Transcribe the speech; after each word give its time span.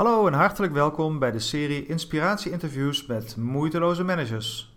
Hallo 0.00 0.26
en 0.26 0.32
hartelijk 0.32 0.72
welkom 0.72 1.18
bij 1.18 1.30
de 1.30 1.38
serie 1.38 1.86
Inspiratie-interviews 1.86 3.06
met 3.06 3.36
moeiteloze 3.36 4.04
managers. 4.04 4.74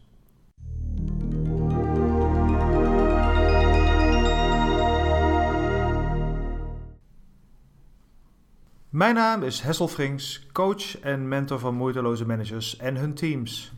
Mijn 8.89 9.15
naam 9.15 9.43
is 9.43 9.61
Hessel 9.61 9.87
Frings, 9.87 10.47
coach 10.51 10.99
en 10.99 11.27
mentor 11.27 11.59
van 11.59 11.75
moeiteloze 11.75 12.25
managers 12.25 12.77
en 12.77 12.95
hun 12.95 13.13
teams. 13.13 13.73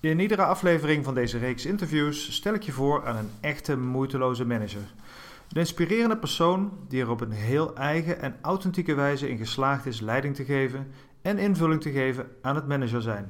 In 0.00 0.20
iedere 0.20 0.44
aflevering 0.44 1.04
van 1.04 1.14
deze 1.14 1.38
reeks 1.38 1.66
interviews 1.66 2.34
stel 2.34 2.54
ik 2.54 2.62
je 2.62 2.72
voor 2.72 3.06
aan 3.06 3.16
een 3.16 3.30
echte 3.40 3.76
moeiteloze 3.76 4.46
manager. 4.46 4.92
Een 5.50 5.60
inspirerende 5.60 6.16
persoon 6.16 6.72
die 6.88 7.00
er 7.00 7.10
op 7.10 7.20
een 7.20 7.30
heel 7.30 7.76
eigen 7.76 8.20
en 8.20 8.34
authentieke 8.40 8.94
wijze 8.94 9.28
in 9.28 9.36
geslaagd 9.36 9.86
is 9.86 10.00
leiding 10.00 10.34
te 10.34 10.44
geven 10.44 10.86
en 11.22 11.38
invulling 11.38 11.80
te 11.80 11.90
geven 11.90 12.26
aan 12.42 12.54
het 12.54 12.68
manager 12.68 13.02
zijn. 13.02 13.28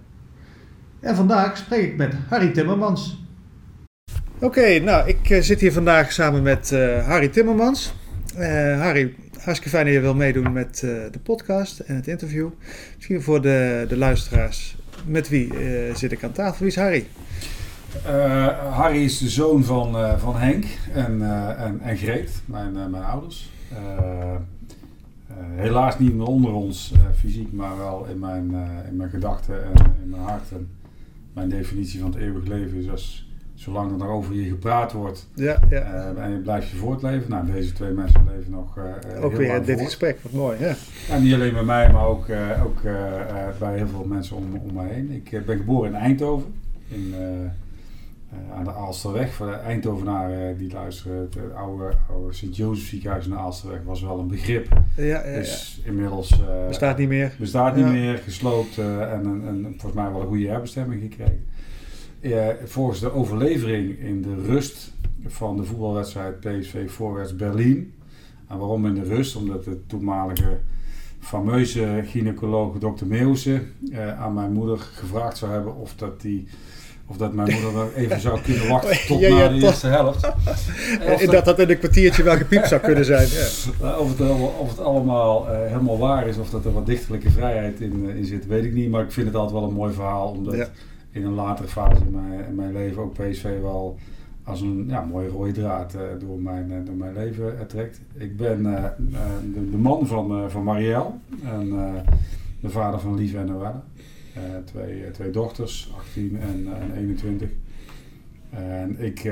En 1.00 1.16
vandaag 1.16 1.56
spreek 1.56 1.90
ik 1.90 1.96
met 1.96 2.14
Harry 2.28 2.50
Timmermans. 2.50 3.24
Oké, 4.38 4.78
nou, 4.78 5.08
ik 5.08 5.30
eh, 5.30 5.40
zit 5.40 5.60
hier 5.60 5.72
vandaag 5.72 6.12
samen 6.12 6.42
met 6.42 6.70
uh, 6.70 7.06
Harry 7.06 7.28
Timmermans. 7.28 7.94
Uh, 8.38 8.80
Harry, 8.80 9.14
hartstikke 9.32 9.68
fijn 9.68 9.84
dat 9.84 9.94
je 9.94 10.00
wil 10.00 10.14
meedoen 10.14 10.52
met 10.52 10.78
de 10.80 11.20
podcast 11.22 11.78
en 11.78 11.96
het 11.96 12.06
interview. 12.06 12.48
Misschien 12.96 13.22
voor 13.22 13.42
de, 13.42 13.84
de 13.88 13.96
luisteraars. 13.96 14.76
Met 15.06 15.28
wie 15.28 15.52
zit 15.94 16.12
ik 16.12 16.24
aan 16.24 16.32
tafel? 16.32 16.58
Wie 16.58 16.66
is 16.66 16.76
Harry? 16.76 17.06
Harry 18.70 19.04
is 19.04 19.18
de 19.18 19.28
zoon 19.28 19.64
van, 19.64 20.18
van 20.18 20.36
Henk 20.36 20.64
en, 20.92 21.22
en, 21.56 21.80
en 21.80 21.96
Greet, 21.96 22.42
mijn, 22.44 22.72
mijn 22.72 23.04
ouders. 23.04 23.50
helaas 25.54 25.98
niet 25.98 26.14
meer 26.14 26.26
onder 26.26 26.52
ons 26.52 26.92
fysiek, 27.18 27.52
maar 27.52 27.76
wel 27.76 28.06
in 28.10 28.18
mijn, 28.18 28.54
in 28.88 28.96
mijn 28.96 29.10
gedachten 29.10 29.64
en 29.64 29.72
in 30.02 30.08
mijn 30.08 30.22
hart. 30.22 30.50
En 30.52 30.68
mijn 31.32 31.48
definitie 31.48 32.00
van 32.00 32.10
het 32.10 32.20
eeuwig 32.20 32.46
leven 32.46 32.78
is 32.78 32.90
als 32.90 33.30
zolang 33.60 33.90
er 33.90 33.96
nog 33.96 34.08
over 34.08 34.34
je 34.34 34.48
gepraat 34.48 34.92
wordt 34.92 35.28
ja, 35.34 35.60
ja. 35.70 36.12
Uh, 36.14 36.24
en 36.24 36.30
je 36.30 36.38
blijft 36.38 36.68
je 36.68 36.76
voortleven. 36.76 37.30
Nou, 37.30 37.52
deze 37.52 37.72
twee 37.72 37.90
mensen 37.90 38.26
leven 38.34 38.50
nog 38.50 38.78
uh, 38.78 39.24
Ook 39.24 39.36
weer 39.36 39.64
dit 39.64 39.80
gesprek, 39.80 40.18
wat 40.22 40.32
mooi. 40.32 40.58
Ja. 40.58 40.74
ja. 41.08 41.18
niet 41.18 41.34
alleen 41.34 41.52
bij 41.52 41.62
mij, 41.62 41.92
maar 41.92 42.06
ook, 42.06 42.28
uh, 42.28 42.64
ook 42.64 42.82
bij 43.58 43.76
heel 43.76 43.88
veel 43.88 44.04
mensen 44.04 44.36
om, 44.36 44.44
om 44.68 44.74
mij 44.74 44.88
heen. 44.88 45.10
Ik 45.10 45.46
ben 45.46 45.56
geboren 45.56 45.88
in 45.88 45.96
Eindhoven, 45.96 46.54
in, 46.88 47.14
aan 48.54 48.64
de 48.64 48.72
Aalsterweg. 48.72 49.32
Voor 49.32 49.46
de 49.46 49.52
Eindhovenaren 49.52 50.58
die 50.58 50.72
luisteren, 50.72 51.16
het 51.16 51.54
oude, 51.54 51.92
oude 52.10 52.32
Sint-Jozef 52.32 52.88
ziekenhuis 52.88 53.24
in 53.24 53.30
de 53.30 53.36
Aalsterweg 53.36 53.82
was 53.84 54.02
wel 54.02 54.18
een 54.18 54.28
begrip. 54.28 54.68
Ja, 54.96 55.04
ja, 55.04 55.20
is 55.20 55.80
inmiddels... 55.84 56.40
bestaat 56.68 56.98
niet 56.98 57.08
meer. 57.08 57.34
Bestaat 57.38 57.76
niet 57.76 57.86
meer, 57.86 58.18
gesloopt 58.18 58.78
en, 58.78 59.24
en, 59.24 59.42
en 59.46 59.62
volgens 59.62 60.02
mij 60.02 60.10
wel 60.10 60.20
een 60.20 60.26
goede 60.26 60.48
herbestemming 60.48 61.02
gekregen 61.02 61.48
volgens 62.64 63.00
de 63.00 63.12
overlevering 63.12 63.98
in 63.98 64.22
de 64.22 64.34
rust 64.34 64.92
van 65.26 65.56
de 65.56 65.64
voetbalwedstrijd 65.64 66.40
PSV 66.40 66.90
voorwaarts 66.90 67.36
Berlin. 67.36 67.94
En 68.48 68.58
waarom 68.58 68.86
in 68.86 68.94
de 68.94 69.02
rust? 69.04 69.36
Omdat 69.36 69.64
de 69.64 69.86
toenmalige 69.86 70.58
fameuze 71.18 72.02
gynaecoloog 72.04 72.78
Dr. 72.78 73.06
Meeuwse 73.06 73.62
eh, 73.92 74.20
aan 74.20 74.34
mijn 74.34 74.52
moeder 74.52 74.78
gevraagd 74.78 75.36
zou 75.38 75.52
hebben 75.52 75.76
of 75.76 75.94
dat 75.94 76.20
die 76.20 76.48
of 77.10 77.16
dat 77.16 77.32
mijn 77.32 77.52
moeder 77.52 77.72
nog 77.72 77.94
even 77.94 78.20
zou 78.20 78.40
kunnen 78.40 78.68
wachten 78.74 79.06
tot 79.06 79.20
na 79.20 79.48
de 79.48 79.54
eerste 79.54 79.86
helft. 79.86 80.32
en 81.00 81.30
dat 81.30 81.44
dat 81.44 81.58
in 81.58 81.70
een 81.70 81.78
kwartiertje 81.78 82.22
wel 82.22 82.36
gepiept 82.36 82.68
zou 82.68 82.80
kunnen 82.80 83.04
zijn. 83.04 83.28
Ja. 83.28 83.96
Of, 84.02 84.18
het, 84.18 84.30
of 84.58 84.68
het 84.68 84.80
allemaal 84.80 85.46
uh, 85.46 85.66
helemaal 85.66 85.98
waar 85.98 86.26
is, 86.26 86.36
of 86.36 86.50
dat 86.50 86.64
er 86.64 86.72
wat 86.72 86.86
dichterlijke 86.86 87.30
vrijheid 87.30 87.80
in, 87.80 88.04
uh, 88.04 88.16
in 88.16 88.24
zit, 88.24 88.46
weet 88.46 88.64
ik 88.64 88.72
niet. 88.72 88.90
Maar 88.90 89.02
ik 89.02 89.12
vind 89.12 89.26
het 89.26 89.36
altijd 89.36 89.60
wel 89.60 89.68
een 89.68 89.74
mooi 89.74 89.92
verhaal. 89.92 90.28
Omdat 90.30 90.70
in 91.10 91.24
een 91.24 91.34
latere 91.34 91.68
fase 91.68 92.00
in 92.00 92.10
mijn, 92.10 92.46
in 92.48 92.54
mijn 92.54 92.72
leven 92.72 93.02
ook 93.02 93.12
PSV 93.12 93.60
wel 93.60 93.98
als 94.44 94.60
een 94.60 94.84
ja, 94.88 95.04
mooie 95.04 95.28
rode 95.28 95.52
draad 95.52 95.94
uh, 95.94 96.00
door, 96.26 96.40
mijn, 96.40 96.84
door 96.84 96.94
mijn 96.94 97.14
leven 97.14 97.66
trekt. 97.66 98.00
Ik 98.14 98.36
ben 98.36 98.62
de, 98.62 99.70
de, 99.70 99.76
man 99.76 100.06
van, 100.06 100.50
van 100.50 100.64
Marielle 100.64 101.10
en 101.44 101.68
de 102.60 102.70
vader 102.70 103.00
van 103.00 103.14
Lieve 103.14 103.38
en 103.38 103.46
Noelle. 103.46 103.80
Twee, 104.64 105.10
twee 105.10 105.30
dochters, 105.30 105.92
18 105.96 106.40
en, 106.40 106.66
en 106.80 106.96
21. 106.96 107.48
En 108.50 108.96
ik, 108.98 109.30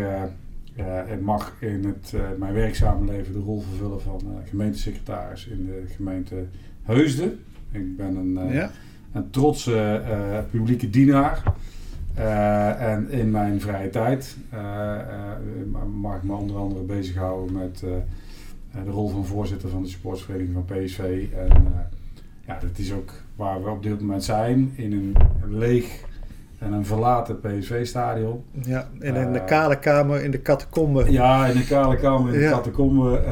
ik 1.13 1.21
mag 1.21 1.57
in 1.61 1.85
het, 1.85 2.13
mijn 2.39 2.55
werkzame 2.55 3.13
leven 3.13 3.33
de 3.33 3.39
rol 3.39 3.61
vervullen 3.61 4.01
van 4.01 4.21
gemeentesecretaris 4.49 5.47
in 5.47 5.67
de 5.67 5.85
gemeente 5.97 6.45
Heusden. 6.83 7.39
Ik 7.71 7.97
ben 7.97 8.17
een, 8.17 8.53
ja. 8.53 8.71
een 9.13 9.31
trotse 9.31 10.03
publieke 10.51 10.91
dienaar. 10.91 11.43
En 12.79 13.11
in 13.11 13.31
mijn 13.31 13.61
vrije 13.61 13.91
tijd 13.91 14.37
mag 15.93 16.17
ik 16.17 16.23
me 16.23 16.35
onder 16.35 16.57
andere 16.57 16.85
bezighouden 16.85 17.57
met 17.57 17.79
de 18.85 18.91
rol 18.91 19.09
van 19.09 19.27
voorzitter 19.27 19.69
van 19.69 19.83
de 19.83 19.89
supportsvereniging 19.89 20.55
van 20.55 20.77
PSV. 20.77 21.27
En 21.37 21.73
ja, 22.47 22.59
dat 22.59 22.79
is 22.79 22.93
ook 22.93 23.13
waar 23.39 23.63
we 23.63 23.71
op 23.71 23.83
dit 23.83 24.01
moment 24.01 24.25
zijn, 24.25 24.73
in 24.77 24.93
een 24.93 25.17
leeg 25.59 26.05
en 26.59 26.73
een 26.73 26.87
verlaten 26.87 27.41
PSV-stadion. 27.41 28.45
Ja, 28.63 28.89
in 29.01 29.15
een 29.15 29.45
kale 29.45 29.79
kamer 29.79 30.23
in 30.25 30.31
de 30.31 30.43
catacombe. 30.43 31.13
Ja, 31.13 31.47
in 31.47 31.57
een 31.57 31.67
kale 31.67 31.97
kamer 31.97 32.33
in 32.33 32.39
de 32.39 32.45
ja. 32.45 32.51
catacombe. 32.51 33.23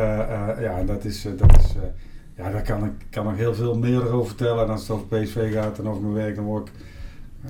ja, 0.61 0.83
dat 0.83 1.05
is... 1.05 1.23
dat 1.37 1.57
is 1.59 1.75
ja, 2.37 2.51
daar 2.51 2.63
kan 2.63 2.85
ik 2.85 2.93
kan 3.11 3.25
nog 3.25 3.37
heel 3.37 3.55
veel 3.55 3.79
meer 3.79 4.13
over 4.13 4.27
vertellen. 4.27 4.65
En 4.65 4.71
als 4.71 4.81
het 4.81 4.91
over 4.91 5.07
PSV 5.07 5.53
gaat 5.53 5.79
en 5.79 5.89
over 5.89 6.03
mijn 6.03 6.15
werk, 6.15 6.35
dan 6.35 6.45
word 6.45 6.69
ik 6.69 6.75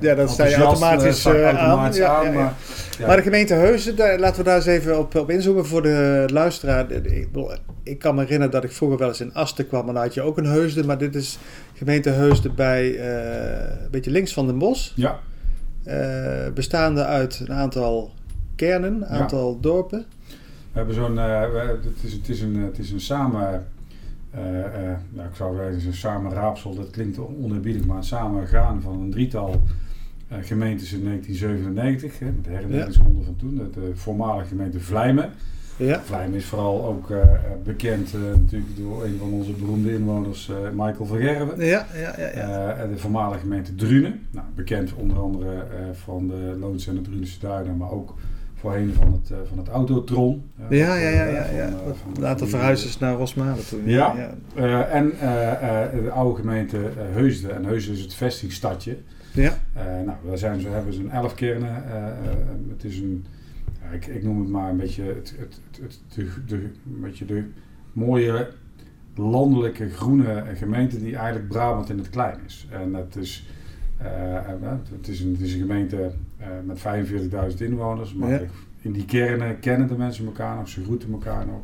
ja, 0.01 0.15
dat 0.15 0.31
sta 0.31 0.45
je 0.45 0.55
automatisch, 0.55 1.27
uh, 1.27 1.51
automatisch 1.51 2.01
aan. 2.01 2.27
aan 2.27 2.35
maar, 2.35 2.55
maar, 3.07 3.17
de 3.17 3.23
gemeente 3.23 3.55
Heusden, 3.55 3.97
daar, 3.97 4.19
laten 4.19 4.39
we 4.39 4.45
daar 4.45 4.57
eens 4.57 4.67
even 4.67 4.99
op, 4.99 5.15
op 5.15 5.31
inzoomen 5.31 5.67
voor 5.67 5.83
de 5.83 6.25
luisteraar. 6.33 6.91
Ik, 6.91 7.29
ik, 7.83 7.99
kan 7.99 8.15
me 8.15 8.21
herinneren 8.21 8.53
dat 8.53 8.65
ik 8.65 8.73
vroeger 8.73 8.99
wel 8.99 9.09
eens 9.09 9.21
in 9.21 9.35
Asten 9.35 9.69
kwam, 9.69 9.89
en 9.89 9.95
dan 9.95 10.03
had 10.03 10.15
je 10.15 10.23
ook 10.23 10.39
een 10.39 10.47
Heusden. 10.47 10.87
Maar 10.87 10.99
dit 10.99 11.15
is 11.15 11.39
gemeente 11.75 12.11
Heusden 12.11 12.55
bij 12.55 12.91
uh, 12.91 13.83
een 13.83 13.91
beetje 13.91 14.11
links 14.11 14.33
van 14.33 14.47
Den 14.47 14.59
Bosch. 14.59 14.93
Ja. 14.95 15.19
Uh, 15.85 16.53
bestaande 16.55 17.05
uit 17.05 17.41
een 17.47 17.53
aantal 17.53 18.13
kernen, 18.57 18.95
een 18.95 19.07
aantal 19.07 19.61
dorpen. 19.61 20.05
We 20.73 20.83
hebben 20.83 20.95
zo'n, 20.95 21.17
het, 21.17 22.03
is, 22.03 22.13
het, 22.13 22.29
is 22.29 22.41
een, 22.41 22.57
het 22.57 22.79
is 22.79 22.91
een 22.91 23.01
samen... 23.01 23.67
Uh, 24.35 24.43
uh, 24.43 24.65
nou, 25.11 25.29
ik 25.29 25.35
zou 25.35 25.57
zeggen, 25.57 25.87
een 25.87 25.95
samenraapsel, 25.95 26.75
dat 26.75 26.91
klinkt 26.91 27.19
oneerbiedig, 27.19 27.85
maar 27.85 27.97
een 27.97 28.05
samengaan 28.05 28.83
van 28.83 29.01
een 29.01 29.11
drietal 29.11 29.63
gemeentes 30.29 30.93
in 30.93 31.05
1997, 31.05 32.19
hè, 32.19 32.27
met 32.27 32.45
de 32.45 32.51
herinneringsronde 32.51 33.23
van 33.23 33.37
toen, 33.37 33.71
de 33.73 33.91
voormalige 33.95 34.49
gemeente 34.49 34.81
Vlijmen. 34.81 35.31
Ja. 35.77 36.01
Vlijmen 36.03 36.39
is 36.39 36.45
vooral 36.45 36.85
ook 36.85 37.11
uh, 37.11 37.19
bekend 37.65 38.15
uh, 38.15 38.21
natuurlijk 38.41 38.77
door 38.77 39.05
een 39.05 39.17
van 39.19 39.33
onze 39.33 39.53
beroemde 39.53 39.93
inwoners, 39.93 40.49
uh, 40.49 40.57
Michael 40.71 41.07
van 41.07 41.19
Gerwen. 41.19 41.67
Ja, 41.67 41.87
ja, 41.95 42.15
ja, 42.19 42.31
ja. 42.35 42.87
de 42.87 42.99
voormalige 42.99 43.41
gemeente 43.41 43.75
Drunen, 43.75 44.21
nou, 44.31 44.47
bekend 44.55 44.95
onder 44.95 45.19
andere 45.19 45.67
van 45.93 46.29
de 46.29 46.57
Loons 46.61 46.87
en 46.87 46.95
de 46.95 47.01
Drunense 47.01 47.41
Duinen, 47.41 47.77
maar 47.77 47.91
ook 47.91 48.15
voorheen 48.55 48.95
van 48.95 49.13
het, 49.13 49.49
van 49.49 49.59
het 49.59 49.69
Autotron. 49.69 50.51
ja, 50.69 50.95
ja, 50.95 51.09
ja, 51.09 51.25
ja. 51.25 51.47
ja. 51.51 51.71
Van, 52.03 52.23
Later 52.23 52.49
verhuisden 52.49 52.91
naar 53.01 53.17
Rosmalen 53.17 53.69
toen. 53.69 53.83
Ja, 53.85 54.35
ja. 54.55 54.85
en 54.85 55.13
de 56.05 56.11
oude 56.11 56.41
gemeente 56.41 56.79
Heusden. 56.97 57.55
En 57.55 57.65
Heusden 57.65 57.95
is 57.95 58.01
het 58.01 58.15
vestingstadje. 58.15 58.97
Ja. 59.37 59.59
Uh, 59.77 59.83
nou, 59.85 60.19
daar 60.27 60.39
zijn 60.39 60.61
ze, 60.61 60.69
hebben 60.69 61.01
een 61.01 61.11
elf 61.11 61.35
kernen. 61.35 61.85
Uh, 61.89 62.05
het 62.69 62.85
is 62.85 62.99
een, 62.99 63.25
ik, 63.93 64.07
ik, 64.07 64.23
noem 64.23 64.41
het 64.41 64.49
maar 64.49 64.71
een 64.71 64.77
beetje, 64.77 65.03
het, 65.03 65.35
het, 65.39 65.61
het, 65.81 66.01
de, 66.15 66.29
de, 66.47 66.57
een 66.57 67.01
beetje 67.01 67.25
de 67.25 67.45
mooie 67.93 68.51
landelijke 69.15 69.89
groene 69.89 70.45
gemeente 70.55 70.99
die 70.99 71.17
eigenlijk 71.17 71.49
Brabant 71.49 71.91
in 71.91 71.99
het 71.99 72.11
klein 72.11 72.39
is. 72.47 72.67
En 72.71 72.93
dat 72.93 73.17
is, 73.17 73.49
het 73.97 75.09
is, 75.09 75.21
een, 75.21 75.33
het 75.33 75.41
is 75.41 75.55
een 75.55 75.61
gemeente 75.61 76.11
met 76.65 76.83
45.000 77.53 77.57
inwoners. 77.59 78.15
Maar 78.15 78.31
ja. 78.31 78.41
in 78.81 78.93
die 78.93 79.05
kernen 79.05 79.61
kennen 79.61 79.89
de 79.89 79.97
mensen 79.97 80.27
elkaar 80.27 80.57
nog, 80.57 80.69
ze 80.69 80.85
groeten 80.85 81.13
elkaar 81.13 81.47
nog. 81.47 81.63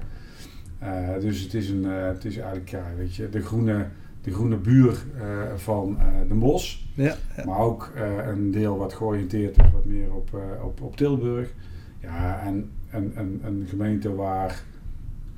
dus 1.21 1.41
het 1.41 1.55
is, 1.55 1.69
een, 1.69 1.85
het 1.85 2.25
is 2.25 2.37
eigenlijk, 2.37 2.69
ja, 2.69 2.85
weet 2.97 3.15
je, 3.15 3.29
de 3.29 3.43
groene 3.43 3.87
de 4.23 4.33
groene 4.33 4.57
buur 4.57 5.05
uh, 5.17 5.23
van 5.57 5.97
uh, 5.99 6.29
Den 6.29 6.39
Bosch. 6.39 6.79
Ja, 6.95 7.15
ja. 7.37 7.45
Maar 7.45 7.59
ook 7.59 7.93
uh, 7.97 8.27
een 8.27 8.51
deel 8.51 8.77
wat 8.77 8.93
georiënteerd 8.93 9.59
is 9.59 9.71
wat 9.73 9.85
meer 9.85 10.15
op, 10.15 10.31
op, 10.63 10.81
op 10.81 10.97
Tilburg. 10.97 11.53
Ja, 12.01 12.41
en 12.41 12.71
een, 12.91 13.13
een, 13.17 13.41
een 13.45 13.67
gemeente 13.69 14.15
waar 14.15 14.63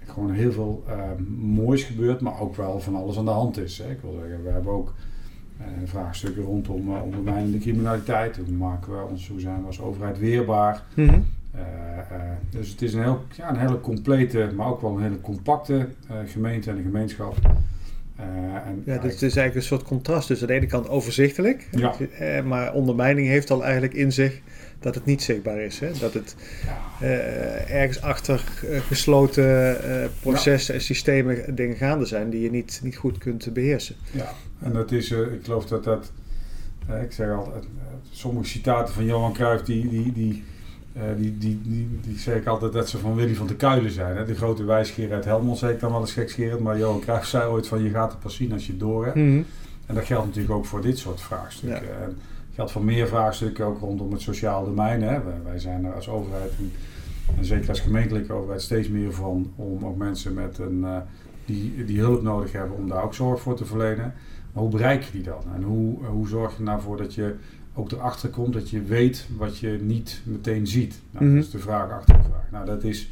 gewoon 0.04 0.30
heel 0.30 0.52
veel 0.52 0.84
moois 1.38 1.82
gebeurt, 1.82 2.20
maar 2.20 2.40
ook 2.40 2.56
wel 2.56 2.80
van 2.80 2.94
alles 2.94 3.18
aan 3.18 3.24
de 3.24 3.30
hand 3.30 3.58
is. 3.58 3.78
Hè. 3.78 3.90
Ik 3.90 4.00
wil 4.00 4.18
zeggen, 4.20 4.44
we 4.44 4.50
hebben 4.50 4.72
ook 4.72 4.94
vraagstukken 5.84 6.42
rondom 6.42 6.96
ondermijnende 6.96 7.58
criminaliteit. 7.58 8.36
Hoe 8.36 8.56
maken 8.56 8.92
we 8.92 9.04
ons, 9.10 9.28
hoe 9.28 9.40
zijn 9.40 9.60
we 9.60 9.66
als 9.66 9.80
overheid 9.80 10.18
weerbaar? 10.18 10.82
Mm 10.94 11.08
-hmm. 11.08 11.24
dus 12.50 12.70
het 12.70 12.82
is 12.82 12.94
een, 12.94 13.02
heel, 13.02 13.24
ja, 13.36 13.48
een 13.50 13.58
hele 13.58 13.80
complete, 13.80 14.50
maar 14.56 14.66
ook 14.66 14.80
wel 14.80 14.96
een 14.96 15.02
hele 15.02 15.20
compacte 15.20 15.88
gemeente 16.26 16.70
en 16.70 16.76
een 16.76 16.82
gemeenschap. 16.82 17.36
En 18.16 18.82
ja, 18.84 18.98
dus 18.98 19.12
het 19.12 19.22
is 19.22 19.36
eigenlijk 19.36 19.54
een 19.54 19.62
soort 19.62 19.82
contrast. 19.82 20.28
Dus 20.28 20.40
aan 20.40 20.46
de 20.46 20.52
ene 20.52 20.66
kant 20.66 20.88
overzichtelijk, 20.88 21.68
ja. 21.70 21.94
maar 22.42 22.72
ondermijning 22.72 23.28
heeft 23.28 23.50
al 23.50 23.62
eigenlijk 23.62 23.94
in 23.94 24.12
zich 24.12 24.40
dat 24.78 24.94
het 24.94 25.04
niet 25.04 25.22
zichtbaar 25.22 25.58
is. 25.60 25.80
Hè? 25.80 25.90
Dat 26.00 26.14
het 26.14 26.36
ergens 27.68 28.02
achter 28.02 28.38
gesloten 28.86 29.76
processen 30.20 30.74
en 30.74 30.80
systemen 30.80 31.54
dingen 31.54 31.76
gaande 31.76 32.04
zijn 32.04 32.30
die 32.30 32.40
je 32.40 32.50
niet, 32.50 32.80
niet 32.82 32.96
goed 32.96 33.18
kunt 33.18 33.52
beheersen. 33.52 33.96
Ja, 34.10 34.32
en 34.62 34.72
dat 34.72 34.92
is, 34.92 35.10
ik 35.10 35.44
geloof 35.44 35.66
dat 35.66 35.84
dat, 35.84 36.12
ik 37.02 37.12
zeg 37.12 37.30
altijd, 37.30 37.64
sommige 38.10 38.46
citaten 38.48 38.94
van 38.94 39.04
Johan 39.04 39.32
Cruijff 39.32 39.64
die, 39.64 39.88
die, 39.88 40.12
die 40.12 40.44
die, 41.16 41.38
die, 41.38 41.60
die, 41.62 41.98
die 42.02 42.18
zeg 42.18 42.36
ik 42.36 42.46
altijd 42.46 42.72
dat 42.72 42.88
ze 42.88 42.98
van 42.98 43.14
Willy 43.14 43.34
van 43.34 43.46
de 43.46 43.56
Kuilen 43.56 43.90
zijn. 43.90 44.16
Hè? 44.16 44.24
De 44.24 44.34
grote 44.34 44.64
wijsgeer 44.64 45.12
uit 45.12 45.24
Helmond, 45.24 45.58
zeg 45.58 45.70
ik 45.70 45.80
dan 45.80 45.90
wel 45.90 46.00
eens 46.00 46.12
gekscherend. 46.12 46.60
Maar 46.60 46.78
Johan 46.78 47.00
Cruijff 47.00 47.26
zei 47.26 47.50
ooit 47.50 47.66
van 47.66 47.82
je 47.82 47.90
gaat 47.90 48.10
het 48.10 48.20
pas 48.20 48.34
zien 48.34 48.52
als 48.52 48.66
je 48.66 48.72
het 48.72 48.80
door 48.80 49.04
hebt. 49.04 49.16
Mhm. 49.16 49.42
En 49.86 49.94
dat 49.94 50.04
geldt 50.04 50.26
natuurlijk 50.26 50.54
ook 50.54 50.64
voor 50.64 50.80
dit 50.80 50.98
soort 50.98 51.20
vraagstukken. 51.20 51.86
Ja. 51.86 52.04
En 52.04 52.16
geldt 52.54 52.72
voor 52.72 52.84
meer 52.84 53.08
vraagstukken 53.08 53.64
ook 53.64 53.80
rondom 53.80 54.12
het 54.12 54.20
sociaal 54.20 54.64
domein. 54.64 55.02
Hè? 55.02 55.22
Wij, 55.22 55.40
wij 55.44 55.58
zijn 55.58 55.84
er 55.84 55.94
als 55.94 56.08
overheid 56.08 56.50
en, 56.58 56.72
en, 57.36 57.44
zeker 57.44 57.68
als 57.68 57.80
gemeentelijke 57.80 58.32
overheid 58.32 58.62
steeds 58.62 58.88
meer 58.88 59.12
van 59.12 59.52
om 59.56 59.86
ook 59.86 59.96
mensen 59.96 60.34
met 60.34 60.58
een, 60.58 60.78
uh, 60.78 60.96
die, 61.44 61.84
die 61.84 61.98
hulp 61.98 62.22
nodig 62.22 62.52
hebben 62.52 62.76
om 62.76 62.88
daar 62.88 63.02
ook 63.02 63.14
zorg 63.14 63.40
voor 63.40 63.56
te 63.56 63.64
verlenen. 63.64 64.14
Maar 64.52 64.62
hoe 64.62 64.72
bereik 64.72 65.02
je 65.02 65.12
die 65.12 65.22
dan? 65.22 65.42
En 65.54 65.62
hoe, 65.62 66.04
hoe 66.04 66.28
zorg 66.28 66.56
je 66.56 66.62
nou 66.62 66.80
voor 66.80 66.96
dat 66.96 67.14
je 67.14 67.34
ook 67.74 67.92
erachter 67.92 68.28
komt 68.28 68.52
dat 68.52 68.70
je 68.70 68.82
weet 68.82 69.26
wat 69.36 69.58
je 69.58 69.78
niet 69.82 70.20
meteen 70.24 70.66
ziet. 70.66 71.00
Nou, 71.10 71.24
Dat 71.24 71.34
is 71.38 71.46
mhm. 71.46 71.56
de 71.56 71.62
vraag 71.62 71.90
achter 71.90 72.16
de 72.16 72.22
vraag. 72.22 72.50
Nou, 72.50 72.66
dat 72.66 72.84
is 72.84 73.08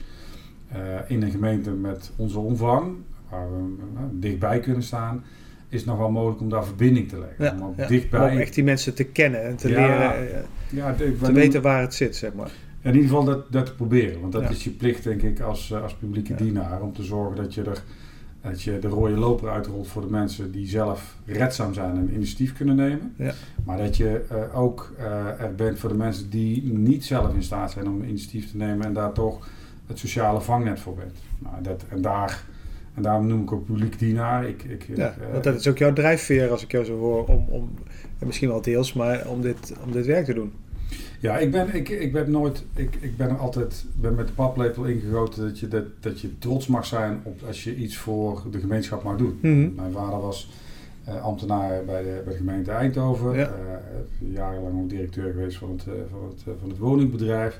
uh, 0.76 0.78
in 1.06 1.22
een 1.22 1.30
gemeente 1.30 1.70
met 1.70 2.10
onze 2.16 2.38
omvang, 2.38 2.94
waar 3.30 3.50
we 3.50 3.58
uh, 3.58 4.00
dichtbij 4.10 4.60
kunnen 4.60 4.82
staan, 4.82 5.24
is 5.68 5.78
het 5.78 5.88
nog 5.88 5.98
wel 5.98 6.10
mogelijk 6.10 6.40
om 6.40 6.48
daar 6.48 6.64
verbinding 6.64 7.08
te 7.08 7.18
leggen. 7.18 7.44
Ja, 7.44 7.66
om, 7.66 7.74
dichtbij... 7.88 8.30
om 8.32 8.38
echt 8.38 8.54
die 8.54 8.64
mensen 8.64 8.94
te 8.94 9.04
kennen 9.04 9.42
en 9.42 9.56
te 9.56 9.68
leren, 9.68 10.22
uh, 10.22 10.28
ja, 10.70 10.94
te 10.94 11.32
weten 11.32 11.62
waar 11.62 11.80
het 11.80 11.94
zit, 11.94 12.16
zeg 12.16 12.34
maar. 12.34 12.50
In 12.80 12.94
ieder 12.94 13.08
geval 13.08 13.24
dat, 13.24 13.52
dat 13.52 13.66
te 13.66 13.74
proberen, 13.74 14.20
want 14.20 14.32
dat 14.32 14.50
is 14.50 14.64
je 14.64 14.70
plicht, 14.70 15.04
denk 15.04 15.22
ik, 15.22 15.40
als, 15.40 15.74
als 15.74 15.94
publieke 15.94 16.34
dienaar, 16.34 16.82
om 16.82 16.92
te 16.92 17.02
zorgen 17.02 17.36
dat 17.36 17.54
je 17.54 17.62
er 17.62 17.82
dat 18.42 18.62
je 18.62 18.78
de 18.78 18.88
rode 18.88 19.16
loper 19.16 19.50
uitrolt 19.50 19.88
voor 19.88 20.02
de 20.02 20.10
mensen 20.10 20.52
die 20.52 20.66
zelf 20.66 21.16
redzaam 21.24 21.74
zijn 21.74 21.96
en 21.96 22.14
initiatief 22.14 22.52
kunnen 22.56 22.76
nemen. 22.76 23.14
Ja. 23.16 23.32
Maar 23.64 23.78
dat 23.78 23.96
je 23.96 24.24
uh, 24.32 24.58
ook 24.58 24.94
uh, 24.98 25.40
er 25.40 25.54
bent 25.54 25.78
voor 25.78 25.88
de 25.88 25.96
mensen 25.96 26.30
die 26.30 26.72
niet 26.72 27.04
zelf 27.04 27.34
in 27.34 27.42
staat 27.42 27.70
zijn 27.70 27.88
om 27.88 28.02
initiatief 28.02 28.50
te 28.50 28.56
nemen 28.56 28.86
en 28.86 28.92
daar 28.92 29.12
toch 29.12 29.48
het 29.86 29.98
sociale 29.98 30.40
vangnet 30.40 30.80
voor 30.80 30.94
bent. 30.94 31.18
Nou, 31.38 31.62
dat, 31.62 31.84
en, 31.88 32.02
daar, 32.02 32.44
en 32.94 33.02
daarom 33.02 33.26
noem 33.26 33.42
ik 33.42 33.52
ook 33.52 33.64
publiek 33.64 33.98
dienaar. 33.98 34.48
Ik, 34.48 34.62
ik, 34.62 34.86
ja, 34.94 35.14
uh, 35.20 35.32
want 35.32 35.44
dat 35.44 35.54
is 35.54 35.68
ook 35.68 35.78
jouw 35.78 35.92
drijfveer 35.92 36.50
als 36.50 36.62
ik 36.62 36.70
jou 36.70 36.84
zo 36.84 36.98
hoor, 36.98 37.26
om, 37.26 37.46
om 37.48 37.70
misschien 38.18 38.48
wel 38.48 38.62
deels, 38.62 38.92
maar 38.92 39.28
om 39.28 39.40
dit, 39.40 39.74
om 39.84 39.92
dit 39.92 40.06
werk 40.06 40.24
te 40.24 40.34
doen. 40.34 40.52
Ja, 41.20 41.38
ik 41.38 41.50
ben, 41.50 41.74
ik, 41.74 41.88
ik 41.88 42.12
ben 42.12 42.30
nooit, 42.30 42.64
ik, 42.74 42.94
ik 43.00 43.16
ben 43.16 43.38
altijd 43.38 43.84
ben 43.94 44.14
met 44.14 44.26
de 44.26 44.32
paplepel 44.32 44.84
ingegoten 44.84 45.42
dat 45.42 45.58
je, 45.58 45.68
dat, 45.68 45.84
dat 46.00 46.20
je 46.20 46.38
trots 46.38 46.66
mag 46.66 46.86
zijn 46.86 47.20
op 47.22 47.42
als 47.46 47.64
je 47.64 47.76
iets 47.76 47.96
voor 47.96 48.42
de 48.50 48.58
gemeenschap 48.58 49.02
mag 49.02 49.16
doen. 49.16 49.38
Mhm. 49.40 49.74
Mijn 49.74 49.92
vader 49.92 50.20
was 50.20 50.50
uh, 51.08 51.22
ambtenaar 51.22 51.84
bij 51.84 52.02
de, 52.02 52.22
bij 52.24 52.32
de 52.32 52.38
gemeente 52.38 52.70
Eindhoven, 52.70 53.36
ja. 53.36 53.48
uh, 53.48 54.32
jarenlang 54.32 54.82
ook 54.82 54.88
directeur 54.88 55.32
geweest 55.32 55.56
van 55.56 55.70
het, 55.70 55.86
uh, 55.86 55.92
van 56.10 56.28
het, 56.28 56.58
van 56.60 56.68
het 56.68 56.78
woningbedrijf. 56.78 57.58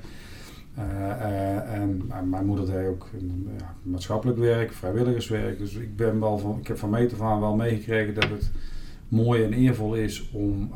en 1.67 2.11
mijn 2.29 2.45
moeder 2.45 2.65
deed 2.65 2.87
ook 2.87 3.09
ja, 3.57 3.75
maatschappelijk 3.81 4.39
werk, 4.39 4.71
vrijwilligerswerk. 4.71 5.57
Dus 5.57 5.73
ik, 5.75 5.95
ben 5.95 6.19
wel 6.19 6.37
van, 6.37 6.57
ik 6.59 6.67
heb 6.67 6.77
van 6.77 6.89
meet 6.89 7.13
af 7.13 7.21
aan 7.21 7.39
wel 7.39 7.55
meegekregen 7.55 8.13
dat 8.13 8.29
het 8.29 8.51
mooi 9.07 9.43
en 9.43 9.53
eervol 9.53 9.95
is 9.95 10.29
om 10.33 10.71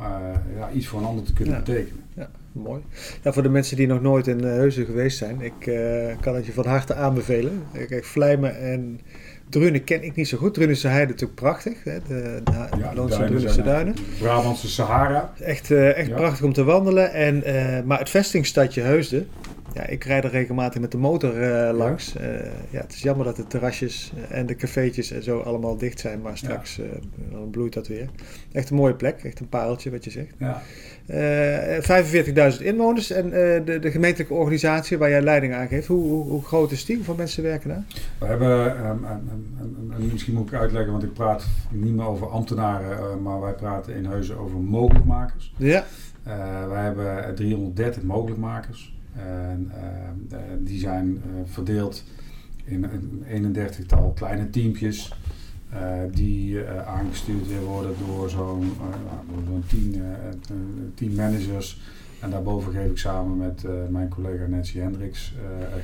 ja, 0.56 0.70
iets 0.70 0.86
voor 0.86 1.00
een 1.00 1.06
ander 1.06 1.24
te 1.24 1.32
kunnen 1.32 1.58
betekenen. 1.64 2.02
Ja 2.14 2.30
mooi. 2.52 2.80
Ja, 3.22 3.32
voor 3.32 3.42
de 3.42 3.48
mensen 3.48 3.76
die 3.76 3.86
nog 3.86 4.02
nooit 4.02 4.26
in 4.26 4.44
uh, 4.44 4.50
Heuzen 4.50 4.86
geweest 4.86 5.18
zijn, 5.18 5.40
ik 5.40 5.66
uh, 5.66 5.76
kan 6.20 6.34
het 6.34 6.46
je 6.46 6.52
van 6.52 6.66
harte 6.66 6.94
aanbevelen. 6.94 7.62
Kijk, 7.88 8.04
Vlijmen 8.04 8.58
en 8.60 9.00
Drunen 9.48 9.84
ken 9.84 10.02
ik 10.02 10.14
niet 10.14 10.28
zo 10.28 10.38
goed. 10.38 10.54
Drunense 10.54 10.88
Heide 10.88 11.12
natuurlijk 11.12 11.40
prachtig. 11.40 11.84
Hè? 11.84 11.98
De, 12.08 12.40
de, 12.44 12.52
ja, 12.78 12.94
Loonse 12.94 13.24
Drunense 13.24 13.62
Duinen. 13.62 13.94
Brabantse 14.18 14.68
Sahara. 14.68 15.32
Echt, 15.40 15.70
uh, 15.70 15.96
echt 15.96 16.14
prachtig 16.14 16.44
om 16.44 16.52
te 16.52 16.64
wandelen. 16.64 17.12
En, 17.12 17.42
maar 17.86 17.98
het 17.98 18.10
vestingstadje 18.10 18.80
Heusden, 18.80 19.28
ja, 19.72 19.86
ik 19.86 20.04
rijd 20.04 20.24
er 20.24 20.30
regelmatig 20.30 20.80
met 20.80 20.92
de 20.92 20.98
motor 20.98 21.34
langs. 21.72 22.12
Ja. 22.12 22.22
ja. 22.70 22.80
het 22.80 22.92
is 22.92 23.02
jammer 23.02 23.24
dat 23.24 23.36
de 23.36 23.46
terrasjes 23.46 24.12
en 24.28 24.46
de 24.46 24.56
cafeetjes 24.56 25.10
en 25.10 25.22
zo 25.22 25.40
allemaal 25.40 25.76
dicht 25.76 26.00
zijn, 26.00 26.20
maar 26.20 26.36
straks 26.36 26.80
dan 27.30 27.50
bloeit 27.50 27.74
dat 27.74 27.86
weer. 27.86 28.08
Echt 28.52 28.70
een 28.70 28.76
mooie 28.76 28.94
plek, 28.94 29.24
echt 29.24 29.40
een 29.40 29.48
pareltje 29.48 29.90
wat 29.90 30.04
je 30.04 30.10
zegt. 30.10 30.34
Ja. 30.38 30.62
45.000 31.08 31.14
eh, 31.14 32.60
inwoners 32.60 33.10
en 33.10 33.30
de, 33.64 33.78
de, 33.80 33.90
gemeentelijke 33.90 34.34
organisatie 34.34 34.98
waar 34.98 35.10
jij 35.10 35.22
leiding 35.22 35.54
aan 35.54 35.68
geeft, 35.68 35.86
hoe, 35.86 36.02
hoe, 36.02 36.24
hoe, 36.24 36.44
groot 36.44 36.70
is 36.70 36.84
die? 36.84 36.96
Hoeveel 36.96 37.14
mensen 37.14 37.42
werken 37.42 37.68
daar? 37.68 37.84
We 38.18 38.26
hebben, 38.26 38.86
um, 38.86 39.04
um, 40.00 40.10
misschien 40.12 40.34
moet 40.34 40.52
ik 40.52 40.58
uitleggen, 40.58 40.92
want 40.92 41.02
ik 41.02 41.12
praat 41.12 41.46
niet 41.70 41.94
meer 41.94 42.06
over 42.06 42.28
ambtenaren, 42.28 43.22
maar 43.22 43.40
wij 43.40 43.52
praten 43.52 43.94
in 43.94 44.04
Heuzen 44.04 44.38
over 44.38 44.58
mogelijkmakers. 44.58 45.52
Ja. 45.56 45.84
wij 46.68 46.82
hebben 46.82 47.34
330 47.34 48.02
mogelijkmakers. 48.02 48.97
En 49.18 49.72
die 50.60 50.78
zijn 50.78 51.22
verdeeld 51.44 52.04
in 52.64 52.84
een 53.28 53.56
31-tal 53.56 54.12
kleine 54.12 54.50
teampjes. 54.50 55.14
Die 56.10 56.66
aangestuurd 56.86 57.48
weer 57.48 57.62
worden 57.62 57.94
door 58.06 58.30
zo'n 58.30 58.62
uh, 58.62 59.44
zo'n 59.46 59.64
tien, 59.66 60.02
tien 60.94 61.14
managers. 61.14 61.80
En 62.20 62.30
daarboven 62.30 62.72
geef 62.72 62.90
ik 62.90 62.98
samen 62.98 63.36
met 63.36 63.64
mijn 63.90 64.08
collega 64.08 64.46
Nancy 64.46 64.78
Hendricks, 64.78 65.34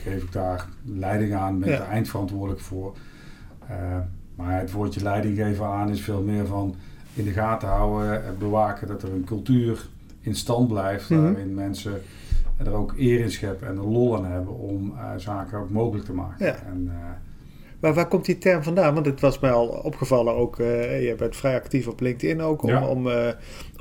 geef 0.02 0.22
ik 0.22 0.32
daar 0.32 0.68
leiding 0.84 1.34
aan, 1.34 1.58
ben 1.58 1.68
ik 1.68 1.78
ja. 1.78 1.86
eindverantwoordelijk 1.86 2.60
voor. 2.60 2.96
maar 4.34 4.60
het 4.60 4.72
woordje 4.72 5.02
leiding 5.02 5.36
geven 5.36 5.66
aan 5.66 5.90
is 5.90 6.00
veel 6.00 6.22
meer 6.22 6.46
van 6.46 6.74
in 7.14 7.24
de 7.24 7.30
gaten 7.30 7.68
houden, 7.68 8.22
bewaken 8.38 8.86
dat 8.86 9.02
er 9.02 9.12
een 9.12 9.24
cultuur 9.24 9.86
in 10.20 10.34
stand 10.34 10.68
blijft, 10.68 11.10
mm 11.10 11.16
-hmm. 11.16 11.32
waarin 11.32 11.54
mensen 11.54 12.00
er 12.58 12.72
ook 12.72 12.94
eer 12.98 13.20
in 13.20 13.30
scheppen 13.30 13.68
en 13.68 13.76
er 13.76 13.86
lol 13.86 14.16
aan 14.16 14.24
hebben 14.24 14.58
om 14.58 14.94
zaken 15.16 15.58
ook 15.58 15.70
mogelijk 15.70 16.04
te 16.04 16.12
maken. 16.12 16.46
Ja. 16.46 16.56
En, 16.66 16.90
maar 17.84 17.94
waar 17.94 18.08
komt 18.08 18.24
die 18.24 18.38
term 18.38 18.62
vandaan? 18.62 18.94
Want 18.94 19.06
het 19.06 19.20
was 19.20 19.38
mij 19.38 19.50
al 19.50 19.66
opgevallen 19.66 20.34
ook. 20.34 20.58
Uh, 20.58 21.06
je 21.08 21.14
bent 21.14 21.36
vrij 21.36 21.54
actief 21.54 21.86
op 21.86 22.00
LinkedIn 22.00 22.40
ook 22.40 22.62
om, 22.62 22.76
om, 22.76 23.06
uh, 23.06 23.28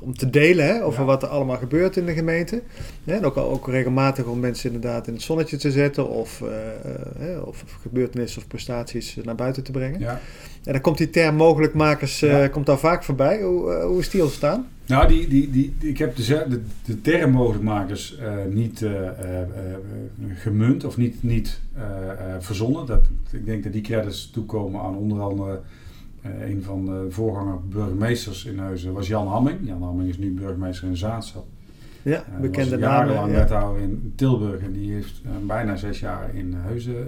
om 0.03 0.17
te 0.17 0.29
delen 0.29 0.65
hè, 0.65 0.83
over 0.83 1.05
wat 1.05 1.23
er 1.23 1.29
allemaal 1.29 1.57
gebeurt 1.57 1.97
in 1.97 2.05
de 2.05 2.13
gemeente. 2.13 2.61
en 3.05 3.25
ook, 3.25 3.37
ook 3.37 3.67
regelmatig 3.67 4.25
om 4.25 4.39
mensen 4.39 4.73
inderdaad 4.73 5.07
in 5.07 5.13
het 5.13 5.21
zonnetje 5.21 5.57
te 5.57 5.71
zetten 5.71 6.09
of, 6.09 6.41
uh, 7.21 7.47
of 7.47 7.63
gebeurtenissen 7.81 8.41
of 8.41 8.47
prestaties 8.47 9.17
naar 9.23 9.35
buiten 9.35 9.63
te 9.63 9.71
brengen. 9.71 10.19
En 10.63 10.71
dan 10.71 10.81
komt 10.81 10.97
die 10.97 11.09
term 11.09 11.35
mogelijkmakers 11.35 12.19
ja. 12.19 12.47
komt 12.47 12.65
daar 12.65 12.79
vaak 12.79 13.03
voorbij. 13.03 13.41
Hoe, 13.41 13.73
hoe 13.73 13.99
is 13.99 14.09
die 14.09 14.23
ontstaan? 14.23 14.67
Nou, 14.85 15.07
die, 15.07 15.27
die, 15.27 15.51
die, 15.51 15.73
ik 15.79 15.97
heb 15.97 16.15
de, 16.15 16.45
de, 16.49 16.61
de 16.85 17.01
term 17.01 17.31
mogelijkmakers 17.31 18.17
uh, 18.19 18.33
niet 18.49 18.81
uh, 18.81 18.91
uh, 18.91 19.07
gemunt 20.33 20.85
of 20.85 20.97
niet, 20.97 21.23
niet 21.23 21.59
verzonnen. 22.39 22.85
Dat, 22.85 23.05
ik 23.31 23.45
denk 23.45 23.63
dat 23.63 23.73
die 23.73 23.81
credits 23.81 24.31
toekomen 24.31 24.81
aan 24.81 24.95
onder 24.95 25.21
andere 25.21 25.59
een 26.41 26.63
van 26.63 26.85
de 26.85 27.05
voorganger 27.09 27.67
burgemeesters 27.67 28.45
in 28.45 28.57
Huizen, 28.57 28.93
was 28.93 29.07
Jan 29.07 29.27
Hamming. 29.27 29.57
Jan 29.61 29.83
Hamming 29.83 30.09
is 30.09 30.17
nu 30.17 30.31
burgemeester 30.31 30.87
in 30.87 30.97
Zaanstad. 30.97 31.45
Ja, 32.01 32.23
bekende 32.41 32.77
naam. 32.77 32.91
jarenlang 32.91 33.31
ja. 33.31 33.37
wethouder 33.37 33.81
in 33.81 34.13
Tilburg 34.15 34.61
en 34.61 34.71
die 34.71 34.93
heeft 34.93 35.21
bijna 35.45 35.75
zes 35.75 35.99
jaar 35.99 36.35
in 36.35 36.53
Huizen 36.53 37.07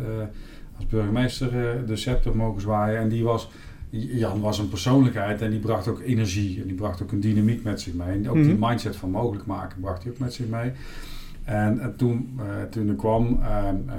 als 0.76 0.86
burgemeester 0.86 1.52
de 1.86 1.96
scepter 1.96 2.36
mogen 2.36 2.62
zwaaien. 2.62 3.00
En 3.00 3.10
die 3.10 3.24
was 3.24 3.50
Jan 3.90 4.42
was 4.42 4.60
een 4.60 4.70
persoonlijkheid 4.70 5.42
en 5.42 5.50
die 5.50 5.60
bracht 5.60 5.88
ook 5.88 6.00
energie 6.00 6.62
en 6.62 6.68
die 6.68 6.76
bracht 6.76 7.02
ook 7.02 7.12
een 7.12 7.20
dynamiek 7.20 7.64
met 7.64 7.82
zich 7.82 7.94
mee. 7.94 8.08
En 8.08 8.30
ook 8.30 8.36
die 8.36 8.54
mhm. 8.54 8.68
mindset 8.68 8.96
van 8.96 9.12
mogelijk 9.12 9.46
maken 9.46 9.82
bracht 9.82 10.04
hij 10.04 10.12
ook 10.12 10.18
met 10.18 10.34
zich 10.34 10.48
mee. 10.48 10.72
En, 11.44 11.80
en 11.80 11.96
toen, 11.96 12.40
uh, 12.40 12.44
toen 12.70 12.88
er 12.88 12.96
kwam, 12.96 13.40
uh, 13.42 13.68
uh, 13.88 13.94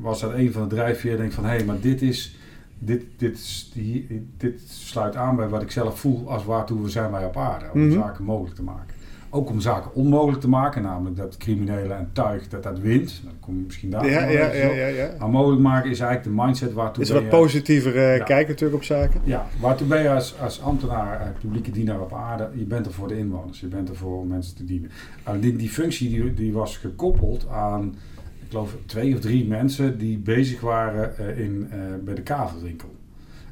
was 0.00 0.20
dat 0.20 0.32
een 0.32 0.52
van 0.52 0.68
de 0.68 0.74
drijfveren. 0.74 1.18
Denk 1.18 1.32
van, 1.32 1.44
hé, 1.44 1.50
hey, 1.50 1.64
maar 1.64 1.80
dit 1.80 2.02
is, 2.02 2.36
dit, 2.78 3.04
dit, 3.16 3.66
die, 3.72 4.26
dit 4.36 4.60
sluit 4.66 5.16
aan 5.16 5.36
bij 5.36 5.48
wat 5.48 5.62
ik 5.62 5.70
zelf 5.70 6.00
voel 6.00 6.30
als 6.30 6.44
waartoe 6.44 6.82
we 6.82 6.88
zijn 6.88 7.10
wij 7.10 7.24
op 7.24 7.36
aarde. 7.36 7.66
Om 7.72 7.80
mm 7.80 7.92
zaken 7.92 8.24
mogelijk 8.24 8.54
te 8.54 8.62
maken. 8.62 8.97
Ook 9.30 9.50
om 9.50 9.60
zaken 9.60 9.94
onmogelijk 9.94 10.40
te 10.40 10.48
maken, 10.48 10.82
namelijk 10.82 11.16
dat 11.16 11.36
criminelen 11.36 11.96
en 11.96 12.10
tuig 12.12 12.48
dat 12.48 12.62
dat 12.62 12.78
wint. 12.78 13.20
Dan 13.24 13.32
kom 13.40 13.56
je 13.56 13.62
misschien 13.64 13.90
daar. 13.90 14.10
Ja, 14.10 14.24
ja, 14.24 14.52
ja, 14.52 14.72
ja, 14.72 14.86
ja, 14.86 15.10
Maar 15.18 15.28
mogelijk 15.28 15.62
maken 15.62 15.90
is 15.90 16.00
eigenlijk 16.00 16.36
de 16.36 16.42
mindset 16.44 16.72
waartoe. 16.72 17.02
Is 17.02 17.10
wat 17.10 17.28
positiever 17.28 17.94
uh, 17.94 18.24
kijken 18.24 18.48
natuurlijk 18.48 18.74
op 18.74 18.84
zaken. 18.84 19.20
Ja, 19.24 19.46
waartoe 19.60 19.86
ben 19.86 20.02
je 20.02 20.10
als, 20.10 20.40
als 20.40 20.62
ambtenaar, 20.62 21.20
uh, 21.20 21.26
publieke 21.40 21.70
dienaar 21.70 22.00
op 22.00 22.12
aarde, 22.12 22.48
je 22.54 22.64
bent 22.64 22.86
er 22.86 22.92
voor 22.92 23.08
de 23.08 23.18
inwoners, 23.18 23.60
je 23.60 23.66
bent 23.66 23.88
er 23.88 23.96
voor 23.96 24.26
mensen 24.26 24.56
te 24.56 24.64
dienen. 24.64 24.90
Uh, 25.28 25.34
die, 25.40 25.56
die 25.56 25.68
functie 25.68 26.08
die, 26.08 26.34
die 26.34 26.52
was 26.52 26.76
gekoppeld 26.76 27.48
aan, 27.48 27.94
ik 28.14 28.50
geloof 28.50 28.76
twee 28.86 29.14
of 29.14 29.20
drie 29.20 29.46
mensen 29.46 29.98
die 29.98 30.18
bezig 30.18 30.60
waren 30.60 31.14
uh, 31.20 31.38
in, 31.38 31.68
bij 32.04 32.14
de 32.14 32.22
kavelwinkel. 32.22 32.96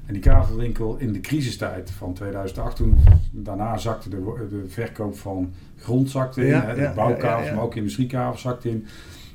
En 0.06 0.12
die 0.12 0.22
kavelwinkel 0.22 0.96
in 0.96 1.12
de 1.12 1.20
crisistijd 1.20 1.90
van 1.90 2.14
2008, 2.14 2.76
toen 2.76 2.98
daarna 3.30 3.76
zakte 3.76 4.08
de, 4.08 4.46
de 4.50 4.64
verkoop 4.68 5.18
van 5.18 5.52
grond 5.78 6.10
zakte 6.10 6.40
in, 6.40 6.46
ja, 6.46 6.74
de 6.74 6.92
bouwkavels, 6.94 7.50
maar 7.50 7.62
ook 7.62 7.74
industriekavels 7.74 8.40
zakte 8.40 8.70
in. 8.70 8.86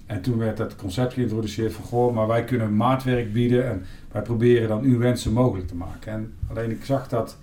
En 0.05 0.21
toen 0.21 0.37
werd 0.37 0.57
het 0.57 0.75
concept 0.75 1.13
geïntroduceerd 1.13 1.73
van, 1.73 1.83
goh, 1.83 2.15
maar 2.15 2.27
wij 2.27 2.43
kunnen 2.43 2.75
maatwerk 2.75 3.33
bieden 3.33 3.69
en 3.69 3.85
wij 4.11 4.21
proberen 4.21 4.67
dan 4.67 4.83
uw 4.83 4.97
wensen 4.97 5.33
mogelijk 5.33 5.67
te 5.67 5.75
maken. 5.75 6.11
En 6.11 6.33
alleen 6.49 6.71
ik 6.71 6.85
zag 6.85 7.07
dat 7.07 7.37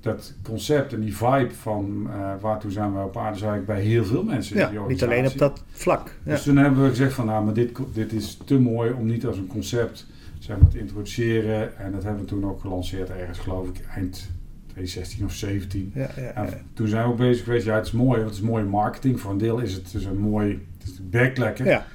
dat 0.00 0.34
concept 0.42 0.92
en 0.92 1.00
die 1.00 1.16
vibe 1.16 1.54
van 1.54 2.06
uh, 2.06 2.32
waartoe 2.40 2.70
zijn 2.70 2.92
wij 2.92 3.02
op 3.02 3.16
aarde, 3.16 3.38
zag 3.38 3.56
ik 3.56 3.66
bij 3.66 3.80
heel 3.80 4.04
veel 4.04 4.22
mensen. 4.22 4.56
Ja, 4.56 4.86
niet 4.88 5.02
alleen 5.02 5.26
op 5.26 5.38
dat 5.38 5.64
vlak. 5.70 6.16
Ja. 6.24 6.30
Dus 6.30 6.42
toen 6.42 6.56
hebben 6.56 6.82
we 6.82 6.88
gezegd 6.88 7.12
van, 7.12 7.26
nou, 7.26 7.44
maar 7.44 7.54
dit, 7.54 7.78
dit 7.92 8.12
is 8.12 8.38
te 8.44 8.58
mooi 8.58 8.92
om 8.92 9.06
niet 9.06 9.26
als 9.26 9.36
een 9.36 9.46
concept 9.46 10.06
zeg 10.42 10.58
maar, 10.58 10.70
te 10.70 10.78
introduceren. 10.78 11.78
En 11.78 11.92
dat 11.92 12.02
hebben 12.02 12.22
we 12.22 12.28
toen 12.28 12.46
ook 12.46 12.60
gelanceerd 12.60 13.10
ergens, 13.10 13.38
geloof 13.38 13.68
ik, 13.68 13.80
eind 13.94 14.30
2016 14.66 15.24
of 15.24 15.32
17. 15.32 15.92
Ja, 15.94 16.08
ja, 16.16 16.32
en 16.32 16.48
toen 16.74 16.88
zijn 16.88 17.04
we 17.04 17.10
ook 17.10 17.16
bezig 17.16 17.44
geweest, 17.44 17.64
ja, 17.64 17.74
het 17.74 17.86
is 17.86 17.92
mooi, 17.92 18.18
want 18.18 18.30
het 18.30 18.34
is 18.42 18.48
mooie 18.48 18.64
marketing. 18.64 19.20
Voor 19.20 19.30
een 19.30 19.38
deel 19.38 19.58
is 19.58 19.72
het 19.72 19.92
dus 19.92 20.04
een 20.04 20.18
mooi, 20.18 20.66
werklekker. 21.10 21.66
Ja. 21.66 21.86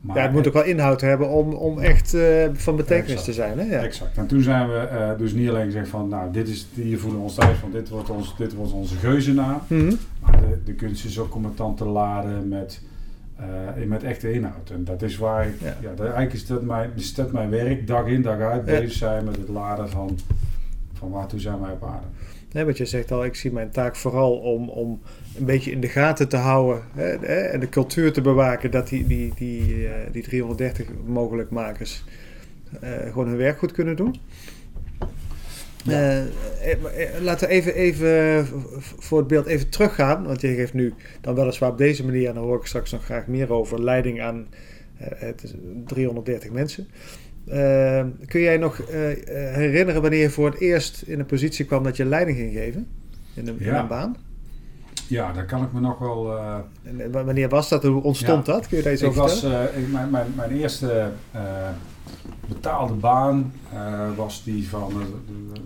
Maar 0.00 0.16
ja, 0.16 0.22
het 0.22 0.32
moet 0.32 0.46
ook 0.46 0.52
wel 0.52 0.64
inhoud 0.64 1.00
hebben 1.00 1.28
om, 1.28 1.52
om 1.52 1.78
echt 1.78 2.14
uh, 2.14 2.46
van 2.52 2.76
betekenis 2.76 3.24
te 3.24 3.32
zijn. 3.32 3.58
Hè? 3.58 3.64
Ja. 3.64 3.82
Exact. 3.82 4.16
En 4.16 4.26
toen 4.26 4.42
zijn 4.42 4.68
we 4.68 4.88
uh, 4.92 5.18
dus 5.18 5.32
niet 5.32 5.48
alleen 5.48 5.64
gezegd 5.64 5.88
van, 5.88 6.08
nou, 6.08 6.32
dit 6.32 6.48
is, 6.48 6.66
hier 6.74 6.98
voelen 6.98 7.18
we 7.18 7.24
ons 7.24 7.34
thuis 7.34 7.58
van, 7.58 7.70
dit 7.70 7.88
wordt, 7.88 8.10
ons, 8.10 8.36
dit 8.36 8.54
wordt 8.54 8.72
onze 8.72 8.96
geuzennaam. 8.96 9.60
Mm 9.66 9.78
-hmm. 9.78 9.98
Maar 10.20 10.40
de, 10.40 10.58
de 10.64 10.74
kunst 10.74 11.04
is 11.04 11.18
ook 11.18 11.34
om 11.34 11.44
het 11.44 11.56
dan 11.56 11.74
te 11.74 11.84
laden 11.84 12.48
met, 12.48 12.80
uh, 13.40 13.86
met 13.86 14.02
echte 14.02 14.32
inhoud. 14.32 14.70
En 14.70 14.84
dat 14.84 15.02
is 15.02 15.16
waar 15.16 15.46
ik, 15.46 15.60
ja. 15.60 15.76
ja 15.80 15.90
dat, 15.90 16.00
eigenlijk 16.00 16.32
is 16.32 16.46
dat, 16.46 16.62
mijn, 16.62 16.90
is 16.94 17.14
dat 17.14 17.32
mijn 17.32 17.50
werk, 17.50 17.86
dag 17.86 18.06
in 18.06 18.22
dag 18.22 18.40
uit, 18.40 18.64
bezig 18.64 18.92
zijn 18.92 19.24
met 19.24 19.36
het 19.36 19.48
laden 19.48 19.88
van, 19.88 20.18
van 20.92 21.10
waartoe 21.10 21.40
zijn 21.40 21.60
wij 21.60 21.72
op 21.72 21.84
aarde. 21.84 22.06
Nee, 22.52 22.64
wat 22.64 22.78
je 22.78 22.84
zegt 22.84 23.12
al, 23.12 23.24
ik 23.24 23.34
zie 23.34 23.52
mijn 23.52 23.70
taak 23.70 23.96
vooral 23.96 24.36
om, 24.36 24.68
om 24.68 25.00
een 25.36 25.44
beetje 25.44 25.70
in 25.70 25.80
de 25.80 25.88
gaten 25.88 26.28
te 26.28 26.36
houden 26.36 26.82
hè, 26.94 27.12
en 27.24 27.60
de 27.60 27.68
cultuur 27.68 28.12
te 28.12 28.20
bewaken 28.20 28.70
dat 28.70 28.88
die, 28.88 29.06
die, 29.06 29.32
die, 29.34 29.76
uh, 29.76 29.90
die 30.12 30.22
330 30.22 30.86
mogelijkmakers 31.06 32.04
uh, 32.84 32.90
gewoon 32.90 33.28
hun 33.28 33.36
werk 33.36 33.58
goed 33.58 33.72
kunnen 33.72 33.96
doen. 33.96 34.14
Ja. 35.84 36.22
Uh, 36.22 37.20
laten 37.20 37.48
we 37.48 37.54
even, 37.54 37.74
even 37.74 38.46
voor 38.98 39.18
het 39.18 39.26
beeld 39.26 39.46
even 39.46 39.68
teruggaan, 39.68 40.26
want 40.26 40.40
je 40.40 40.54
geeft 40.54 40.74
nu 40.74 40.94
dan 41.20 41.34
weliswaar 41.34 41.70
op 41.70 41.78
deze 41.78 42.04
manier, 42.04 42.28
en 42.28 42.34
daar 42.34 42.42
hoor 42.42 42.58
ik 42.58 42.66
straks 42.66 42.90
nog 42.90 43.04
graag 43.04 43.26
meer 43.26 43.52
over, 43.52 43.82
leiding 43.82 44.22
aan 44.22 44.46
het 44.96 45.54
330 45.86 46.50
mensen. 46.50 46.88
Uh, 47.48 48.04
kun 48.26 48.40
jij 48.40 48.56
nog 48.56 48.80
herinneren 49.52 50.02
wanneer 50.02 50.20
je 50.20 50.30
voor 50.30 50.50
het 50.50 50.60
eerst 50.60 51.02
in 51.02 51.18
een 51.18 51.26
positie 51.26 51.64
kwam 51.64 51.82
dat 51.82 51.96
je 51.96 52.04
leiding 52.04 52.36
ging 52.36 52.52
geven 52.52 52.86
in 53.34 53.48
een, 53.48 53.56
ja. 53.58 53.66
in 53.66 53.74
een 53.74 53.86
baan? 53.86 54.16
Ja, 55.06 55.32
daar 55.32 55.46
kan 55.46 55.62
ik 55.62 55.72
me 55.72 55.80
nog 55.80 55.98
wel. 55.98 56.38
En 56.82 57.10
wanneer 57.10 57.48
was 57.48 57.68
dat? 57.68 57.82
Hoe 57.82 58.02
ontstond 58.02 58.46
ja. 58.46 58.52
dat? 58.52 58.68
Kun 58.68 58.76
je 58.76 58.82
daar 58.82 58.92
iets 58.92 59.02
over 59.02 59.20
was, 59.20 59.42
ik, 59.42 59.88
mijn, 59.90 60.10
mijn, 60.10 60.32
mijn, 60.36 60.50
eerste 60.50 61.10
betaalde 62.48 62.94
baan 62.94 63.52
was 64.16 64.44
die 64.44 64.68
van, 64.68 64.92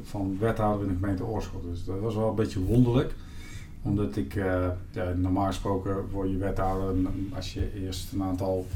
van 0.03 0.37
wethouder 0.41 0.87
in 0.87 0.93
de 0.93 0.99
gemeente 1.01 1.25
Oorschot. 1.25 1.63
Dus 1.63 1.85
dat 1.85 2.01
was 2.01 2.15
wel 2.15 2.29
een 2.29 2.35
beetje 2.35 2.65
wonderlijk 2.65 3.15
omdat 3.83 4.17
ik, 4.17 4.35
ja, 4.93 5.13
normaal 5.17 5.47
gesproken 5.47 5.97
voor 6.11 6.29
je 6.29 6.37
wethouder, 6.37 7.11
als 7.35 7.53
je 7.55 7.83
eerst 7.85 8.13
een 8.13 8.23
aantal 8.23 8.67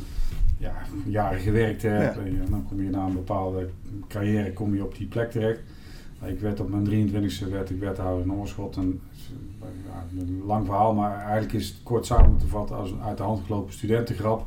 ja, 0.58 0.74
jaren 1.04 1.40
gewerkt 1.40 1.82
hebt. 1.82 2.16
En 2.16 2.46
dan 2.50 2.66
kom 2.68 2.82
je 2.82 2.90
na 2.90 3.06
een 3.06 3.12
bepaalde 3.12 3.68
carrière 4.08 4.52
kom 4.52 4.74
je 4.74 4.84
op 4.84 4.96
die 4.96 5.06
plek 5.06 5.30
terecht. 5.30 5.60
Ik 6.24 6.40
werd 6.40 6.60
op 6.60 6.68
mijn 6.70 7.10
23e 7.10 7.50
werd 7.50 7.70
ik 7.70 7.78
wethouder 7.78 8.24
in 8.24 8.32
Oorschot. 8.32 8.76
En, 8.76 9.00
ja, 9.86 10.20
een 10.20 10.42
lang 10.46 10.66
verhaal, 10.66 10.94
maar 10.94 11.20
eigenlijk 11.20 11.52
is 11.52 11.68
het 11.68 11.76
kort 11.82 12.06
samen 12.06 12.36
te 12.36 12.46
vatten 12.46 12.76
als 12.76 12.90
een 12.90 13.02
uit 13.02 13.16
de 13.16 13.22
hand 13.22 13.46
gelopen 13.46 13.72
studentengrap. 13.72 14.46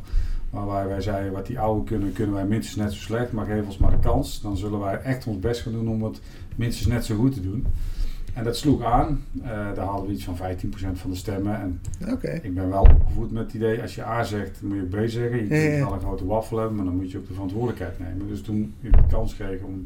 Waarbij 0.51 0.87
wij 0.87 1.01
zeiden, 1.01 1.31
wat 1.31 1.45
die 1.45 1.59
oude 1.59 1.83
kunnen, 1.83 2.13
kunnen 2.13 2.35
wij 2.35 2.45
minstens 2.45 2.75
net 2.75 2.93
zo 2.93 2.99
slecht, 2.99 3.31
maar 3.31 3.45
geef 3.45 3.65
ons 3.65 3.77
maar 3.77 3.91
de 3.91 3.99
kans. 3.99 4.41
Dan 4.41 4.57
zullen 4.57 4.79
wij 4.79 5.01
echt 5.01 5.27
ons 5.27 5.39
best 5.39 5.61
gaan 5.61 5.71
doen 5.71 5.89
om 5.89 6.03
het 6.03 6.21
minstens 6.55 6.87
net 6.87 7.05
zo 7.05 7.15
goed 7.15 7.33
te 7.33 7.41
doen. 7.41 7.65
En 8.33 8.43
dat 8.43 8.57
sloeg 8.57 8.83
aan. 8.83 9.25
Uh, 9.37 9.43
daar 9.47 9.85
hadden 9.85 10.07
we 10.07 10.13
iets 10.13 10.23
van 10.23 10.37
15% 10.37 10.39
van 10.93 11.09
de 11.09 11.15
stemmen. 11.15 11.59
En 11.61 11.79
ik 12.41 12.53
ben 12.53 12.69
wel 12.69 12.81
opgevoed 12.81 13.31
met 13.31 13.43
het 13.43 13.53
idee, 13.53 13.81
als 13.81 13.95
je 13.95 14.05
A 14.05 14.23
zegt, 14.23 14.57
dan 14.61 14.69
moet 14.69 14.77
je 14.77 15.05
B 15.05 15.09
zeggen. 15.09 15.37
Je 15.37 15.47
kunt 15.47 15.83
wel 15.83 15.93
een 15.93 15.99
grote 15.99 16.25
waffel 16.25 16.57
hebben, 16.57 16.75
maar 16.75 16.85
dan 16.85 16.95
moet 16.95 17.11
je 17.11 17.17
ook 17.17 17.27
de 17.27 17.33
verantwoordelijkheid 17.33 17.99
nemen. 17.99 18.27
Dus 18.27 18.41
toen 18.41 18.73
ik 18.81 18.91
de 18.91 19.03
kans 19.09 19.35
kreeg 19.35 19.61
om 19.61 19.83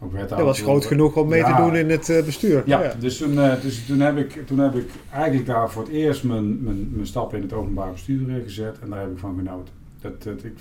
ook 0.00 0.12
wethouder 0.12 0.36
Dat 0.36 0.46
was 0.46 0.60
groot 0.60 0.86
genoeg 0.86 1.16
om 1.16 1.28
mee 1.28 1.44
te 1.44 1.54
doen 1.56 1.76
in 1.76 1.90
het 1.90 2.08
uh, 2.08 2.24
bestuur. 2.24 2.62
Ja, 2.66 2.82
ja. 2.82 2.94
Dus, 2.98 3.16
toen, 3.16 3.32
uh, 3.32 3.60
dus 3.60 3.86
toen, 3.86 4.00
heb 4.00 4.16
ik, 4.16 4.46
toen 4.46 4.58
heb 4.58 4.74
ik 4.74 4.90
eigenlijk 5.12 5.46
daar 5.46 5.70
voor 5.70 5.82
het 5.82 5.92
eerst 5.92 6.24
mijn, 6.24 6.62
mijn, 6.62 6.88
mijn 6.92 7.06
stap 7.06 7.34
in 7.34 7.42
het 7.42 7.52
openbaar 7.52 7.92
bestuur 7.92 8.42
gezet. 8.42 8.78
En 8.78 8.90
daar 8.90 9.00
heb 9.00 9.10
ik 9.10 9.18
van 9.18 9.36
genoten. 9.36 9.77
Dat, 10.00 10.22
dat, 10.22 10.44
ik, 10.44 10.58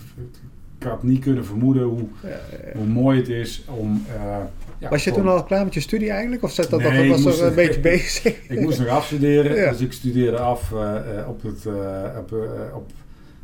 ik 0.80 0.88
had 0.88 1.04
niet 1.04 1.22
kunnen 1.22 1.46
vermoeden 1.46 1.84
hoe, 1.84 2.08
hoe 2.74 2.86
mooi 2.86 3.20
het 3.20 3.30
is 3.30 3.64
om. 3.68 4.06
Uh, 4.08 4.38
ja, 4.80 4.90
was 4.90 5.04
je 5.04 5.12
toen 5.12 5.28
al 5.28 5.44
klaar 5.44 5.64
met 5.64 5.74
je 5.74 5.80
studie 5.80 6.10
eigenlijk? 6.10 6.44
Of 6.44 6.52
zat 6.52 6.70
dat 6.70 6.80
nee, 6.80 7.10
nog, 7.10 7.24
was 7.24 7.40
er 7.40 7.48
een 7.48 7.56
beetje 7.66 7.80
bezig? 7.80 8.50
ik 8.50 8.62
moest 8.62 8.80
nog 8.80 8.88
afstuderen, 8.88 9.72
dus 9.72 9.82
ik 9.82 9.94
studeerde 9.94 10.40
af 10.40 10.72
uh, 10.72 11.00
op 11.28 11.42
het, 11.42 11.66
uh, 11.66 12.18
op, 12.18 12.32
op, 12.74 12.92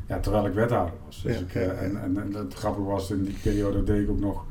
ja, 0.07 0.19
terwijl 0.19 0.45
ik 0.45 0.53
wethouder 0.53 0.93
was. 1.05 1.21
Dus 1.21 1.39
ik, 1.39 1.55
en, 1.55 2.01
en, 2.03 2.17
en, 2.17 2.33
het 2.33 2.53
grappige 2.53 2.87
was, 2.87 3.11
in 3.11 3.23
die 3.23 3.37
periode 3.43 3.83
deed 3.83 4.01
ik 4.01 4.09
ook 4.09 4.19
nog 4.19 4.45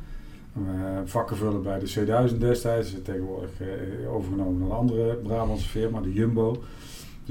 vakken 1.04 1.36
vullen 1.36 1.62
bij 1.62 1.78
de 1.78 2.30
C1000 2.30 2.38
destijds. 2.38 2.94
Tegenwoordig 3.02 3.50
overgenomen 4.08 4.58
door 4.58 4.70
een 4.70 4.76
andere 4.76 5.14
Brabantse 5.14 5.68
firma, 5.68 6.00
de 6.00 6.12
Jumbo. 6.12 6.62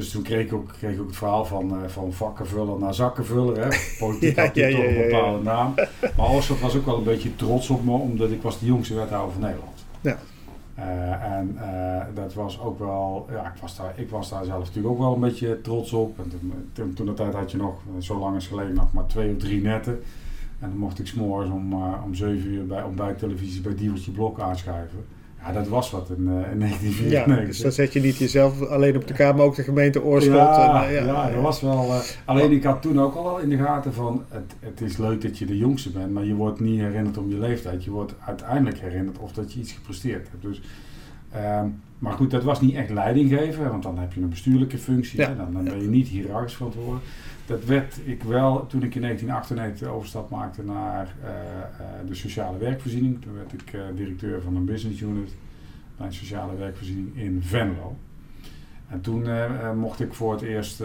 Dus 0.02 0.12
toen 0.12 0.22
kreeg 0.22 0.46
ik 0.46 0.54
ook, 0.54 0.74
kreeg 0.78 0.94
ik 0.94 1.00
ook 1.00 1.08
het 1.08 1.16
verhaal 1.16 1.46
van, 1.46 1.74
uh, 1.74 1.88
van 1.88 2.14
vakkenvuller 2.14 2.80
naar 2.80 2.94
zakkenvuller. 2.94 3.64
Hè. 3.64 3.70
Politiek 4.00 4.36
ja, 4.36 4.46
had 4.46 4.56
ja, 4.56 4.70
toch 4.70 4.80
een 4.80 4.96
bepaalde 4.96 5.44
naam. 5.44 5.74
Maar 6.18 6.30
Oorschot 6.30 6.60
was 6.60 6.76
ook 6.76 6.86
wel 6.86 6.98
een 6.98 7.04
beetje 7.04 7.36
trots 7.36 7.70
op 7.70 7.84
me, 7.84 7.92
omdat 7.92 8.32
ik 8.32 8.42
was 8.42 8.60
de 8.60 8.66
jongste 8.66 8.96
wethouder 8.96 9.32
van 9.32 9.42
Nederland. 9.42 9.86
Ja. 10.02 10.18
Uh, 10.78 11.24
en 11.24 11.58
uh, 11.62 12.16
dat 12.16 12.34
was 12.34 12.60
ook 12.60 12.80
wel, 12.80 13.28
ja, 13.32 13.54
ik 13.56 13.62
was, 13.62 13.78
daar, 13.78 13.94
ik 13.96 14.10
was 14.10 14.30
daar 14.30 14.46
zelf 14.46 14.66
natuurlijk 14.66 14.94
ook 14.94 15.00
wel 15.00 15.14
een 15.14 15.20
beetje 15.20 15.62
trots 15.62 15.94
op. 15.94 16.20
En 16.20 16.30
toen, 16.30 16.54
toen, 16.74 16.94
toen 16.94 17.06
de 17.06 17.14
tijd 17.14 17.34
had 17.34 17.52
je 17.52 17.58
nog, 17.58 17.76
zo 18.00 18.20
lang 18.20 18.36
is 18.36 18.48
geleden, 18.48 18.74
nog 18.74 18.94
maar 18.94 19.06
twee 19.06 19.34
of 19.34 19.38
drie 19.38 19.62
netten. 19.62 20.04
En 20.60 20.70
dan 20.70 20.78
mocht 20.78 21.00
ik 21.00 21.08
s'morgens 21.08 21.52
om, 21.52 21.74
om 22.04 22.16
zeven 22.16 22.50
uur 22.50 22.66
bij 22.68 22.84
ontbijttelevisie 22.84 23.62
bij 23.62 23.76
Dievertje 23.76 24.12
Blok 24.12 24.40
aanschuiven. 24.40 25.06
Ja, 25.46 25.52
dat 25.52 25.68
was 25.68 25.92
wat 25.92 26.10
in, 26.10 26.24
uh, 26.24 26.52
in 26.52 26.60
1994. 26.60 27.10
Ja, 27.40 27.46
dus 27.46 27.62
dan 27.62 27.72
zet 27.72 27.94
je 27.94 28.00
niet 28.00 28.18
jezelf 28.18 28.62
alleen 28.62 28.96
op 28.96 29.08
de 29.08 29.14
Kamer, 29.14 29.36
maar 29.36 29.46
ook 29.46 29.56
de 29.56 29.64
gemeente 29.64 30.04
Oorschot. 30.04 30.34
Ja, 30.34 30.84
en, 30.84 30.92
uh, 30.92 30.96
ja, 30.96 31.06
ja, 31.06 31.32
dat 31.32 31.42
was 31.42 31.62
wel... 31.62 31.86
Uh, 31.86 32.00
alleen 32.26 32.52
ik 32.52 32.64
had 32.64 32.82
toen 32.82 33.00
ook 33.00 33.16
al 33.16 33.40
in 33.40 33.50
de 33.50 33.58
gaten 33.58 33.94
van... 33.94 34.24
Het, 34.30 34.54
het 34.60 34.82
is 34.82 34.98
leuk 34.98 35.22
dat 35.22 35.38
je 35.38 35.46
de 35.46 35.58
jongste 35.58 35.90
bent, 35.90 36.12
maar 36.12 36.26
je 36.26 36.36
wordt 36.36 36.60
niet 36.60 36.80
herinnerd 36.80 37.18
om 37.18 37.30
je 37.30 37.38
leeftijd. 37.38 37.84
Je 37.84 37.92
wordt 37.92 38.14
uiteindelijk 38.26 38.80
herinnerd 38.80 39.18
of 39.20 39.32
dat 39.32 39.54
je 39.54 39.60
iets 39.60 39.72
gepresteerd 39.72 40.28
hebt. 40.32 40.44
Dus, 40.44 40.62
um, 41.36 41.82
maar 42.00 42.14
goed, 42.14 42.32
dat 42.32 42.44
was 42.44 42.62
niet 42.62 42.76
echt 42.76 42.90
leidinggeven, 42.90 43.70
want 43.70 43.84
dan 43.84 43.98
heb 43.98 44.14
je 44.14 44.22
een 44.22 44.30
bestuurlijke 44.30 44.78
functie. 44.78 45.18
Dan, 45.18 45.54
dan 45.54 45.64
ben 45.64 45.82
je 45.82 45.88
niet 45.88 46.08
hiërarchisch 46.08 46.56
verantwoordelijk. 46.56 47.06
Dat 47.52 47.66
werd 47.66 48.00
ik 48.04 48.24
wel 48.24 48.68
toen 48.68 48.84
ik 48.84 48.96
in 48.96 49.02
1998 49.02 49.88
de 49.88 49.94
overstap 49.94 50.30
maakte 50.30 50.64
naar 50.64 51.16
uh, 51.24 51.30
uh, 51.30 52.08
de 52.08 52.16
sociale 52.16 52.58
werkvoorziening. 52.58 53.22
Toen 53.22 53.34
werd 53.34 53.54
ik 53.54 53.74
uh, 53.74 53.82
directeur 53.96 54.42
van 54.42 54.56
een 54.56 54.66
business 54.66 55.02
unit 55.02 55.36
bij 55.98 56.06
een 56.06 56.14
sociale 56.14 56.56
werkvoorziening 56.56 57.18
in 57.18 57.42
Venlo. 57.44 57.96
En 58.88 59.02
toen 59.02 59.28
mocht 59.76 60.00
ik 60.00 60.14
voor 60.14 60.32
het 60.32 60.42
eerst 60.42 60.84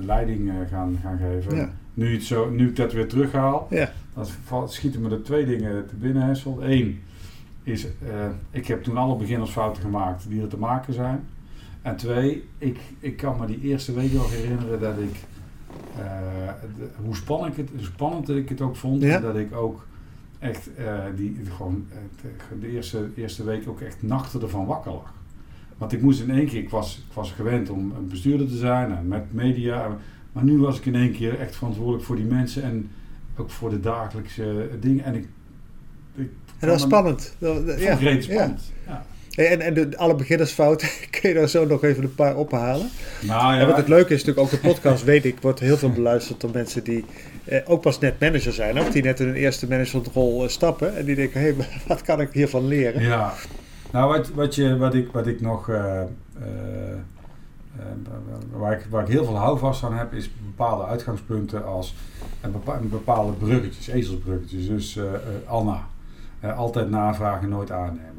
leiding 0.00 0.50
gaan, 0.70 0.98
gaan 1.02 1.18
geven. 1.18 1.56
Ja. 1.56 1.70
Nu, 1.94 2.12
het 2.12 2.22
zo, 2.22 2.50
nu 2.50 2.68
ik 2.68 2.76
dat 2.76 2.92
weer 2.92 3.08
terughaal, 3.08 3.66
ja. 3.70 3.92
dan 4.14 4.68
schieten 4.68 5.00
me 5.00 5.10
er 5.10 5.22
twee 5.22 5.46
dingen 5.46 5.86
te 5.86 5.94
binnen, 5.94 6.22
Hessel. 6.22 6.58
Eén 6.64 7.02
is, 7.62 7.86
ik 8.50 8.66
heb 8.66 8.82
toen 8.82 8.96
alle 8.96 9.16
beginnersfouten 9.16 9.82
gemaakt 9.82 10.28
die 10.28 10.42
er 10.42 10.48
te 10.48 10.58
maken 10.58 10.94
zijn. 10.94 11.24
En 11.82 11.96
twee, 11.96 12.48
ik, 12.58 12.78
ik 12.98 13.16
kan 13.16 13.36
me 13.40 13.46
die 13.46 13.60
eerste 13.60 13.92
week 13.92 14.12
nog 14.12 14.30
herinneren 14.30 14.80
dat 14.80 14.98
ik 14.98 15.16
uh, 15.98 16.04
hoe, 17.04 17.16
spannend 17.16 17.58
ik 17.58 17.66
het, 17.66 17.70
hoe 17.76 17.84
spannend 17.84 18.28
ik 18.28 18.48
het 18.48 18.60
ook 18.60 18.76
vond. 18.76 19.02
Ja? 19.02 19.18
Dat 19.18 19.36
ik 19.36 19.54
ook 19.54 19.86
echt 20.38 20.68
uh, 20.78 21.04
die, 21.16 21.36
gewoon, 21.50 21.86
uh, 22.24 22.60
de 22.60 22.68
eerste, 22.68 23.08
eerste 23.16 23.44
week 23.44 23.68
ook 23.68 23.80
echt 23.80 24.02
nachten 24.02 24.42
ervan 24.42 24.66
wakker 24.66 24.92
lag. 24.92 25.12
Want 25.78 25.92
ik 25.92 26.02
moest 26.02 26.20
in 26.20 26.30
één 26.30 26.46
keer, 26.46 26.62
ik 26.62 26.70
was, 26.70 26.96
ik 27.08 27.14
was 27.14 27.32
gewend 27.32 27.70
om 27.70 27.92
een 27.96 28.08
bestuurder 28.08 28.46
te 28.46 28.56
zijn 28.56 28.96
en 28.96 29.08
met 29.08 29.32
media. 29.32 29.96
Maar 30.32 30.44
nu 30.44 30.58
was 30.58 30.78
ik 30.78 30.86
in 30.86 30.94
één 30.94 31.12
keer 31.12 31.38
echt 31.38 31.56
verantwoordelijk 31.56 32.04
voor 32.04 32.16
die 32.16 32.24
mensen 32.24 32.62
en 32.62 32.90
ook 33.36 33.50
voor 33.50 33.70
de 33.70 33.80
dagelijkse 33.80 34.68
dingen. 34.80 35.04
En 35.04 35.14
ik, 35.14 35.28
ik 36.14 36.30
en 36.58 36.68
dat 36.68 36.70
was 36.70 36.82
spannend. 36.82 37.36
Ja, 37.38 38.20
spannend. 38.20 38.72
Ja. 38.86 39.04
En, 39.34 39.60
en 39.60 39.74
de, 39.74 39.96
alle 39.96 40.14
beginnersfouten, 40.14 40.88
kun 41.20 41.28
je 41.28 41.34
daar 41.34 41.48
zo 41.48 41.66
nog 41.66 41.84
even 41.84 42.02
een 42.02 42.14
paar 42.14 42.36
ophalen? 42.36 42.88
Nou, 43.20 43.54
ja. 43.54 43.60
En 43.60 43.66
wat 43.66 43.76
het 43.76 43.88
leuke 43.88 44.14
is 44.14 44.24
natuurlijk, 44.24 44.54
ook 44.54 44.60
de 44.60 44.68
podcast, 44.68 45.04
weet 45.12 45.24
ik, 45.24 45.40
wordt 45.40 45.60
heel 45.60 45.76
veel 45.76 45.92
beluisterd 45.92 46.40
door 46.40 46.50
mensen 46.52 46.84
die 46.84 47.04
eh, 47.44 47.60
ook 47.64 47.80
pas 47.80 47.98
net 47.98 48.20
manager 48.20 48.52
zijn, 48.52 48.78
of 48.78 48.90
die 48.90 49.02
net 49.02 49.20
in 49.20 49.26
hun 49.26 49.34
eerste 49.34 49.68
managementrol 49.68 50.48
stappen 50.48 50.96
en 50.96 51.04
die 51.04 51.14
denken, 51.14 51.40
hé, 51.40 51.52
hey, 51.52 51.66
wat 51.86 52.02
kan 52.02 52.20
ik 52.20 52.32
hiervan 52.32 52.66
leren? 52.66 53.02
Ja, 53.02 53.32
nou 53.90 54.08
wat, 54.08 54.28
wat, 54.28 54.54
je, 54.54 54.76
wat, 54.76 54.94
ik, 54.94 55.12
wat 55.12 55.26
ik 55.26 55.40
nog, 55.40 55.66
waar, 58.50 58.72
ik, 58.72 58.86
waar 58.90 59.02
ik 59.02 59.08
heel 59.08 59.24
veel 59.24 59.36
houvast 59.36 59.84
aan 59.84 59.96
heb, 59.96 60.12
is 60.12 60.30
bepaalde 60.44 60.84
uitgangspunten 60.84 61.66
als 61.66 61.94
en 62.40 62.54
bepaalde 62.90 63.32
bruggetjes, 63.32 63.88
ezelsbruggetjes. 63.88 64.68
Dus 64.68 64.98
Anna, 65.46 65.86
altijd 66.56 66.90
navragen, 66.90 67.48
nooit 67.48 67.70
aannemen. 67.70 68.12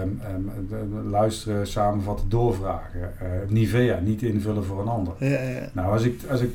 Um, 0.00 0.20
um, 0.72 1.10
luisteren, 1.10 1.66
samenvatten, 1.66 2.28
doorvragen. 2.28 3.00
Uh, 3.00 3.28
Nivea, 3.48 3.98
niet 4.00 4.22
invullen 4.22 4.64
voor 4.64 4.80
een 4.80 4.88
ander. 4.88 5.14
Ja, 5.18 5.40
ja. 5.40 5.68
Nou, 5.72 5.92
als 5.92 6.02
ik, 6.02 6.20
als 6.30 6.40
ik 6.40 6.50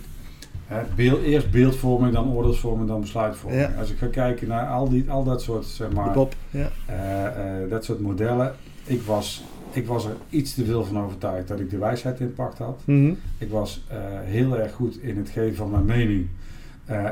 beeld, 0.95 1.21
eerst 1.21 1.51
beeldvorming, 1.51 2.13
dan 2.13 2.33
oordeelsvorming, 2.33 2.87
dan 2.87 3.01
besluitvorming. 3.01 3.61
Ja. 3.61 3.73
Als 3.79 3.91
ik 3.91 3.97
ga 3.97 4.07
kijken 4.07 4.47
naar 4.47 4.67
al, 4.67 4.89
die, 4.89 5.11
al 5.11 5.23
dat 5.23 5.41
soort, 5.41 5.65
zeg 5.65 5.91
maar, 5.91 6.13
Bob, 6.13 6.33
ja. 6.49 6.71
uh, 6.89 7.69
dat 7.69 7.85
soort 7.85 7.99
modellen. 7.99 8.53
Ik 8.83 9.01
was, 9.01 9.43
ik 9.71 9.87
was 9.87 10.05
er 10.05 10.15
iets 10.29 10.53
te 10.53 10.65
veel 10.65 10.83
van 10.85 10.99
overtuigd 10.99 11.47
dat 11.47 11.59
ik 11.59 11.69
de 11.69 11.77
wijsheid 11.77 12.19
in 12.19 12.33
pacht 12.33 12.57
had. 12.57 12.81
Mm 12.85 13.05
-hmm. 13.05 13.17
Ik 13.37 13.49
was 13.49 13.85
heel 14.23 14.57
erg 14.57 14.73
goed 14.73 14.97
in 15.01 15.17
het 15.17 15.29
geven 15.29 15.55
van 15.55 15.71
mijn 15.71 15.85
mening. 15.85 16.27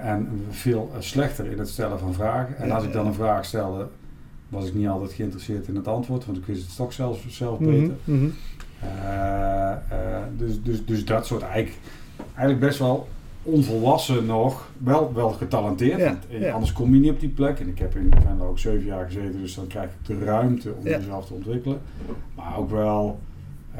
en 0.04 0.46
veel 0.50 0.92
slechter 1.00 1.52
in 1.52 1.60
het 1.60 1.70
stellen 1.70 2.00
van 2.00 2.14
vragen. 2.14 2.58
En 2.58 2.72
als 2.72 2.84
ik 2.84 2.94
dan 2.94 3.06
een 3.06 3.14
vraag 3.14 3.46
stelde, 3.46 3.88
was 4.50 4.68
ik 4.68 4.74
niet 4.74 4.88
altijd 4.88 5.14
geïnteresseerd 5.14 5.68
in 5.68 5.76
het 5.76 5.88
antwoord, 5.88 6.26
want 6.26 6.38
ik 6.38 6.46
wist 6.46 6.66
het 6.66 6.76
toch 6.76 6.94
zelf, 6.94 7.26
zelf 7.28 7.60
mhm, 7.60 7.70
beter. 7.70 7.96
Mm 8.04 8.20
-hmm. 8.20 8.34
uh, 8.84 9.76
uh, 9.92 10.24
dus, 10.38 10.64
dus, 10.64 10.86
dus 10.86 11.06
dat 11.06 11.26
soort 11.26 11.42
eigenlijk, 11.42 11.78
eigenlijk 12.34 12.60
best 12.60 12.80
wel 12.80 13.08
onvolwassen 13.44 14.26
nog, 14.26 14.72
wel, 14.78 15.14
wel 15.14 15.30
getalenteerd. 15.30 16.00
Ja, 16.00 16.18
want, 16.32 16.46
Anders 16.52 16.74
kom 16.74 16.94
je 16.94 17.00
niet 17.00 17.12
op 17.12 17.20
die 17.20 17.30
plek. 17.30 17.60
En 17.60 17.68
ik 17.68 17.80
heb 17.80 17.96
in 17.96 18.14
Venlo 18.26 18.48
ook 18.48 18.60
zeven 18.60 18.86
jaar 18.86 19.06
gezeten, 19.06 19.42
dus 19.42 19.56
dan 19.56 19.68
krijg 19.68 19.90
ik 19.90 20.06
de 20.06 20.26
ruimte 20.26 20.74
om 20.78 20.84
jezelf 20.84 21.26
te 21.26 21.34
ontwikkelen. 21.34 21.80
Maar 22.36 22.58
ook 22.58 22.70
wel 22.70 23.20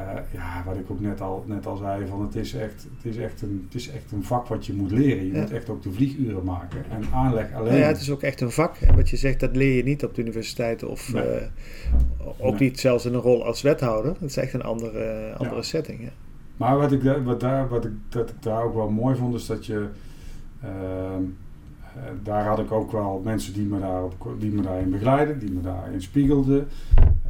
uh, 0.00 0.20
ja, 0.32 0.62
wat 0.66 0.76
ik 0.76 0.90
ook 0.90 1.00
net 1.00 1.20
al, 1.20 1.44
net 1.46 1.66
al 1.66 1.76
zei, 1.76 2.06
van 2.06 2.22
het, 2.22 2.34
is 2.34 2.54
echt, 2.54 2.86
het, 2.96 3.04
is 3.04 3.16
echt 3.16 3.42
een, 3.42 3.62
het 3.64 3.74
is 3.74 3.90
echt 3.90 4.12
een 4.12 4.24
vak 4.24 4.46
wat 4.46 4.66
je 4.66 4.72
moet 4.72 4.90
leren. 4.90 5.26
Je 5.26 5.32
moet 5.32 5.52
echt 5.52 5.68
ook 5.68 5.82
de 5.82 5.92
vlieguren 5.92 6.44
maken. 6.44 6.84
En 6.90 7.02
aanleg 7.12 7.54
alleen. 7.54 7.76
ja, 7.76 7.86
het 7.86 8.00
is 8.00 8.10
ook 8.10 8.22
echt 8.22 8.40
een 8.40 8.50
vak. 8.50 8.76
En 8.76 8.96
wat 8.96 9.10
je 9.10 9.16
zegt, 9.16 9.40
dat 9.40 9.56
leer 9.56 9.76
je 9.76 9.82
niet 9.82 10.04
op 10.04 10.14
de 10.14 10.22
universiteit 10.22 10.82
of 10.82 11.14
uh, 11.14 11.22
ook 12.38 12.58
niet 12.58 12.80
zelfs 12.80 13.04
in 13.04 13.14
een 13.14 13.20
rol 13.20 13.44
als 13.44 13.62
wethouder. 13.62 14.12
Het 14.20 14.30
is 14.30 14.36
echt 14.36 14.52
een 14.52 14.62
andere, 14.62 15.34
andere 15.36 15.56
ja. 15.56 15.62
setting. 15.62 16.00
Ja. 16.00 16.10
Maar 16.56 16.78
wat 16.78 16.92
ik, 16.92 17.02
wat, 17.24 17.40
daar, 17.40 17.68
wat 17.68 17.84
ik, 17.84 17.92
dat 18.08 18.30
ik 18.30 18.42
daar 18.42 18.62
ook 18.62 18.74
wel 18.74 18.90
mooi 18.90 19.16
vond, 19.16 19.34
is 19.34 19.46
dat 19.46 19.66
je. 19.66 19.86
Uh, 20.64 20.70
daar 22.22 22.46
had 22.46 22.58
ik 22.58 22.72
ook 22.72 22.92
wel 22.92 23.20
mensen 23.24 23.52
die 23.52 23.66
me, 23.66 23.80
daarop, 23.80 24.34
die 24.38 24.50
me 24.50 24.62
daarin 24.62 24.90
begeleiden, 24.90 25.38
die 25.38 25.50
me 25.50 25.60
daarin 25.60 26.02
spiegelden. 26.02 26.68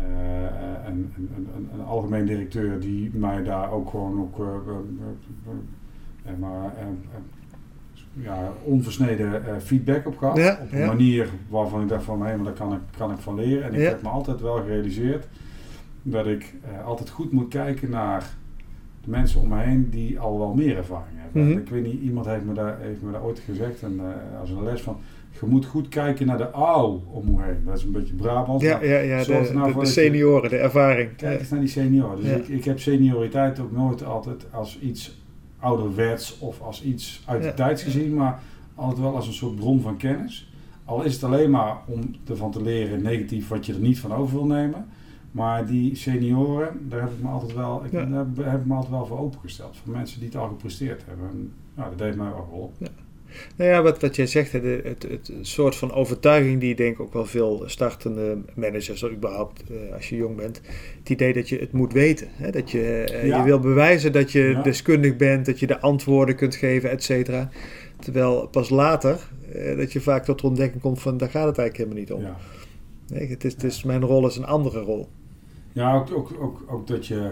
Uh, 0.08 0.86
en, 0.86 1.12
een, 1.16 1.48
een, 1.72 1.84
algemeen 1.84 2.26
directeur 2.26 2.80
die 2.80 3.10
mij 3.14 3.42
daar 3.42 3.72
ook 3.72 3.90
gewoon 3.90 4.20
ook, 4.20 4.38
uh, 4.38 4.46
maar, 6.38 6.72
ja, 8.12 8.52
onversneden 8.62 9.60
feedback 9.62 10.06
op 10.06 10.18
gaf. 10.18 10.36
Ja, 10.36 10.58
op 10.62 10.72
een 10.72 10.86
manier 10.86 11.28
waarvan 11.48 11.82
ik 11.82 11.88
dacht 11.88 12.04
van, 12.04 12.22
hé, 12.22 12.36
maar 12.36 12.44
daar 12.44 12.52
kan 12.52 12.72
ik, 12.72 12.80
kan 12.96 13.10
ik 13.10 13.18
van 13.18 13.34
leren. 13.34 13.64
En 13.64 13.74
ik 13.74 13.88
heb 13.88 14.02
me 14.02 14.08
altijd 14.08 14.40
wel 14.40 14.56
gerealiseerd 14.56 15.28
dat 16.02 16.26
ik 16.26 16.54
altijd 16.84 17.10
goed 17.10 17.32
moet 17.32 17.48
kijken 17.48 17.90
naar 17.90 18.24
de 19.04 19.10
mensen 19.10 19.40
om 19.40 19.48
me 19.48 19.58
heen 19.60 19.90
die 19.90 20.20
al 20.20 20.38
wel 20.38 20.54
meer 20.54 20.76
ervaring 20.76 21.16
hebben. 21.16 21.42
Mm 21.42 21.48
-hmm. 21.50 21.58
Ik 21.58 21.68
weet 21.68 21.84
niet, 21.84 22.02
iemand 22.02 22.26
heeft 22.26 22.44
me 22.44 22.54
daar, 22.54 22.78
heeft 22.80 23.02
me 23.02 23.12
daar 23.12 23.22
ooit 23.22 23.38
gezegd 23.38 23.82
en, 23.82 24.00
als 24.40 24.50
een 24.50 24.62
les 24.62 24.82
van 24.82 24.96
je 25.40 25.46
moet 25.46 25.66
goed 25.66 25.88
kijken 25.88 26.26
naar 26.26 26.38
de 26.38 26.50
ouw 26.50 27.02
om 27.10 27.26
hoe 27.26 27.42
heen. 27.42 27.64
Dat 27.64 27.76
is 27.76 27.84
een 27.84 27.92
beetje 27.92 28.14
Brabant. 28.14 28.60
Ja, 28.60 28.82
ja, 28.82 28.98
ja 28.98 29.24
de, 29.24 29.50
nou 29.54 29.72
de, 29.72 29.78
de 29.78 29.86
senioren, 29.86 30.50
de 30.50 30.56
ervaring. 30.56 31.16
Kijk 31.16 31.40
eens 31.40 31.50
naar 31.50 31.60
die 31.60 31.68
senioren. 31.68 32.22
Dus 32.22 32.30
ik, 32.30 32.48
ik 32.48 32.64
heb 32.64 32.80
senioriteit 32.80 33.60
ook 33.60 33.72
nooit 33.72 34.04
altijd 34.04 34.46
als 34.50 34.78
iets 34.80 35.18
ouderwets 35.58 36.38
of 36.38 36.60
als 36.60 36.82
iets 36.82 37.22
uit 37.26 37.42
de 37.42 37.54
tijd 37.54 37.80
gezien, 37.80 38.14
maar 38.14 38.42
altijd 38.74 39.00
wel 39.00 39.14
als 39.14 39.26
een 39.26 39.32
soort 39.32 39.56
bron 39.56 39.80
van 39.80 39.96
kennis. 39.96 40.52
Al 40.84 41.02
is 41.02 41.14
het 41.14 41.24
alleen 41.24 41.50
maar 41.50 41.76
om 41.86 42.00
ervan 42.28 42.50
te 42.50 42.62
leren 42.62 43.02
negatief 43.02 43.48
wat 43.48 43.66
je 43.66 43.72
er 43.72 43.80
niet 43.80 43.98
van 43.98 44.12
over 44.12 44.34
wil 44.36 44.46
nemen. 44.46 44.86
Maar 45.30 45.66
die 45.66 45.94
senioren, 45.94 46.88
daar 46.88 47.00
heb 47.00 47.10
ik 47.10 47.22
me 47.22 47.28
altijd 47.28 47.54
wel, 47.54 47.84
ik, 47.84 47.92
daar 47.92 48.50
heb 48.50 48.60
ik 48.60 48.66
me 48.66 48.74
altijd 48.74 48.92
wel 48.92 49.06
voor 49.06 49.18
opengesteld. 49.18 49.76
Voor 49.76 49.92
mensen 49.92 50.18
die 50.18 50.28
het 50.28 50.38
al 50.38 50.48
gepresteerd 50.48 51.04
hebben. 51.06 51.28
En, 51.28 51.52
nou, 51.74 51.88
dat 51.88 51.98
deed 51.98 52.16
mij 52.16 52.28
wel 52.28 52.46
geholpen. 52.48 52.76
Ja. 52.78 52.88
Nou 53.56 53.70
ja, 53.70 53.82
wat, 53.82 54.00
wat 54.00 54.16
jij 54.16 54.26
zegt, 54.26 54.52
het, 54.52 54.64
het, 54.64 55.02
het, 55.02 55.32
soort 55.40 55.76
van 55.76 55.92
overtuiging 55.92 56.60
die 56.60 56.74
denk 56.74 56.94
ik 56.94 57.00
ook 57.00 57.12
wel 57.12 57.26
veel 57.26 57.62
startende 57.66 58.38
managers, 58.54 59.04
überhaupt 59.04 59.62
uh, 59.70 59.94
als 59.94 60.08
je 60.08 60.16
jong 60.16 60.36
bent, 60.36 60.60
het 60.98 61.10
idee 61.10 61.32
dat 61.32 61.48
je 61.48 61.58
het 61.58 61.72
moet 61.72 61.92
weten. 61.92 62.28
Hè? 62.32 62.50
Dat 62.50 62.70
je, 62.70 63.08
uh, 63.12 63.36
je 63.36 63.42
wil 63.42 63.58
bewijzen 63.60 64.12
dat 64.12 64.32
je 64.32 64.60
deskundig 64.62 65.16
bent, 65.16 65.46
dat 65.46 65.60
je 65.60 65.66
de 65.66 65.80
antwoorden 65.80 66.34
kunt 66.34 66.54
geven, 66.54 66.90
et 66.90 67.02
cetera. 67.02 67.50
Terwijl 67.98 68.48
pas 68.48 68.68
later 68.68 69.18
uh, 69.54 69.76
dat 69.76 69.92
je 69.92 70.00
vaak 70.00 70.24
tot 70.24 70.42
ontdekking 70.42 70.82
komt 70.82 71.00
van 71.00 71.16
daar 71.16 71.30
gaat 71.30 71.46
het 71.46 71.58
eigenlijk 71.58 71.76
helemaal 71.76 71.98
niet 71.98 72.12
om. 72.12 72.22
Ja. 72.22 72.36
Nee, 73.10 73.28
het, 73.28 73.44
is, 73.44 73.52
het 73.52 73.64
is, 73.64 73.82
mijn 73.82 74.00
rol 74.00 74.26
is 74.26 74.36
een 74.36 74.46
andere 74.46 74.80
rol. 74.80 75.08
Ja, 75.72 75.94
ook, 75.94 76.12
ook, 76.12 76.32
ook, 76.40 76.62
ook 76.68 76.86
dat 76.86 77.06
je 77.06 77.30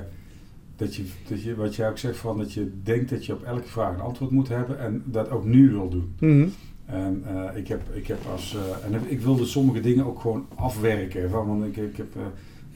dat 0.79 0.95
je, 0.95 1.05
dat 1.29 1.43
je, 1.43 1.55
wat 1.55 1.77
jij 1.77 1.89
ook 1.89 1.99
zegt, 1.99 2.17
van 2.17 2.39
dat 2.39 2.53
je 2.53 2.73
denkt 2.83 3.11
dat 3.11 3.27
je 3.27 3.33
op 3.33 3.43
elke 3.43 3.69
vraag 3.69 3.95
een 3.95 4.01
antwoord 4.01 4.31
moet 4.31 4.49
hebben 4.49 4.79
en 4.79 5.03
dat 5.05 5.31
ook 5.31 5.45
nu 5.45 5.71
wil 5.71 5.89
doen. 5.89 6.15
Mhm. 6.19 6.49
En 6.87 7.25
uh, 7.27 7.57
ik, 7.57 7.69
heb, 7.69 7.81
ik 7.93 8.07
heb 8.07 8.19
als. 8.33 8.55
Uh, 8.55 8.95
en 8.95 9.03
ik 9.11 9.21
wilde 9.21 9.45
sommige 9.45 9.81
dingen 9.81 10.07
ook 10.07 10.21
gewoon 10.21 10.47
afwerken. 10.55 11.31
Van, 11.31 11.47
want 11.47 11.65
ik, 11.65 11.77
ik 11.77 11.97
heb 11.97 12.17
uh, 12.17 12.23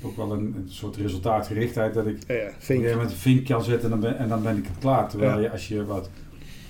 ook 0.02 0.16
wel 0.16 0.32
een, 0.32 0.54
een, 0.56 0.68
soort 0.68 0.96
resultaatgerichtheid 0.96 1.94
dat 1.94 2.06
ik 2.06 2.18
ja, 2.26 2.74
ja, 2.74 2.96
met 2.96 3.10
een 3.10 3.16
vink 3.16 3.46
kan 3.46 3.64
zetten 3.64 3.92
en 3.92 4.00
dan 4.00 4.10
ben, 4.10 4.18
en 4.18 4.28
dan 4.28 4.42
ben 4.42 4.56
ik 4.56 4.66
het 4.66 4.78
klaar. 4.78 5.08
Terwijl 5.08 5.40
je 5.40 5.50
als 5.50 5.68
je 5.68 5.84
wat 5.84 6.10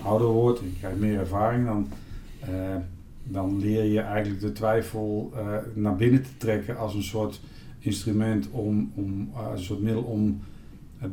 ouder 0.03 0.27
wordt 0.27 0.59
en 0.59 0.65
je 0.65 0.77
krijgt 0.79 0.99
meer 0.99 1.19
ervaring, 1.19 1.65
dan, 1.65 1.87
dan 3.23 3.59
leer 3.59 3.83
je 3.83 3.99
eigenlijk 3.99 4.41
de 4.41 4.51
twijfel 4.51 5.33
naar 5.73 5.95
binnen 5.95 6.21
te 6.21 6.37
trekken 6.37 6.77
als 6.77 6.93
een 6.95 7.03
soort 7.03 7.41
instrument 7.79 8.49
om, 8.51 8.91
om 8.95 9.29
als 9.33 9.59
een 9.59 9.65
soort 9.65 9.81
middel 9.81 10.03
om 10.03 10.41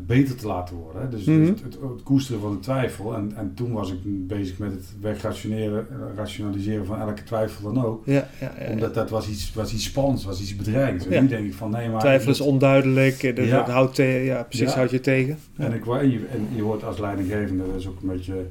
beter 0.06 0.36
te 0.36 0.46
laten 0.46 0.76
worden. 0.76 1.10
Dus, 1.10 1.24
dus 1.24 1.36
mhm. 1.36 1.46
het, 1.46 1.62
het, 1.62 2.02
koesteren 2.02 2.40
van 2.40 2.52
de 2.52 2.58
twijfel. 2.58 3.14
En, 3.14 3.32
en 3.36 3.54
toen 3.54 3.72
was 3.72 3.92
ik 3.92 3.98
bezig 4.04 4.58
met 4.58 4.72
het 4.72 4.94
wegrationeren, 5.00 5.86
rationaliseren 6.16 6.86
van 6.86 7.00
elke 7.00 7.22
twijfel 7.22 7.72
dan 7.72 7.84
ook. 7.84 8.02
Ja, 8.06 8.28
ja, 8.40 8.52
ja, 8.58 8.70
Omdat 8.70 8.94
dat 8.94 9.10
was 9.10 9.28
iets, 9.28 9.52
was 9.52 9.72
iets 9.72 9.84
spannends, 9.84 10.24
was 10.24 10.40
iets 10.40 10.56
bedreigends. 10.56 11.06
En 11.06 11.22
nu 11.22 11.28
denk 11.28 11.46
ik 11.46 11.54
van 11.54 11.70
nee, 11.70 11.88
maar... 11.88 12.00
Twijfel 12.00 12.30
is 12.30 12.40
onduidelijk, 12.40 13.36
dat, 13.36 13.48
dat 13.48 13.68
houdt, 13.68 13.96
ja, 13.96 14.42
precies, 14.42 14.72
houdt 14.72 14.90
je 14.90 15.00
tegen. 15.00 15.38
En, 15.56 15.72
ik, 15.72 15.86
en, 15.86 16.10
je, 16.10 16.26
en 16.26 16.48
je 16.54 16.62
wordt 16.62 16.84
als 16.84 16.98
leidinggevende, 16.98 17.66
dat 17.66 17.76
is 17.76 17.88
ook 17.88 18.00
een 18.02 18.08
beetje 18.08 18.46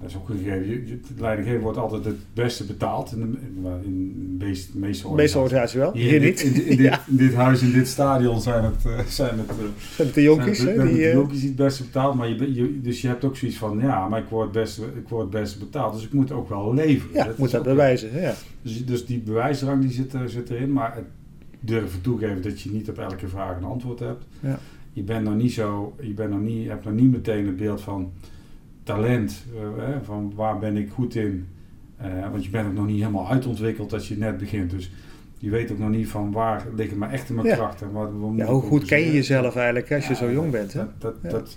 dat 0.00 0.10
is 0.10 0.16
ook 0.16 0.28
een 0.28 0.38
gegeven. 0.38 1.00
Het 1.08 1.20
leidinggever 1.20 1.60
wordt 1.60 1.78
altijd 1.78 2.04
het 2.04 2.16
beste 2.34 2.64
betaald 2.64 3.12
in 3.12 3.20
de, 3.20 3.38
in 3.84 4.38
de 4.38 4.46
meeste, 4.46 4.78
meeste 4.78 5.06
organisaties. 5.06 5.74
wel, 5.74 5.92
hier, 5.92 6.20
niet. 6.20 6.40
In, 6.40 6.54
in, 6.70 6.76
dit, 6.76 6.98
in, 7.06 7.16
dit, 7.16 7.34
huis, 7.34 7.62
in 7.62 7.72
dit 7.72 7.88
stadion 7.88 8.40
zijn 8.40 8.64
het, 8.64 8.84
uh, 8.86 8.98
zijn 8.98 9.38
het, 9.38 9.50
uh, 9.50 9.56
zijn 9.94 10.06
het 10.06 10.14
de 10.14 10.22
jonkies. 10.22 10.58
Zijn 10.58 10.78
het, 10.78 10.88
de, 10.88 10.94
die, 10.94 11.02
de 11.02 11.12
jonkies 11.12 11.38
die 11.38 11.48
het 11.48 11.56
beste 11.56 11.82
betaald, 11.82 12.14
maar 12.14 12.28
je, 12.28 12.54
je, 12.54 12.80
dus 12.80 13.00
je 13.00 13.08
hebt 13.08 13.24
ook 13.24 13.36
zoiets 13.36 13.56
van, 13.58 13.78
ja, 13.78 14.08
maar 14.08 14.20
ik 14.20 14.28
word, 14.28 14.44
het 14.44 14.52
beste, 14.52 14.82
ik 14.82 15.08
word 15.08 15.22
het 15.22 15.30
beste 15.30 15.58
betaald, 15.58 15.94
dus 15.94 16.04
ik 16.04 16.12
moet 16.12 16.32
ook 16.32 16.48
wel 16.48 16.74
leveren. 16.74 17.14
Ja, 17.14 17.24
dat 17.24 17.38
moet 17.38 17.50
dat 17.50 17.62
bewijzen, 17.62 18.20
ja. 18.20 18.34
Dus, 18.62 18.86
dus 18.86 19.06
die 19.06 19.18
bewijsdrang 19.18 19.80
die 19.80 19.92
zit, 19.92 20.14
zit 20.26 20.50
erin, 20.50 20.72
maar 20.72 20.94
het 20.94 21.06
durven 21.60 22.00
toegeven 22.00 22.42
dat 22.42 22.60
je 22.60 22.70
niet 22.70 22.88
op 22.88 22.98
elke 22.98 23.28
vraag 23.28 23.56
een 23.56 23.64
antwoord 23.64 23.98
hebt. 23.98 24.24
Ja. 24.40 24.58
Je 24.92 25.02
bent 25.02 25.24
nog 25.24 25.34
niet 25.34 25.52
zo, 25.52 25.94
je 26.00 26.12
bent 26.12 26.30
nog 26.30 26.40
niet, 26.40 26.68
hebt 26.68 26.84
nog 26.84 26.94
niet 26.94 27.10
meteen 27.10 27.46
het 27.46 27.56
beeld 27.56 27.80
van 27.80 28.12
talent, 28.82 29.44
uh, 29.54 29.96
van 30.02 30.32
waar 30.34 30.58
ben 30.58 30.76
ik 30.76 30.90
goed 30.90 31.14
in. 31.14 31.46
Uh, 32.02 32.30
want 32.30 32.44
je 32.44 32.50
bent 32.50 32.68
ook 32.68 32.74
nog 32.74 32.86
niet 32.86 32.98
helemaal 32.98 33.28
uitontwikkeld 33.28 33.92
als 33.92 34.08
je 34.08 34.16
net 34.16 34.38
begint. 34.38 34.70
Dus 34.70 34.90
je 35.38 35.50
weet 35.50 35.72
ook 35.72 35.78
nog 35.78 35.88
niet 35.88 36.08
van 36.08 36.32
waar 36.32 36.66
liggen 36.74 36.98
mijn 36.98 37.10
echte 37.10 37.34
mijn 37.34 37.46
krachten. 37.46 37.92
Wat, 37.92 38.10
ja, 38.36 38.46
hoe 38.46 38.62
goed 38.62 38.84
ken 38.84 39.00
je 39.00 39.12
jezelf 39.12 39.56
eigenlijk 39.56 39.92
als 39.92 40.08
je 40.08 40.14
zo 40.14 40.32
jong 40.32 40.50
bent? 40.50 40.72
Hè? 40.72 40.80
Dat, 40.80 41.00
dat, 41.00 41.16
ja. 41.22 41.28
Dat, 41.28 41.56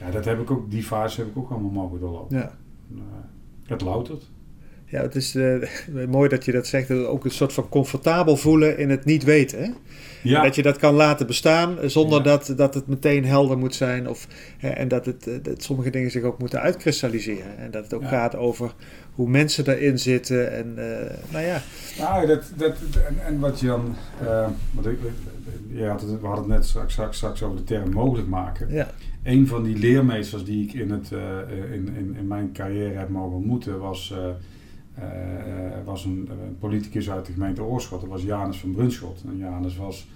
ja, 0.00 0.10
dat 0.10 0.24
heb 0.24 0.40
ik 0.40 0.50
ook, 0.50 0.70
die 0.70 0.82
fase 0.82 1.20
heb 1.20 1.30
ik 1.30 1.36
ook 1.36 1.50
allemaal 1.50 1.70
mogen 1.70 2.00
doorlopen. 2.00 2.36
Ja. 2.36 2.52
Het 3.64 3.80
loutert. 3.80 4.30
Ja, 4.92 5.02
het 5.02 5.14
is 5.14 5.34
uh, 5.34 5.62
mooi 6.08 6.28
dat 6.28 6.44
je 6.44 6.52
dat 6.52 6.66
zegt. 6.66 6.90
Ook 6.90 7.24
een 7.24 7.30
soort 7.30 7.52
van 7.52 7.68
comfortabel 7.68 8.36
voelen 8.36 8.78
in 8.78 8.90
het 8.90 9.04
niet 9.04 9.24
weten. 9.24 9.62
Hè? 9.62 9.70
Ja. 10.22 10.42
Dat 10.42 10.54
je 10.54 10.62
dat 10.62 10.78
kan 10.78 10.94
laten 10.94 11.26
bestaan 11.26 11.76
zonder 11.82 12.22
dat, 12.22 12.52
dat 12.56 12.74
het 12.74 12.86
meteen 12.86 13.24
helder 13.24 13.58
moet 13.58 13.74
zijn. 13.74 14.08
Of, 14.08 14.26
hè, 14.58 14.68
en 14.68 14.88
dat, 14.88 15.06
het, 15.06 15.26
eh, 15.26 15.34
dat 15.42 15.62
sommige 15.62 15.90
dingen 15.90 16.10
zich 16.10 16.22
ook 16.22 16.38
moeten 16.38 16.60
uitkristalliseren. 16.60 17.58
En 17.58 17.70
dat 17.70 17.84
het 17.84 17.94
ook 17.94 18.08
gaat 18.08 18.36
over 18.36 18.74
hoe 19.14 19.28
mensen 19.28 19.64
daarin 19.64 19.98
zitten. 19.98 20.52
En 20.52 20.74
uh, 20.78 20.84
nou 21.32 21.44
ja. 21.44 21.62
Nou, 21.98 22.26
dat, 22.26 22.52
dat, 22.56 22.76
en, 23.08 23.26
en 23.26 23.38
wat 23.38 23.60
je 23.60 23.66
dan. 23.66 23.94
Uh, 24.22 24.48
wat 24.70 24.86
ik, 24.86 24.98
het, 25.02 26.20
we 26.20 26.26
hadden 26.26 26.44
het 26.44 26.46
net 26.46 26.66
straks, 26.66 26.92
straks, 26.92 27.16
straks 27.16 27.42
over 27.42 27.56
de 27.56 27.64
term 27.64 27.90
mogelijk 27.90 28.28
maken. 28.28 28.72
Ja. 28.72 28.90
Een 29.22 29.46
van 29.46 29.62
die 29.62 29.76
leermeesters 29.76 30.44
die 30.44 30.64
ik 30.64 30.72
in, 30.72 30.90
het, 30.90 31.10
uh, 31.12 31.20
in, 31.72 31.88
in, 31.96 32.16
in 32.18 32.26
mijn 32.26 32.52
carrière 32.52 32.98
heb 32.98 33.08
mogen 33.08 33.36
ontmoeten 33.36 33.78
was. 33.78 34.14
Uh, 34.98 35.04
was 35.84 36.04
een, 36.04 36.28
een, 36.30 36.58
politicus 36.58 37.10
uit 37.10 37.26
de 37.26 37.32
gemeente 37.32 37.62
Oorschot, 37.62 38.00
dat 38.00 38.10
was 38.10 38.22
Janus 38.22 38.58
van 38.58 38.72
Brunschot. 38.72 39.22
En 39.26 39.36
Janus 39.36 39.76
was 39.76 40.08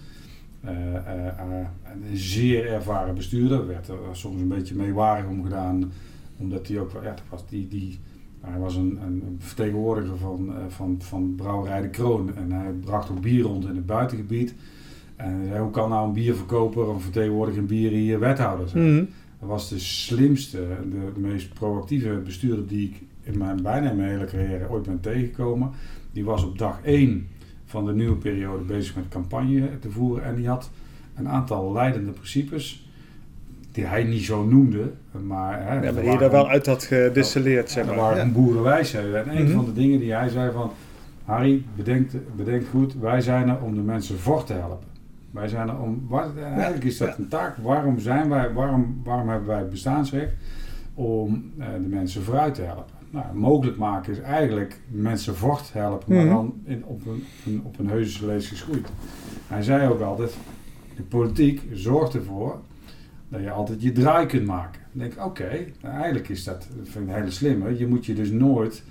een 0.61 2.17
zeer 2.17 2.67
ervaren 2.67 3.15
bestuurder, 3.15 3.67
werd 3.67 3.89
er 3.89 3.97
soms 4.12 4.41
een 4.41 4.49
beetje 4.49 4.75
meewarig 4.75 5.27
omgedaan, 5.27 5.93
omdat 6.37 6.69
hij 6.69 6.81
ook, 6.81 6.91
ja, 7.03 7.15
was 7.31 7.49
die, 7.49 7.69
die, 7.69 7.99
hij 8.41 8.59
was 8.59 8.77
een, 8.77 8.99
een 9.03 9.37
vertegenwoordiger 9.39 10.17
van, 10.17 10.53
van, 10.69 10.97
van 10.99 11.35
Brouwerij 11.37 11.83
de 11.83 11.89
Kroon 11.89 12.37
en 12.37 12.53
hij 12.53 12.73
bracht 12.73 13.11
ook 13.11 13.21
bier 13.21 13.43
rond 13.43 13.65
in 13.65 13.77
het 13.77 13.87
buitengebied. 13.87 14.55
En 15.17 15.59
hoe 15.59 15.71
kan 15.71 15.89
nou 15.89 16.07
een 16.07 16.12
bierverkoper 16.12 16.89
of 16.89 16.95
een 16.95 17.01
vertegenwoordiger 17.01 17.61
een 17.61 17.67
bier 17.67 17.91
hier 17.91 18.19
wethouder 18.19 18.69
zijn? 18.69 18.95
Mm 18.95 19.09
Dat 19.41 19.49
was 19.49 19.69
de 19.69 19.79
slimste, 19.79 20.67
de, 20.91 21.12
de 21.15 21.21
meest 21.21 21.55
proactieve 21.55 22.21
bestuurder 22.25 22.67
die 22.67 22.89
ik 22.89 23.03
in 23.27 23.39
mijn 23.39 23.62
bijna 23.62 23.93
mijn 23.93 24.09
hele 24.09 24.25
carrière 24.25 24.71
ooit 24.71 24.87
ben 24.87 25.01
tegengekomen. 25.01 25.71
Die 26.12 26.25
was 26.25 26.45
op 26.45 26.59
dag 26.59 26.81
1 26.83 27.29
van 27.65 27.85
de 27.85 27.93
nieuwe 27.95 28.17
periode 28.17 28.65
bezig 28.65 28.95
met 28.95 29.09
campagne 29.09 29.79
te 29.79 29.91
voeren. 29.91 30.25
En 30.25 30.35
die 30.35 30.49
had 30.49 30.71
een 31.15 31.29
aantal 31.29 31.73
leidende 31.73 32.11
principes 32.11 32.89
die 33.73 33.85
hij 33.85 34.05
niet 34.05 34.25
zo 34.25 34.45
noemde. 34.45 34.93
Maar, 35.27 35.67
hè, 35.67 35.75
ja, 35.75 35.93
maar 35.93 36.03
die 36.03 36.11
je 36.11 36.19
daar 36.19 36.31
wel 36.31 36.49
uit 36.49 36.67
had 36.67 36.85
gedistilleerd, 36.85 37.71
zeg 37.71 37.87
maar. 37.87 37.97
Waren 37.97 38.27
ja. 38.27 38.33
boerenwijsheden. 38.33 39.29
En 39.29 39.37
een 39.37 39.45
mhm. 39.45 39.55
van 39.55 39.65
de 39.65 39.73
dingen 39.73 39.99
die 39.99 40.12
hij 40.12 40.29
zei 40.29 40.53
van... 40.53 40.71
Harry, 41.25 41.65
bedenk, 41.77 42.11
bedenk 42.37 42.67
goed, 42.71 42.95
wij 42.95 43.21
zijn 43.21 43.49
er 43.49 43.61
om 43.61 43.75
de 43.75 43.81
mensen 43.81 44.19
voor 44.19 44.45
te 44.45 44.53
helpen. 44.53 44.87
Wij 45.31 45.49
zijn 45.49 45.69
er 45.69 45.79
om... 45.79 46.07
Wat, 46.09 46.37
eigenlijk 46.37 46.85
is 46.85 46.97
dat 46.97 47.19
een 47.19 47.29
taak. 47.29 47.57
Waarom 47.57 47.99
zijn 47.99 48.29
wij... 48.29 48.53
Waarom, 48.53 49.01
waarom 49.05 49.29
hebben 49.29 49.49
wij 49.49 49.59
het 49.59 49.71
bestaansrecht? 49.71 50.33
Om 50.95 51.53
uh, 51.59 51.67
de 51.83 51.89
mensen 51.89 52.23
vooruit 52.23 52.55
te 52.55 52.62
helpen 52.62 52.95
nou, 53.16 53.35
mogelijk 53.35 53.76
maken 53.76 54.12
is 54.12 54.20
eigenlijk 54.20 54.81
mensen 54.88 55.37
voort 55.37 55.72
helpen, 55.72 56.14
maar 56.14 56.24
mhm. 56.24 56.35
dan 56.35 56.55
in, 56.64 56.85
op 56.85 57.07
een, 57.07 57.24
een, 57.46 57.61
op 57.64 57.79
een 57.79 57.88
heuse 57.88 58.18
vlees 58.18 58.48
geschoeid. 58.48 58.88
Hij 59.46 59.62
zei 59.62 59.88
ook 59.88 60.00
altijd, 60.00 60.37
de 60.96 61.02
politiek 61.02 61.62
zorgt 61.72 62.14
ervoor 62.14 62.61
dat 63.29 63.40
je 63.40 63.50
altijd 63.50 63.83
je 63.83 63.92
draai 63.92 64.26
kunt 64.26 64.46
maken. 64.46 64.81
Dan 64.92 65.00
denk 65.00 65.12
ik, 65.12 65.24
oké, 65.24 65.66
nou, 65.83 65.94
eigenlijk 65.94 66.29
is 66.29 66.44
dat, 66.44 66.68
vind 66.83 67.05
ik 67.05 67.11
een 67.11 67.20
hele 67.20 67.31
slimme. 67.31 67.79
Je 67.79 67.87
moet 67.87 68.07
je 68.07 68.14
dus 68.14 68.31
nooit, 68.31 68.83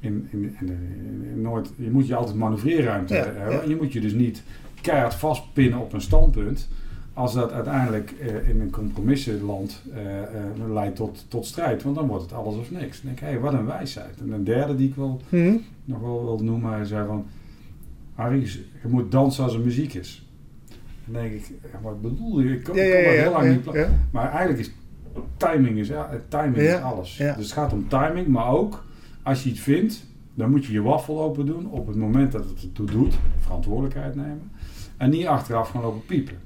in, 0.00 0.28
in, 0.30 0.56
in, 0.60 1.40
nooit 1.40 1.72
je 1.76 1.90
moet 1.90 2.06
je 2.06 2.14
altijd 2.14 2.36
manoeuvreerruimte 2.36 3.14
hebben. 3.14 3.68
Je 3.68 3.76
moet 3.76 3.92
je 3.92 4.00
dus 4.00 4.12
niet 4.12 4.42
keihard 4.80 5.14
vastpinnen 5.14 5.78
op 5.78 5.92
een 5.92 6.00
standpunt 6.00 6.68
als 7.14 7.34
dat 7.34 7.52
uiteindelijk 7.52 8.14
uh, 8.20 8.48
in 8.48 8.60
een 8.60 8.70
compromissenland 8.70 9.82
uh, 9.88 10.72
leidt 10.72 10.96
tot, 10.96 11.24
tot 11.28 11.46
strijd, 11.46 11.82
want 11.82 11.96
dan 11.96 12.06
wordt 12.06 12.22
het 12.22 12.32
alles 12.32 12.56
of 12.56 12.70
niks. 12.70 13.02
Dan 13.02 13.04
denk 13.04 13.16
ik, 13.16 13.24
hé, 13.24 13.30
hey, 13.30 13.40
wat 13.40 13.52
een 13.52 13.66
wijsheid. 13.66 14.20
En 14.20 14.32
een 14.32 14.44
derde 14.44 14.74
die 14.74 14.88
ik 14.88 14.94
wel, 14.94 15.20
hmm. 15.28 15.62
nog 15.84 16.00
wel 16.00 16.24
wil 16.24 16.38
noemen, 16.38 16.72
hij 16.72 16.84
zei 16.84 17.06
van, 17.06 17.26
Harry, 18.14 18.40
je 18.82 18.88
moet 18.88 19.10
dansen 19.10 19.44
als 19.44 19.54
er 19.54 19.60
muziek 19.60 19.94
is. 19.94 20.26
Dan 21.04 21.22
denk 21.22 21.32
ik, 21.32 21.52
wat 21.82 22.02
bedoel 22.02 22.40
je? 22.40 22.52
Ik 22.52 22.62
kan, 22.62 22.76
ja, 22.76 22.82
ja, 22.82 23.10
heel 23.10 23.32
lang 23.32 23.48
niet 23.50 23.86
Maar 24.10 24.30
eigenlijk 24.30 24.58
is 24.58 24.72
timing, 25.36 25.78
is, 25.78 25.90
timing 26.28 26.56
is 26.56 26.74
alles. 26.74 27.16
Dus 27.16 27.36
het 27.36 27.52
gaat 27.52 27.72
om 27.72 27.88
timing, 27.88 28.26
maar 28.26 28.48
ook 28.48 28.84
als 29.22 29.42
je 29.42 29.50
iets 29.50 29.60
vindt, 29.60 30.06
dan 30.34 30.50
moet 30.50 30.64
je 30.64 30.72
je 30.72 30.82
waffel 30.82 31.22
open 31.22 31.46
doen 31.46 31.70
op 31.70 31.86
het 31.86 31.96
moment 31.96 32.32
dat 32.32 32.44
het 32.44 32.62
ertoe 32.62 32.86
doet, 32.86 33.14
verantwoordelijkheid 33.38 34.14
nemen. 34.14 34.50
En 34.96 35.10
niet 35.10 35.26
achteraf 35.26 35.68
gaan 35.68 35.82
lopen 35.82 36.06
piepen. 36.06 36.36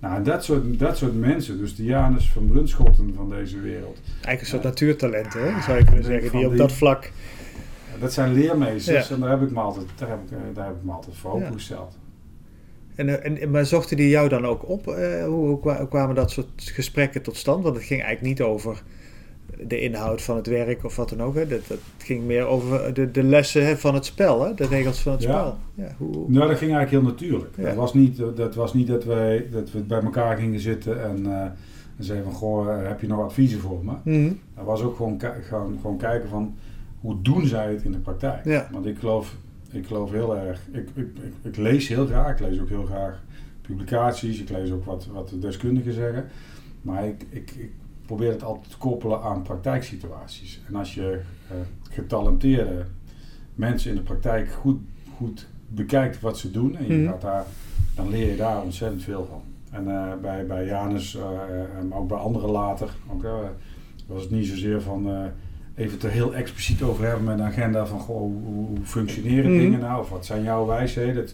Nou, 0.00 0.22
dat 0.22 0.44
soort, 0.44 0.78
dat 0.78 0.96
soort 0.96 1.14
mensen, 1.14 1.58
dus 1.58 1.76
de 1.76 1.84
Janus 1.84 2.30
van 2.30 2.46
Brunschotten 2.46 3.14
van 3.14 3.30
deze 3.30 3.60
wereld. 3.60 3.98
Eigenlijk 4.06 4.40
een 4.40 4.46
soort 4.46 4.62
natuurtalenten, 4.62 5.54
hè, 5.54 5.62
zou 5.62 5.78
je 5.78 5.84
kunnen 5.84 6.04
zeggen, 6.04 6.30
die 6.30 6.46
op 6.46 6.56
dat 6.56 6.72
vlak... 6.72 7.10
dat 8.00 8.12
zijn 8.12 8.32
leermeesters 8.32 9.10
en 9.10 9.20
daar 9.20 9.30
heb 9.30 9.42
ik 9.42 9.50
me 9.50 9.60
altijd, 9.60 9.86
daar 9.96 10.08
heb 10.08 10.18
ik, 10.24 10.30
eh, 10.30 10.38
daar 10.54 10.66
heb 10.66 10.74
ik 10.76 10.84
me 10.84 10.92
altijd 10.92 11.16
voor 11.16 11.32
opgesteld. 11.32 11.98
En, 12.94 13.22
eh, 13.22 13.42
en, 13.42 13.50
maar 13.50 13.66
zochten 13.66 13.96
die 13.96 14.08
jou 14.08 14.28
dan 14.28 14.46
ook 14.46 14.68
op? 14.68 14.86
Uh, 14.88 15.24
hoe, 15.24 15.46
hoe, 15.46 15.88
kwamen 15.88 16.14
dat 16.14 16.30
soort 16.30 16.48
gesprekken 16.56 17.22
tot 17.22 17.36
stand? 17.36 17.62
Want 17.62 17.76
het 17.76 17.84
ging 17.84 18.02
eigenlijk 18.02 18.38
niet 18.38 18.48
over 18.48 18.82
de 19.66 19.80
inhoud 19.80 20.22
van 20.22 20.36
het 20.36 20.46
werk 20.46 20.84
of 20.84 20.96
wat 20.96 21.08
dan 21.08 21.22
ook. 21.22 21.34
Hè. 21.34 21.46
Dat, 21.46 21.66
dat 21.68 21.78
ging 21.98 22.24
meer 22.24 22.46
over 22.46 22.94
de, 22.94 23.10
de 23.10 23.22
lessen 23.22 23.66
hè, 23.66 23.76
van 23.76 23.94
het 23.94 24.04
spel, 24.04 24.44
hè, 24.44 24.54
de 24.54 24.66
regels 24.66 25.00
van 25.00 25.12
het 25.12 25.22
spel. 25.22 25.56
Ja, 25.74 25.94
hoe... 25.98 26.30
Nou, 26.30 26.48
dat 26.48 26.58
ging 26.58 26.74
eigenlijk 26.74 26.90
heel 26.90 27.02
natuurlijk. 27.02 27.56
Dat, 27.56 27.74
was 27.74 27.94
niet, 27.94 28.22
dat 28.36 28.54
was 28.54 28.74
niet 28.74 28.86
dat, 28.86 29.04
wij, 29.04 29.46
dat 29.50 29.70
we 29.70 29.80
bij 29.80 30.02
elkaar 30.02 30.36
gingen 30.36 30.60
zitten 30.60 31.04
en, 31.04 31.18
uh, 31.18 31.42
en 31.96 32.04
zeiden 32.04 32.26
van, 32.26 32.36
goh, 32.36 32.72
eh, 32.72 32.88
heb 32.88 33.00
je 33.00 33.06
nog 33.06 33.20
adviezen 33.20 33.60
voor 33.60 33.84
me? 33.84 33.92
Mm 34.04 34.38
Dat 34.54 34.64
was 34.64 34.82
ook 34.82 34.96
gewoon, 34.96 35.20
gewoon, 35.42 35.78
gewoon 35.80 35.96
kijken 35.96 36.28
van, 36.28 36.54
hoe 37.00 37.22
doen 37.22 37.46
zij 37.46 37.72
het 37.72 37.82
in 37.82 37.92
de 37.92 37.98
praktijk? 37.98 38.68
Want 38.72 38.86
ik 38.86 38.98
geloof, 38.98 39.36
ik 39.70 39.86
geloof 39.86 40.10
heel 40.10 40.36
erg, 40.36 40.60
ik, 40.72 40.88
ik, 40.94 41.06
ik, 41.16 41.32
ik, 41.42 41.56
lees 41.56 41.88
heel 41.88 42.06
graag, 42.06 42.32
ik 42.32 42.40
lees 42.40 42.60
ook 42.60 42.68
heel 42.68 42.84
graag 42.84 43.22
publicaties, 43.60 44.40
ik 44.40 44.50
lees 44.50 44.70
ook 44.70 44.84
wat, 44.84 45.06
wat 45.12 45.28
de 45.28 45.38
deskundigen 45.38 45.92
zeggen. 45.92 46.24
Maar 46.82 47.06
ik, 47.06 47.26
ik, 47.30 47.50
ik 47.50 47.72
probeer 48.06 48.30
het 48.30 48.42
altijd 48.42 48.70
te 48.70 48.78
koppelen 48.78 49.22
aan 49.22 49.42
praktijksituaties. 49.42 50.60
En 50.68 50.74
als 50.74 50.94
je 50.94 51.20
uh, 51.50 51.56
getalenteerde 51.90 52.84
mensen 53.54 53.90
in 53.90 53.96
de 53.96 54.02
praktijk 54.02 54.52
goed, 54.52 54.80
goed 55.16 55.46
bekijkt 55.68 56.20
wat 56.20 56.38
ze 56.38 56.50
doen 56.50 56.76
en 56.76 56.86
je 56.86 56.94
mhm. 56.94 57.10
gaat 57.10 57.20
daar, 57.20 57.44
dan 57.94 58.08
leer 58.08 58.30
je 58.30 58.36
daar 58.36 58.62
ontzettend 58.62 59.02
veel 59.02 59.26
van. 59.30 59.42
En 59.70 59.84
uh, 59.84 60.12
bij, 60.22 60.46
bij 60.46 60.66
Janus, 60.66 61.18
maar 61.88 61.98
ook 61.98 62.08
bij 62.08 62.18
anderen 62.18 62.50
later, 62.50 62.94
ook, 63.12 63.26
was 64.06 64.22
het 64.22 64.30
niet 64.30 64.46
zozeer 64.46 64.80
van 64.80 65.30
even 65.76 65.92
het 65.92 66.02
er 66.02 66.10
heel 66.10 66.34
expliciet 66.34 66.82
over 66.82 67.04
hebben 67.04 67.24
met 67.24 67.38
een 67.38 67.44
agenda 67.44 67.86
van 67.86 68.00
goh, 68.00 68.16
hoe, 68.16 68.42
hoe 68.44 68.76
functioneren 68.82 69.50
mhm. 69.50 69.60
dingen 69.60 69.80
nou, 69.80 70.00
of 70.00 70.10
wat 70.10 70.26
zijn 70.26 70.42
jouw 70.42 70.66
wijsheden. 70.66 71.28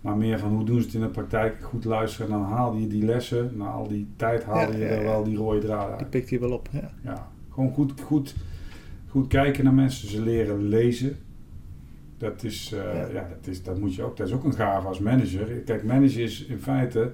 Maar 0.00 0.16
meer 0.16 0.38
van 0.38 0.50
hoe 0.50 0.64
doen 0.64 0.80
ze 0.80 0.84
het 0.84 0.94
in 0.94 1.00
de 1.00 1.08
praktijk, 1.08 1.62
goed 1.62 1.84
luisteren 1.84 2.26
en 2.26 2.32
dan 2.32 2.50
haal 2.50 2.74
je 2.74 2.86
die 2.86 3.04
lessen. 3.04 3.50
Na 3.56 3.66
al 3.66 3.88
die 3.88 4.08
tijd 4.16 4.44
haal 4.44 4.72
je 4.72 4.84
er 4.84 5.02
wel 5.02 5.24
die 5.24 5.36
rode 5.36 5.60
draad 5.60 5.90
uit. 5.90 5.98
Die 5.98 6.08
pikt 6.08 6.30
hij 6.30 6.40
wel 6.40 6.52
op, 6.52 6.68
ja. 6.72 6.90
ja. 7.02 7.28
Gewoon 7.52 7.72
goed, 7.72 8.00
goed, 8.00 8.34
goed 9.06 9.26
kijken 9.26 9.64
naar 9.64 9.74
mensen, 9.74 10.08
ze 10.08 10.22
leren 10.22 10.62
lezen. 10.62 11.16
Dat, 12.18 12.42
is, 12.42 12.72
uh, 12.74 13.12
ja. 13.12 13.28
dat, 13.28 13.46
is, 13.46 13.62
dat 13.62 13.78
moet 13.78 13.94
je 13.94 14.02
ook, 14.02 14.16
dat 14.16 14.26
is 14.26 14.32
ook 14.32 14.44
een 14.44 14.54
gave 14.54 14.86
als 14.86 14.98
manager. 14.98 15.46
Kijk, 15.46 15.84
manager 15.84 16.22
is 16.22 16.44
in 16.44 16.58
feite, 16.58 17.10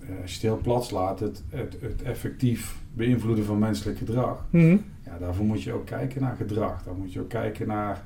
uh, 0.00 0.08
als 0.22 0.30
je 0.30 0.36
het 0.36 0.42
heel 0.42 0.60
plat 0.62 0.84
slaat, 0.84 1.20
het, 1.20 1.42
het, 1.48 1.76
het 1.80 2.02
effectief 2.02 2.76
beïnvloeden 2.92 3.44
van 3.44 3.58
menselijk 3.58 3.98
gedrag. 3.98 4.46
Mm 4.50 4.84
Ja, 5.04 5.18
daarvoor 5.18 5.44
moet 5.44 5.62
je 5.62 5.72
ook 5.72 5.86
kijken 5.86 6.22
naar 6.22 6.36
gedrag. 6.36 6.82
Daar 6.82 6.94
moet 6.94 7.12
je 7.12 7.20
ook 7.20 7.28
kijken 7.28 7.66
naar, 7.66 8.02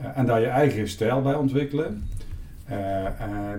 uh, 0.00 0.18
en 0.18 0.26
daar 0.26 0.40
je 0.40 0.46
eigen 0.46 0.88
stijl 0.88 1.22
bij 1.22 1.34
ontwikkelen. 1.34 2.02
Uh, 2.72 3.08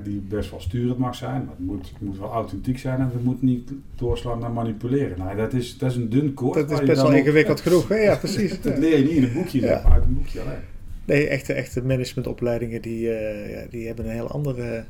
die 0.04 0.20
best 0.20 0.50
wel 0.50 0.60
sturend 0.60 0.98
mag 0.98 1.16
zijn, 1.16 1.46
maar 1.46 1.56
het 1.58 1.66
moet, 1.66 1.90
het 1.90 2.02
moet 2.02 2.20
wel 2.20 2.32
authentiek 2.32 2.80
zijn 2.80 3.00
en 3.00 3.10
het 3.14 3.24
moet 3.24 3.42
niet 3.42 3.72
doorslaan 3.96 4.40
naar 4.40 4.52
manipuleren. 4.52 5.18
Nou, 5.18 5.38
dat 5.38 5.54
is, 5.54 5.78
dat 5.78 5.92
is 5.92 5.98
een 5.98 6.10
dun 6.10 6.34
koord. 6.34 6.54
Dat 6.54 6.72
is 6.72 6.88
best 6.88 7.02
wel 7.02 7.14
ingewikkeld 7.14 7.62
genoeg, 7.66 7.88
hè? 7.88 7.96
ja 7.96 8.16
precies. 8.16 8.62
dat 8.62 8.78
leer 8.78 8.98
je 8.98 9.04
niet 9.04 9.16
in 9.16 9.24
een 9.24 9.34
boekje, 9.34 9.62
ja. 9.62 9.84
uit 9.84 10.04
een 10.04 10.14
boekje 10.14 10.42
alleen. 10.42 10.60
Nee, 11.06 11.28
echte, 11.28 11.54
echte 11.54 11.84
managementopleidingen 11.84 12.82
die, 12.82 13.00
uh, 13.00 13.52
ja, 13.52 13.66
die 13.70 13.88
hebben 13.88 14.06
een 14.06 14.12
heel 14.12 14.30
andere 14.30 14.84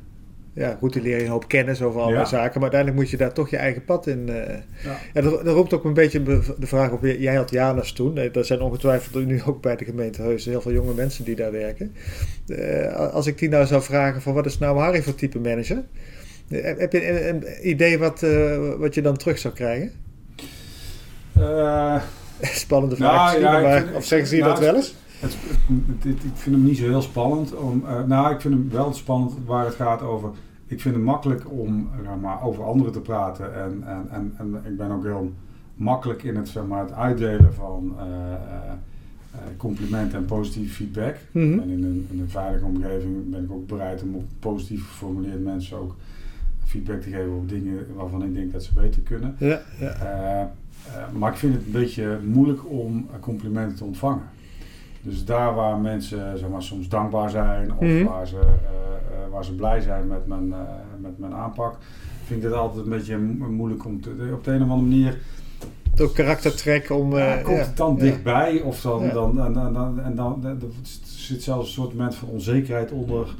ja, 0.55 0.77
goed, 0.79 0.93
die 0.93 1.01
leer 1.01 1.17
je 1.17 1.23
een 1.23 1.29
hoop 1.29 1.47
kennis 1.47 1.81
over 1.81 2.01
allerlei 2.01 2.25
zaken. 2.25 2.53
Maar 2.53 2.71
uiteindelijk 2.71 3.01
moet 3.01 3.09
je 3.09 3.17
daar 3.17 3.33
toch 3.33 3.49
je 3.49 3.57
eigen 3.57 3.85
pad 3.85 4.07
in. 4.07 4.27
Uh, 4.27 4.35
ja. 4.83 4.99
ja 5.13 5.21
dat, 5.21 5.41
roept 5.41 5.73
ook 5.73 5.83
een 5.83 5.93
beetje 5.93 6.23
de 6.57 6.67
vraag 6.67 6.91
op. 6.91 7.03
Jij 7.03 7.35
had 7.35 7.49
Janus 7.49 7.91
toen. 7.91 8.17
Er 8.17 8.45
zijn 8.45 8.61
ongetwijfeld 8.61 9.25
nu 9.25 9.41
ook 9.45 9.61
bij 9.61 9.75
de 9.75 9.85
gemeente 9.85 10.21
Heus 10.21 10.45
heel 10.45 10.61
veel 10.61 10.71
jonge 10.71 10.93
mensen 10.93 11.25
die 11.25 11.35
daar 11.35 11.51
werken. 11.51 11.95
Uh, 12.47 12.93
als 12.93 13.27
ik 13.27 13.37
die 13.37 13.49
nou 13.49 13.65
zou 13.65 13.81
vragen 13.81 14.21
van 14.21 14.33
wat 14.33 14.45
is 14.45 14.57
nou 14.57 14.79
Harry 14.79 15.03
voor 15.03 15.15
type 15.15 15.39
manager? 15.39 15.83
Uh, 16.47 16.63
heb 16.63 16.91
je 16.91 17.09
een, 17.09 17.35
een 17.35 17.69
idee 17.69 17.97
wat, 17.97 18.25
wat 18.77 18.93
je 18.93 19.01
dan 19.01 19.17
terug 19.17 19.37
zou 19.37 19.53
krijgen? 19.53 19.91
Spannende 22.41 22.95
vraag. 22.95 23.39
Nou, 23.39 23.61
maar, 23.63 23.85
of 23.95 24.05
zeggen 24.05 24.27
ze 24.27 24.35
je 24.35 24.43
dat 24.43 24.59
wel 24.59 24.75
eens? 24.75 24.95
Het, 25.23 26.05
ik 26.05 26.31
vind 26.33 26.55
hem 26.55 26.63
niet 26.63 26.77
zo 26.77 26.83
heel 26.83 27.01
spannend. 27.01 27.55
Om, 27.55 27.83
uh, 27.85 28.03
nou, 28.03 28.33
ik 28.33 28.41
vind 28.41 28.53
hem 28.53 28.69
wel 28.69 28.93
spannend 28.93 29.33
waar 29.45 29.65
het 29.65 29.75
gaat 29.75 30.01
over. 30.01 30.29
Ik 30.65 30.81
vind 30.81 30.95
het 30.95 31.03
makkelijk 31.03 31.51
om 31.51 31.89
uh, 32.01 32.21
maar, 32.21 32.43
over 32.43 32.63
anderen 32.63 32.93
te 32.93 33.01
praten. 33.01 33.55
En, 33.55 33.83
en, 33.85 34.07
en, 34.11 34.33
en 34.37 34.61
ik 34.71 34.77
ben 34.77 34.91
ook 34.91 35.03
heel 35.03 35.31
makkelijk 35.75 36.23
in 36.23 36.35
het, 36.35 36.49
zeg 36.49 36.65
maar, 36.65 36.81
het 36.81 36.93
uitdelen 36.93 37.53
van, 37.53 37.95
uh, 37.97 38.03
complimenten 39.57 40.17
en 40.17 40.25
positieve 40.25 40.73
feedback. 40.73 41.15
Mhm. 41.31 41.59
En 41.59 41.69
in 41.69 41.83
een, 41.83 42.07
in 42.11 42.19
een, 42.19 42.29
veilige 42.29 42.65
omgeving 42.65 43.29
ben 43.29 43.43
ik 43.43 43.51
ook 43.51 43.67
bereid 43.67 44.03
om 44.03 44.15
op 44.15 44.25
positief 44.39 44.87
geformuleerde 44.87 45.37
mensen 45.37 45.77
ook 45.77 45.95
feedback 46.65 47.01
te 47.01 47.09
geven 47.09 47.35
op 47.35 47.49
dingen 47.49 47.87
waarvan 47.95 48.23
ik 48.23 48.33
denk 48.33 48.51
dat 48.51 48.63
ze 48.63 48.73
beter 48.73 49.01
kunnen. 49.01 49.35
Ja, 49.37 49.61
ja. 49.79 50.53
maar 51.17 51.31
ik 51.31 51.37
vind 51.37 51.53
het 51.53 51.65
een 51.65 51.71
beetje 51.71 52.19
moeilijk 52.25 52.69
om 52.69 53.07
complimenten 53.19 53.77
te 53.77 53.83
ontvangen. 53.83 54.23
Dus 55.03 55.25
daar 55.25 55.53
waar 55.53 55.77
mensen 55.77 56.37
zeg 56.37 56.49
maar, 56.49 56.63
soms 56.63 56.89
dankbaar 56.89 57.29
zijn 57.29 57.71
of 57.71 57.79
mhm. 57.79 58.03
waar, 58.03 58.27
ze, 58.27 58.39
waar 59.31 59.45
ze 59.45 59.55
blij 59.55 59.81
zijn 59.81 60.07
met 60.07 60.27
mijn, 60.27 60.53
met 60.99 61.19
mijn 61.19 61.33
aanpak, 61.33 61.77
vind 62.23 62.43
ik 62.43 62.49
het 62.49 62.57
altijd 62.57 62.83
een 62.83 62.89
beetje 62.89 63.17
moeilijk 63.17 63.85
om 63.85 64.01
te, 64.01 64.09
op 64.33 64.43
de 64.43 64.51
een 64.51 64.63
of 64.63 64.69
andere 64.69 64.89
manier 64.89 65.17
door 65.95 66.11
karaktertrek 66.13 66.89
om... 66.89 67.15
Ja, 67.15 67.37
uh, 67.37 67.43
komt 67.43 67.57
het 67.57 67.77
dan 67.77 67.97
dichtbij 67.97 68.61
of 68.61 68.81
dan, 68.81 69.09
dan, 69.09 69.39
en, 69.39 69.57
en, 69.57 69.73
dan, 69.73 70.01
en 70.01 70.15
dan, 70.15 70.45
er 70.45 70.57
zit 71.03 71.43
zelfs 71.43 71.67
een 71.67 71.73
soort 71.73 71.93
moment 71.93 72.15
van 72.15 72.29
onzekerheid 72.29 72.91
onder. 72.91 73.35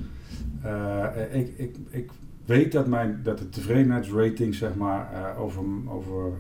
Uh, 0.65 1.05
ik, 1.31 1.53
ik, 1.57 1.75
ik 1.89 2.11
weet 2.45 2.71
dat, 2.71 2.87
mijn, 2.87 3.19
dat 3.23 3.37
de 3.37 3.49
tevredenheidsrating 3.49 4.55
zeg 4.55 4.75
maar, 4.75 5.09
uh, 5.13 5.41
over, 5.41 5.63
over 5.87 6.31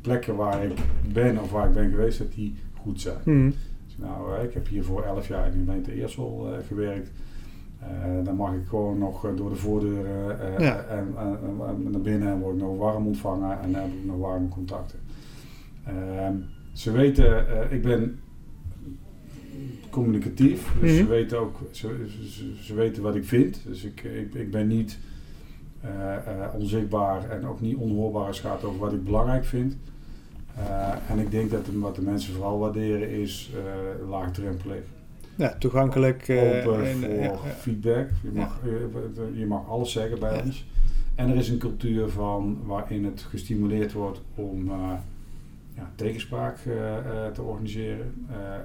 plekken 0.00 0.36
waar 0.36 0.64
ik 0.64 0.78
ben 1.12 1.38
of 1.38 1.50
waar 1.50 1.68
ik 1.68 1.74
ben 1.74 1.90
geweest, 1.90 2.18
dat 2.18 2.32
die 2.32 2.56
goed 2.86 3.00
zijn. 3.00 3.18
Mm. 3.24 3.54
Dus 3.86 3.96
nou, 3.96 4.42
ik 4.42 4.54
heb 4.54 4.68
hier 4.68 4.84
voor 4.84 5.02
elf 5.02 5.28
jaar 5.28 5.46
in 5.46 5.52
de 5.52 5.58
gemeente 5.58 5.92
Eersel 5.92 6.48
gewerkt. 6.66 7.10
Uh, 7.82 8.24
dan 8.24 8.36
mag 8.36 8.54
ik 8.54 8.66
gewoon 8.68 8.98
nog 8.98 9.26
eh, 9.26 9.36
door 9.36 9.50
de 9.50 9.56
voordeur 9.56 10.04
uh, 10.60 10.90
en, 10.90 11.14
naar 11.90 12.00
binnen 12.00 12.28
en 12.28 12.38
word 12.38 12.54
ik 12.54 12.62
nog 12.62 12.78
warm 12.78 13.06
ontvangen 13.06 13.60
en 13.60 13.72
dan 13.72 13.80
heb 13.80 13.90
ik 13.90 14.04
nog 14.04 14.18
warme 14.18 14.48
contacten. 14.48 14.98
Ehm, 15.84 16.34
ze 16.72 16.92
weten, 16.92 17.46
ik 17.70 17.82
ben 17.82 18.18
communicatief, 19.90 20.74
dus 20.80 20.96
ze 20.96 21.02
mhm. 21.02 21.10
weten 21.10 21.38
ook 21.38 21.60
ze, 21.70 22.06
ze, 22.60 22.74
weten 22.74 23.02
wat 23.02 23.14
ik 23.14 23.24
vind. 23.24 23.60
Dus 23.66 23.84
ik, 23.84 24.02
ik, 24.02 24.34
ik 24.34 24.50
ben 24.50 24.66
niet 24.66 24.98
onzichtbaar 26.54 27.30
en 27.30 27.46
ook 27.46 27.60
niet 27.60 27.76
onhoorbaar 27.76 28.26
als 28.26 28.42
het 28.42 28.46
gaat 28.46 28.64
over 28.64 28.78
wat 28.80 28.92
ik 28.92 29.04
belangrijk 29.04 29.44
vind. 29.44 29.76
En 31.08 31.18
ik 31.18 31.30
denk 31.30 31.50
dat 31.50 31.66
wat 31.74 31.94
de 31.94 32.02
mensen 32.02 32.34
vooral 32.34 32.58
waarderen 32.58 33.10
is 33.10 33.50
laagdrempelig. 34.08 34.82
Ja, 35.34 35.56
toegankelijk. 35.58 36.28
Uh, 36.28 36.42
Open 36.42 36.86
voor 36.86 37.38
feedback. 37.58 38.08
Je 38.22 38.30
mag, 38.32 38.60
je 39.34 39.46
mag 39.46 39.68
alles 39.68 39.92
zeggen 39.92 40.18
bij 40.18 40.42
ons. 40.42 40.66
En 41.14 41.30
er 41.30 41.36
is 41.36 41.48
een 41.48 41.58
cultuur 41.58 42.08
van 42.08 42.58
waarin 42.64 43.04
het 43.04 43.20
gestimuleerd 43.20 43.92
wordt 43.92 44.20
om 44.34 44.70
ja, 45.74 45.92
tegenspraak 45.94 46.58
uh, 46.66 46.74
te 47.32 47.42
organiseren. 47.42 48.14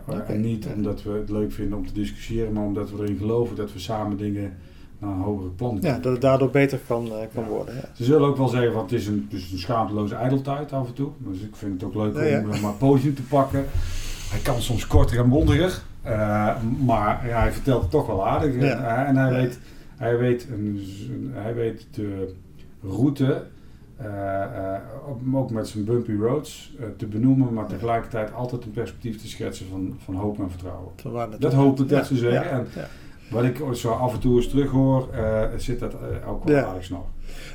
Okay. 0.07 0.35
En 0.35 0.41
niet 0.41 0.67
omdat 0.75 1.03
we 1.03 1.11
het 1.11 1.29
leuk 1.29 1.51
vinden 1.51 1.77
om 1.77 1.87
te 1.87 1.93
discussiëren, 1.93 2.53
maar 2.53 2.63
omdat 2.63 2.91
we 2.91 2.97
erin 3.03 3.17
geloven 3.17 3.55
dat 3.55 3.73
we 3.73 3.79
samen 3.79 4.17
dingen 4.17 4.53
naar 5.01 5.11
een 5.11 5.21
hogere 5.21 5.49
plan. 5.49 5.77
Ja, 5.81 5.97
dat 5.97 6.11
het 6.11 6.21
daardoor 6.21 6.49
beter 6.49 6.79
kan, 6.87 7.11
kan 7.33 7.43
worden. 7.43 7.75
Ja. 7.75 7.81
Ze 7.93 8.03
zullen 8.03 8.27
ook 8.27 8.37
wel 8.37 8.47
zeggen, 8.47 8.73
van 8.73 8.81
het 8.81 8.91
is 8.91 9.07
een, 9.07 9.27
dus 9.29 9.51
een 9.51 9.57
schaamteloze 9.57 10.15
ijdeltijd 10.15 10.73
af 10.73 10.87
en 10.87 10.93
toe. 10.93 11.09
Dus 11.17 11.39
ik 11.41 11.55
vind 11.55 11.81
het 11.81 11.83
ook 11.83 11.95
leuk 11.95 12.43
om 12.53 12.61
maar 12.61 12.73
podium 12.73 13.15
te 13.15 13.23
pakken. 13.23 13.65
Hij 14.29 14.39
kan 14.39 14.61
soms 14.61 14.87
korter 14.87 15.19
en 15.19 15.29
bondiger. 15.29 15.81
Uh, 16.05 16.55
maar 16.85 17.27
ja, 17.27 17.39
hij 17.39 17.51
vertelt 17.51 17.81
het 17.81 17.91
toch 17.91 18.07
wel 18.07 18.27
aardig. 18.27 18.61
Ja. 18.61 19.05
En 19.05 19.15
hij 19.15 19.31
weet, 19.31 19.59
hij, 19.97 20.17
weet 20.17 20.47
een, 20.51 21.31
hij 21.33 21.53
weet 21.55 21.87
de 21.91 22.33
route, 22.83 23.43
uh, 24.01 25.33
ook 25.33 25.51
met 25.51 25.67
zijn 25.67 25.85
bumpy 25.85 26.15
roads, 26.19 26.75
te 26.97 27.05
benoemen, 27.05 27.53
maar 27.53 27.67
tegelijkertijd 27.67 28.33
altijd 28.33 28.63
een 28.65 28.71
perspectief 28.71 29.21
te 29.21 29.27
schetsen 29.27 29.67
van, 29.67 29.97
van 30.03 30.15
hoop 30.15 30.39
en 30.39 30.49
vertrouwen. 30.49 30.91
Dat 31.39 31.53
hoop 31.53 31.79
ik 31.79 31.89
dat 31.89 32.05
ze 32.05 32.15
zeggen. 32.15 32.51
En 32.51 32.67
wat 33.31 33.43
ik 33.43 33.57
zo 33.73 33.89
af 33.89 34.13
en 34.13 34.19
toe 34.19 34.35
eens 34.35 34.49
terug 34.49 34.71
hoor, 34.71 35.09
zit 35.57 35.79
dat 35.79 35.93
ook 36.27 36.43
wel 36.43 36.65
aardig 36.65 36.83
snel. 36.83 37.09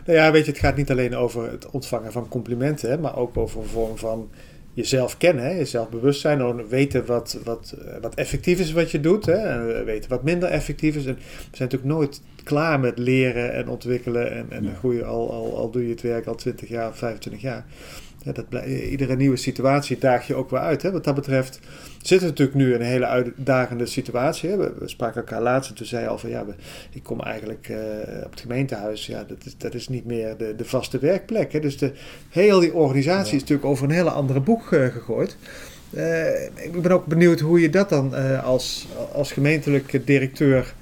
Nou 0.07 0.19
ja, 0.19 0.33
weet 0.33 0.45
je, 0.45 0.51
het 0.51 0.61
gaat 0.61 0.77
niet 0.77 0.91
alleen 0.91 1.17
over 1.17 1.51
het 1.51 1.71
ontvangen 1.71 2.13
van 2.13 2.29
complimenten, 2.29 2.91
hè, 2.91 2.99
maar 2.99 3.17
ook 3.17 3.37
over 3.37 3.61
een 3.61 3.67
vorm 3.67 3.97
van 3.97 4.29
jezelf 4.77 5.17
kennen, 5.17 5.45
hè, 5.45 5.51
jezelf 5.51 5.89
bewust 5.89 6.21
zijn, 6.21 6.69
weten 6.69 7.07
wat, 7.07 7.39
wat, 7.45 7.75
eh, 7.79 7.95
wat 8.01 8.15
effectief 8.15 8.61
is 8.61 8.73
wat 8.73 8.91
je 8.91 9.01
doet, 9.01 9.27
hè, 9.27 9.33
en 9.33 9.85
weten 9.85 10.11
wat 10.11 10.23
minder 10.23 10.49
effectief 10.49 10.97
is. 10.97 11.07
En 11.07 11.15
we 11.15 11.57
zijn 11.57 11.69
natuurlijk 11.71 11.93
nooit 11.93 12.23
klaar 12.45 12.81
met 12.81 12.99
leren 12.99 13.53
en 13.53 13.69
ontwikkelen 13.69 14.33
en, 14.33 14.47
en 14.51 14.75
groeien, 14.79 15.07
al, 15.07 15.33
al, 15.33 15.57
al 15.57 15.71
doe 15.71 15.83
je 15.83 15.91
het 15.91 16.03
werk 16.03 16.27
al 16.27 16.35
20 16.35 16.69
jaar, 16.69 16.95
25 16.95 17.43
jaar. 17.43 17.65
Ja, 18.27 18.33
dat 18.33 18.65
iedere 18.65 19.17
nieuwe 19.17 19.37
situatie 19.37 19.99
daag 19.99 20.27
je 20.27 20.35
ook 20.35 20.51
weer 20.51 20.61
uit. 20.61 20.83
Hè. 20.83 20.93
Wat 20.93 21.05
dat 21.05 21.15
betreft 21.15 21.61
zitten 22.03 22.19
we 22.19 22.27
natuurlijk 22.27 22.57
nu 22.57 22.75
in 22.75 22.81
een 22.81 22.87
hele 22.87 23.07
uitdagende 23.07 23.87
situatie. 23.87 24.51
Hè. 24.51 24.57
We, 24.57 24.73
spraken 24.85 25.21
elkaar 25.21 25.43
laatst 25.43 25.71
en 25.71 25.77
toen 25.77 25.87
zei 25.87 26.03
je 26.03 26.09
al 26.09 26.19
van 26.19 26.31
ja, 26.31 26.45
ik 26.91 27.03
kom 27.03 27.21
eigenlijk 27.21 27.69
uh, 27.69 27.79
op 28.25 28.31
het 28.31 28.41
gemeentehuis. 28.41 29.07
Ja, 29.07 29.25
dat 29.25 29.37
is, 29.45 29.57
dat 29.57 29.75
is 29.75 29.89
niet 29.89 30.05
meer 30.05 30.37
de, 30.37 30.55
de 30.57 30.65
vaste 30.65 30.99
werkplek. 30.99 31.53
Hè. 31.53 31.61
Dus 31.61 31.79
de, 31.79 31.93
heel 32.29 32.61
die 32.61 32.75
organisatie 32.75 33.35
is 33.35 33.41
natuurlijk 33.41 33.69
over 33.69 33.85
een 33.85 33.91
hele 33.91 34.11
andere 34.11 34.41
boek 34.41 34.71
uh, 34.71 34.87
gegooid. 34.87 35.37
Uh, 35.91 36.45
ik 36.45 36.83
ben 36.83 36.93
ook 36.93 37.07
benieuwd 37.07 37.41
hoe 37.41 37.61
je 37.61 37.71
dat 37.71 37.89
dan 37.89 38.15
als, 38.43 38.87
als 39.13 39.33
gemeentelijke 39.33 40.05
directeur. 40.05 40.75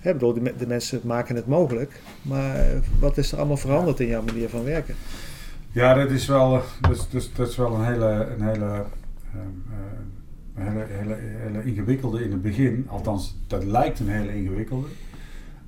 Hè, 0.00 0.12
bedoel, 0.12 0.32
de, 0.32 0.52
de 0.58 0.66
mensen 0.66 1.00
maken 1.04 1.36
het 1.36 1.46
mogelijk. 1.46 2.00
Maar 2.22 2.66
wat 2.98 3.18
is 3.18 3.32
er 3.32 3.38
allemaal 3.38 3.56
veranderd 3.56 4.00
in 4.00 4.06
jouw 4.06 4.22
manier 4.22 4.48
van 4.48 4.64
werken? 4.64 4.94
Ja, 5.76 5.94
dat 5.94 6.10
is 6.10 6.26
wel, 6.26 6.62
dat 6.80 7.06
is, 7.10 7.32
dat 7.32 7.48
is 7.48 7.56
wel 7.56 7.74
een 7.74 7.84
hele, 7.84 8.28
een 8.36 8.42
hele, 8.42 8.84
um, 9.34 9.64
uh, 10.58 10.64
hele, 10.64 10.86
hele, 10.88 11.14
hele 11.18 11.64
ingewikkelde 11.64 12.24
in 12.24 12.30
het 12.30 12.42
begin. 12.42 12.86
Althans, 12.88 13.36
dat 13.46 13.64
lijkt 13.64 14.00
een 14.00 14.08
hele 14.08 14.34
ingewikkelde. 14.34 14.86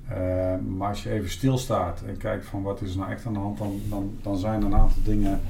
Uh, 0.09 0.15
maar 0.77 0.89
als 0.89 1.03
je 1.03 1.11
even 1.11 1.29
stilstaat 1.29 2.03
en 2.07 2.17
kijkt 2.17 2.45
van 2.45 2.61
wat 2.61 2.81
is 2.81 2.91
er 2.91 2.97
nou 2.97 3.11
echt 3.11 3.25
aan 3.25 3.33
de 3.33 3.39
hand, 3.39 3.57
dan, 3.57 3.81
dan, 3.89 4.13
dan 4.21 4.37
zijn 4.37 4.61
een 4.61 4.75
aantal 4.75 5.01
dingen 5.03 5.41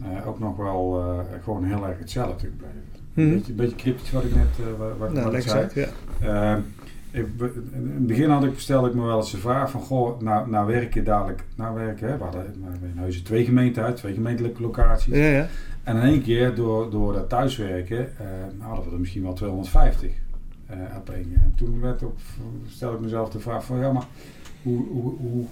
uh, 0.00 0.26
ook 0.28 0.38
nog 0.38 0.56
wel 0.56 1.00
uh, 1.00 1.42
gewoon 1.42 1.64
heel 1.64 1.86
erg 1.86 1.98
hetzelfde 1.98 2.46
gebleven. 2.46 2.82
Mm 3.12 3.24
-hmm. 3.24 3.24
Een, 3.24 3.36
beetje, 3.36 3.50
een 3.50 3.56
beetje 3.56 3.76
cryptisch 3.76 4.10
wat 4.10 4.24
ik 4.24 4.34
net 4.34 4.76
wat, 4.78 4.96
wat, 4.98 5.12
nou, 5.12 5.36
ik 5.36 5.42
zei. 5.42 5.68
ja. 6.20 6.60
Ik, 7.14 7.26
in 7.72 7.90
het 7.94 8.06
begin 8.06 8.30
had 8.30 8.44
ik, 8.44 8.58
stelde 8.58 8.88
ik 8.88 8.94
me 8.94 9.02
wel 9.02 9.16
eens 9.16 9.30
de 9.30 9.36
vraag 9.36 9.70
van, 9.70 9.80
goh, 9.80 10.20
nou, 10.20 10.50
nou 10.50 10.66
werken 10.66 11.04
dadelijk, 11.04 11.44
nou 11.56 11.74
werken, 11.74 12.08
hè, 12.08 12.16
we 12.16 12.22
hadden 12.22 12.54
in 12.82 12.98
Huizen 12.98 13.24
twee 13.24 13.44
gemeenten 13.44 13.82
uit, 13.82 13.96
twee 13.96 14.14
gemeentelijke 14.14 14.62
locaties. 14.62 15.14
Ja, 15.14 15.24
ja. 15.24 15.48
En 15.82 15.96
in 15.96 16.02
één 16.02 16.22
keer, 16.22 16.54
door, 16.54 16.90
door 16.90 17.12
dat 17.12 17.28
thuiswerken, 17.28 17.98
uh, 17.98 18.66
hadden 18.66 18.84
we 18.84 18.90
er 18.90 18.98
misschien 18.98 19.22
wel 19.22 19.32
250 19.32 20.10
uh, 20.70 20.76
op 20.96 21.10
één. 21.10 21.32
En 21.34 21.52
toen 21.56 21.80
werd 21.80 22.02
ook, 22.02 22.16
stelde 22.66 22.96
ik 22.96 23.02
mezelf 23.02 23.30
de 23.30 23.40
vraag 23.40 23.64
van, 23.64 23.78
ja, 23.78 23.92
maar 23.92 24.06
hoe, 24.62 24.86
hoe, 24.88 25.16
hoe, 25.16 25.46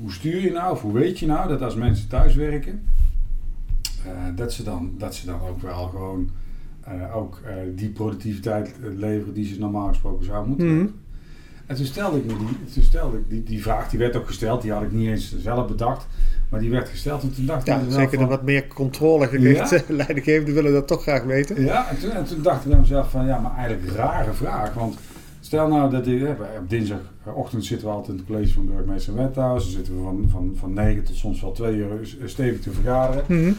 hoe, 0.00 0.12
stuur 0.12 0.40
je 0.40 0.50
nou, 0.50 0.72
of 0.72 0.82
hoe 0.82 0.92
weet 0.92 1.18
je 1.18 1.26
nou 1.26 1.48
dat 1.48 1.62
als 1.62 1.74
mensen 1.74 2.08
thuiswerken, 2.08 2.84
uh, 4.06 4.36
dat, 4.36 4.52
ze 4.52 4.62
dan, 4.62 4.94
dat 4.98 5.14
ze 5.14 5.26
dan 5.26 5.40
ook 5.40 5.60
wel 5.60 5.86
gewoon 5.86 6.30
uh, 6.88 7.16
ook 7.16 7.40
uh, 7.44 7.52
die 7.74 7.90
productiviteit 7.90 8.74
leveren 8.96 9.34
die 9.34 9.46
ze 9.46 9.58
normaal 9.58 9.88
gesproken 9.88 10.24
zouden 10.24 10.48
moeten 10.48 10.66
mm 10.66 10.78
-hmm. 10.78 11.00
En 11.72 11.78
toen 11.78 11.86
stelde 11.86 12.18
ik 12.18 12.24
me 12.24 12.36
die, 12.36 12.72
toen 12.74 12.82
stelde 12.82 13.18
ik 13.18 13.24
die, 13.28 13.42
die 13.42 13.62
vraag, 13.62 13.88
die 13.88 13.98
werd 13.98 14.16
ook 14.16 14.26
gesteld, 14.26 14.62
die 14.62 14.72
had 14.72 14.82
ik 14.82 14.92
niet 14.92 15.08
eens 15.08 15.36
zelf 15.38 15.66
bedacht, 15.66 16.06
maar 16.48 16.60
die 16.60 16.70
werd 16.70 16.88
gesteld. 16.88 17.22
En 17.22 17.34
toen 17.34 17.46
dacht 17.46 17.66
ja, 17.66 17.78
ik 17.78 17.90
zeker 17.90 18.18
van, 18.18 18.28
wat 18.28 18.42
meer 18.42 18.66
controlegerichte 18.66 19.84
ja? 19.88 19.94
leidinggevenden 20.04 20.54
willen 20.54 20.72
dat 20.72 20.86
toch 20.86 21.02
graag 21.02 21.24
weten. 21.24 21.64
Ja, 21.64 21.88
en 21.88 21.98
toen, 21.98 22.10
en 22.10 22.24
toen 22.24 22.42
dacht 22.42 22.64
ik 22.64 22.70
bij 22.70 22.80
mezelf 22.80 23.10
van, 23.10 23.26
ja, 23.26 23.38
maar 23.38 23.56
eigenlijk 23.56 23.88
een 23.88 23.94
rare 23.94 24.32
vraag, 24.32 24.74
want 24.74 24.98
stel 25.40 25.68
nou 25.68 25.90
dat 25.90 26.06
ik, 26.06 26.28
op 26.58 26.70
dinsdagochtend 26.70 27.64
zitten 27.64 27.86
we 27.86 27.94
altijd 27.94 28.12
in 28.12 28.16
het 28.16 28.26
college 28.26 28.52
van 28.52 28.66
burgemeester 28.66 29.16
en 29.16 29.22
wethouders, 29.22 29.64
dan 29.64 29.72
zitten 29.72 29.96
we 29.96 30.02
van, 30.02 30.28
van, 30.30 30.52
van 30.56 30.72
9 30.72 31.04
tot 31.04 31.16
soms 31.16 31.40
wel 31.40 31.52
2 31.52 31.76
uur 31.76 32.16
stevig 32.24 32.60
te 32.60 32.70
vergaderen. 32.70 33.24
Mm 33.28 33.42
-hmm. 33.42 33.56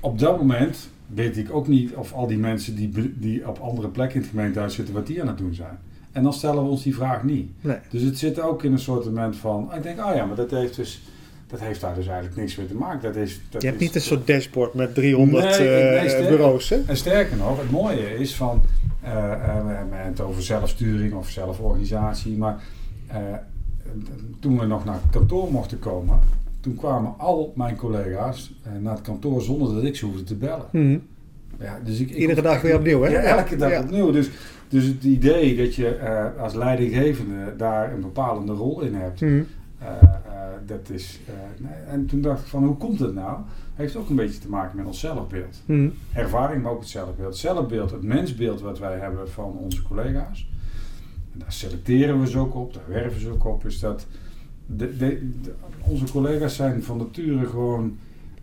Op 0.00 0.18
dat 0.18 0.38
moment 0.38 0.88
weet 1.06 1.36
ik 1.36 1.54
ook 1.54 1.68
niet 1.68 1.94
of 1.94 2.12
al 2.12 2.26
die 2.26 2.38
mensen 2.38 2.74
die, 2.74 3.14
die 3.18 3.48
op 3.48 3.58
andere 3.58 3.88
plekken 3.88 4.16
in 4.16 4.22
het 4.22 4.30
gemeentehuis 4.30 4.74
zitten, 4.74 4.94
wat 4.94 5.06
die 5.06 5.20
aan 5.20 5.28
het 5.28 5.38
doen 5.38 5.54
zijn. 5.54 5.78
En 6.12 6.22
dan 6.22 6.32
stellen 6.32 6.62
we 6.62 6.70
ons 6.70 6.82
die 6.82 6.94
vraag 6.94 7.22
niet. 7.22 7.50
Nee. 7.60 7.76
Dus 7.90 8.02
het 8.02 8.18
zit 8.18 8.40
ook 8.40 8.62
in 8.62 8.72
een 8.72 8.78
soort 8.78 9.04
moment 9.04 9.36
van, 9.36 9.70
ik 9.74 9.82
denk, 9.82 9.98
oh 9.98 10.14
ja, 10.14 10.24
maar 10.24 10.36
dat 10.36 10.50
heeft 10.50 10.76
dus 10.76 11.02
dat 11.46 11.60
heeft 11.60 11.80
daar 11.80 11.94
dus 11.94 12.06
eigenlijk 12.06 12.36
niks 12.36 12.56
mee 12.56 12.66
te 12.66 12.74
maken. 12.74 13.00
Dat 13.02 13.16
is, 13.16 13.40
dat 13.50 13.62
je 13.62 13.68
hebt 13.68 13.80
niet 13.80 13.94
een 13.94 14.00
soort 14.00 14.26
dashboard 14.26 14.74
met 14.74 14.94
300 14.94 15.58
nee, 15.58 15.68
nee, 15.68 16.22
uh, 16.22 16.28
bureaus. 16.28 16.68
Hè? 16.68 16.82
En 16.86 16.96
sterker 16.96 17.36
nog, 17.36 17.58
het 17.58 17.70
mooie 17.70 18.18
is 18.18 18.34
van, 18.34 18.62
uh, 19.04 19.10
uh, 19.10 19.66
we 19.66 19.72
hebben 19.72 19.98
het 19.98 20.20
over 20.20 20.42
zelfsturing 20.42 21.14
of 21.14 21.28
zelforganisatie, 21.28 22.36
maar 22.36 22.62
toen 24.40 24.58
we 24.58 24.66
nog 24.66 24.84
naar 24.84 24.94
het 24.94 25.10
kantoor 25.10 25.52
mochten 25.52 25.78
komen, 25.78 26.18
toen 26.60 26.74
kwamen 26.74 27.14
al 27.18 27.52
mijn 27.56 27.76
collega's 27.76 28.54
naar 28.80 28.92
het 28.92 29.02
kantoor 29.02 29.42
zonder 29.42 29.74
dat 29.74 29.84
ik 29.84 29.96
ze 29.96 30.04
hoefde 30.04 30.24
te 30.24 30.34
bellen. 30.34 30.66
Mm 30.70 31.02
ja, 31.62 31.78
dus 31.84 32.00
ik, 32.00 32.10
Iedere 32.10 32.42
dag 32.42 32.60
weer 32.60 32.74
opnieuw, 32.74 33.02
hè? 33.02 33.10
Ja, 33.10 33.20
elke 33.20 33.56
dag 33.56 33.82
opnieuw. 33.82 34.10
Dus 34.10 34.30
dus 34.72 34.84
het 34.84 35.04
idee 35.04 35.56
dat 35.56 35.74
je 35.74 35.98
uh, 36.02 36.42
als 36.42 36.54
leidinggevende 36.54 37.56
daar 37.56 37.92
een 37.92 38.00
bepalende 38.00 38.52
rol 38.52 38.80
in 38.80 38.94
hebt, 38.94 39.20
mm. 39.20 39.46
uh, 39.82 39.86
dat 40.66 40.90
is, 40.90 41.20
en 41.88 42.06
toen 42.06 42.20
dacht 42.20 42.40
ik 42.40 42.46
van, 42.46 42.64
hoe 42.64 42.76
komt 42.76 42.98
het 42.98 43.14
nou? 43.14 43.40
Heeft 43.74 43.96
ook 43.96 44.08
een 44.08 44.16
beetje 44.16 44.40
te 44.40 44.48
maken 44.48 44.76
met 44.76 44.86
ons 44.86 45.00
zelfbeeld. 45.00 45.62
Mm. 45.64 45.92
Ervaring, 46.12 46.62
maar 46.62 46.72
ook 46.72 46.80
het 46.80 46.88
zelfbeeld. 46.88 47.28
Het 47.28 47.36
zelfbeeld, 47.36 47.90
het 47.90 48.02
mensbeeld 48.02 48.60
wat 48.60 48.78
wij 48.78 48.98
hebben 48.98 49.30
van 49.30 49.56
onze 49.58 49.82
collega's. 49.82 50.50
En 51.32 51.38
daar 51.38 51.52
selecteren 51.52 52.20
we 52.20 52.26
ze 52.28 52.38
ook 52.38 52.54
op, 52.54 52.74
daar 52.74 52.88
werven 52.88 53.20
ze 53.20 53.30
ook 53.30 53.44
op. 53.44 53.66
Is 53.66 53.80
dat 53.80 54.06
de, 54.66 54.96
de, 54.96 55.28
onze 55.80 56.04
collega's 56.12 56.56
zijn 56.56 56.82
van 56.82 56.96
nature 56.96 57.46
gewoon 57.46 57.98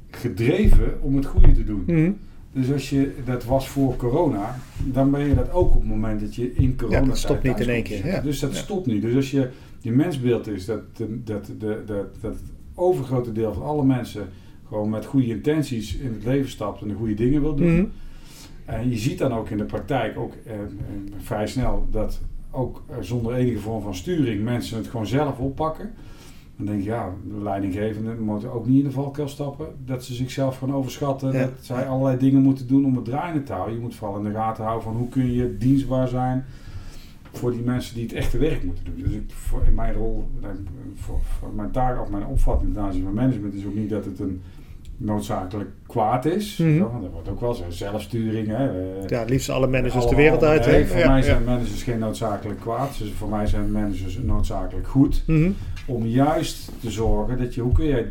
gedreven 0.09 1.01
om 1.01 1.15
het 1.15 1.25
goede 1.25 1.51
te 1.51 1.63
doen. 1.63 1.83
Mm. 1.87 2.17
Dus 2.51 2.71
als 2.71 2.89
je 2.89 3.15
dat 3.25 3.45
was 3.45 3.69
voor 3.69 3.95
corona, 3.95 4.59
dan 4.83 5.11
ben 5.11 5.27
je 5.27 5.35
dat 5.35 5.51
ook 5.51 5.73
op 5.73 5.79
het 5.79 5.89
moment 5.89 6.19
dat 6.19 6.35
je 6.35 6.53
in 6.53 6.77
corona. 6.77 6.99
Ja, 6.99 7.05
dat 7.05 7.17
stopt 7.17 7.43
niet 7.43 7.59
in 7.59 7.69
één 7.69 7.83
keer. 7.83 8.05
Ja. 8.05 8.21
Dus 8.21 8.39
dat 8.39 8.55
stopt 8.55 8.85
niet. 8.85 9.01
Dus 9.01 9.15
als 9.15 9.31
je 9.31 9.49
je 9.79 9.91
mensbeeld 9.91 10.47
is 10.47 10.65
dat, 10.65 10.81
dat, 10.97 11.07
dat, 11.25 11.49
dat, 11.59 11.87
dat 11.87 12.11
het 12.21 12.41
overgrote 12.75 13.31
deel 13.31 13.53
van 13.53 13.63
alle 13.63 13.85
mensen 13.85 14.27
gewoon 14.67 14.89
met 14.89 15.05
goede 15.05 15.27
intenties 15.27 15.95
in 15.95 16.13
het 16.13 16.23
leven 16.23 16.49
stapt 16.49 16.81
en 16.81 16.87
de 16.87 16.93
goede 16.93 17.13
dingen 17.13 17.41
wil 17.41 17.55
doen. 17.55 17.75
Mhm. 17.75 17.85
En 18.65 18.89
je 18.89 18.97
ziet 18.97 19.17
dan 19.17 19.33
ook 19.33 19.49
in 19.49 19.57
de 19.57 19.65
praktijk 19.65 20.17
ook 20.17 20.33
eh, 20.45 20.53
eh 20.53 20.59
vrij 21.17 21.47
snel 21.47 21.87
dat 21.91 22.21
ook 22.51 22.83
eh, 22.89 22.95
zonder 23.01 23.33
enige 23.33 23.59
vorm 23.59 23.81
van 23.81 23.95
sturing 23.95 24.43
mensen 24.43 24.77
het 24.77 24.87
gewoon 24.87 25.07
zelf 25.07 25.39
oppakken. 25.39 25.91
Dan 26.59 26.67
denk 26.67 26.83
je, 26.83 26.89
ja, 26.89 27.13
de 27.27 27.43
leidinggevenden 27.43 28.21
moeten 28.21 28.53
ook 28.53 28.65
niet 28.65 28.77
in 28.77 28.83
de 28.83 28.91
valkuil 28.91 29.27
stappen. 29.27 29.67
Dat 29.85 30.03
ze 30.03 30.13
zichzelf 30.13 30.57
gaan 30.57 30.73
overschatten. 30.73 31.33
Dat 31.33 31.51
zij 31.61 31.87
allerlei 31.87 32.17
dingen 32.17 32.41
moeten 32.41 32.67
doen 32.67 32.85
om 32.85 32.95
het 32.95 33.05
draaiende 33.05 33.43
te 33.43 33.53
houden. 33.53 33.75
Je 33.75 33.81
moet 33.81 33.95
vooral 33.95 34.17
in 34.17 34.23
de 34.23 34.31
gaten 34.31 34.63
houden 34.63 34.83
van 34.83 34.95
hoe 34.95 35.09
kun 35.09 35.33
je 35.33 35.57
dienstbaar 35.57 36.07
zijn 36.07 36.45
voor 37.31 37.51
die 37.51 37.61
mensen 37.61 37.95
die 37.95 38.03
het 38.03 38.13
echte 38.13 38.37
werk 38.37 38.63
moeten 38.63 38.85
doen. 38.85 38.95
Dus 38.95 39.11
ik, 39.11 39.31
voor, 39.31 39.65
in 39.65 39.73
mijn 39.73 39.93
rol, 39.93 40.29
eh, 40.41 40.49
voor, 40.95 41.19
voor 41.21 41.53
mijn 41.53 41.71
taak 41.71 42.01
of 42.01 42.09
mijn 42.09 42.25
opvatting 42.25 42.73
ten 42.73 42.83
aanzien 42.83 43.03
van 43.03 43.13
management 43.13 43.53
is 43.53 43.65
ook 43.65 43.75
niet 43.75 43.89
dat 43.89 44.05
het 44.05 44.19
een 44.19 44.41
noodzakelijk 44.99 45.69
kwaad 45.87 46.25
is. 46.25 46.57
Mm 46.57 46.77
-hmm. 46.77 46.91
want 46.91 47.03
er 47.03 47.11
wordt 47.11 47.29
ook 47.29 47.39
wel 47.39 47.53
zo 47.53 47.63
zelfsturing. 47.69 48.47
Hè. 48.47 48.63
Ja, 49.07 49.19
het 49.19 49.29
liefst 49.29 49.49
alle 49.49 49.67
managers 49.67 50.07
de 50.07 50.15
wereld 50.15 50.43
uit. 50.43 50.65
Nee, 50.65 50.85
voor 50.85 51.05
mij 51.07 51.21
zijn 51.21 51.43
managers 51.43 51.83
geen 51.83 51.99
noodzakelijk 51.99 52.59
kwaad. 52.59 52.97
Dus 52.97 53.11
voor 53.11 53.29
mij 53.29 53.45
zijn 53.45 53.71
managers 53.71 54.17
noodzakelijk 54.23 54.87
goed. 54.87 55.23
Mhm. 55.27 55.51
Om 55.85 56.05
juist 56.05 56.71
te 56.81 56.91
zorgen 56.91 57.37
dat 57.37 57.55
je, 57.55 57.61
hoe 57.61 57.73
kun 57.73 57.85
je 57.85 58.07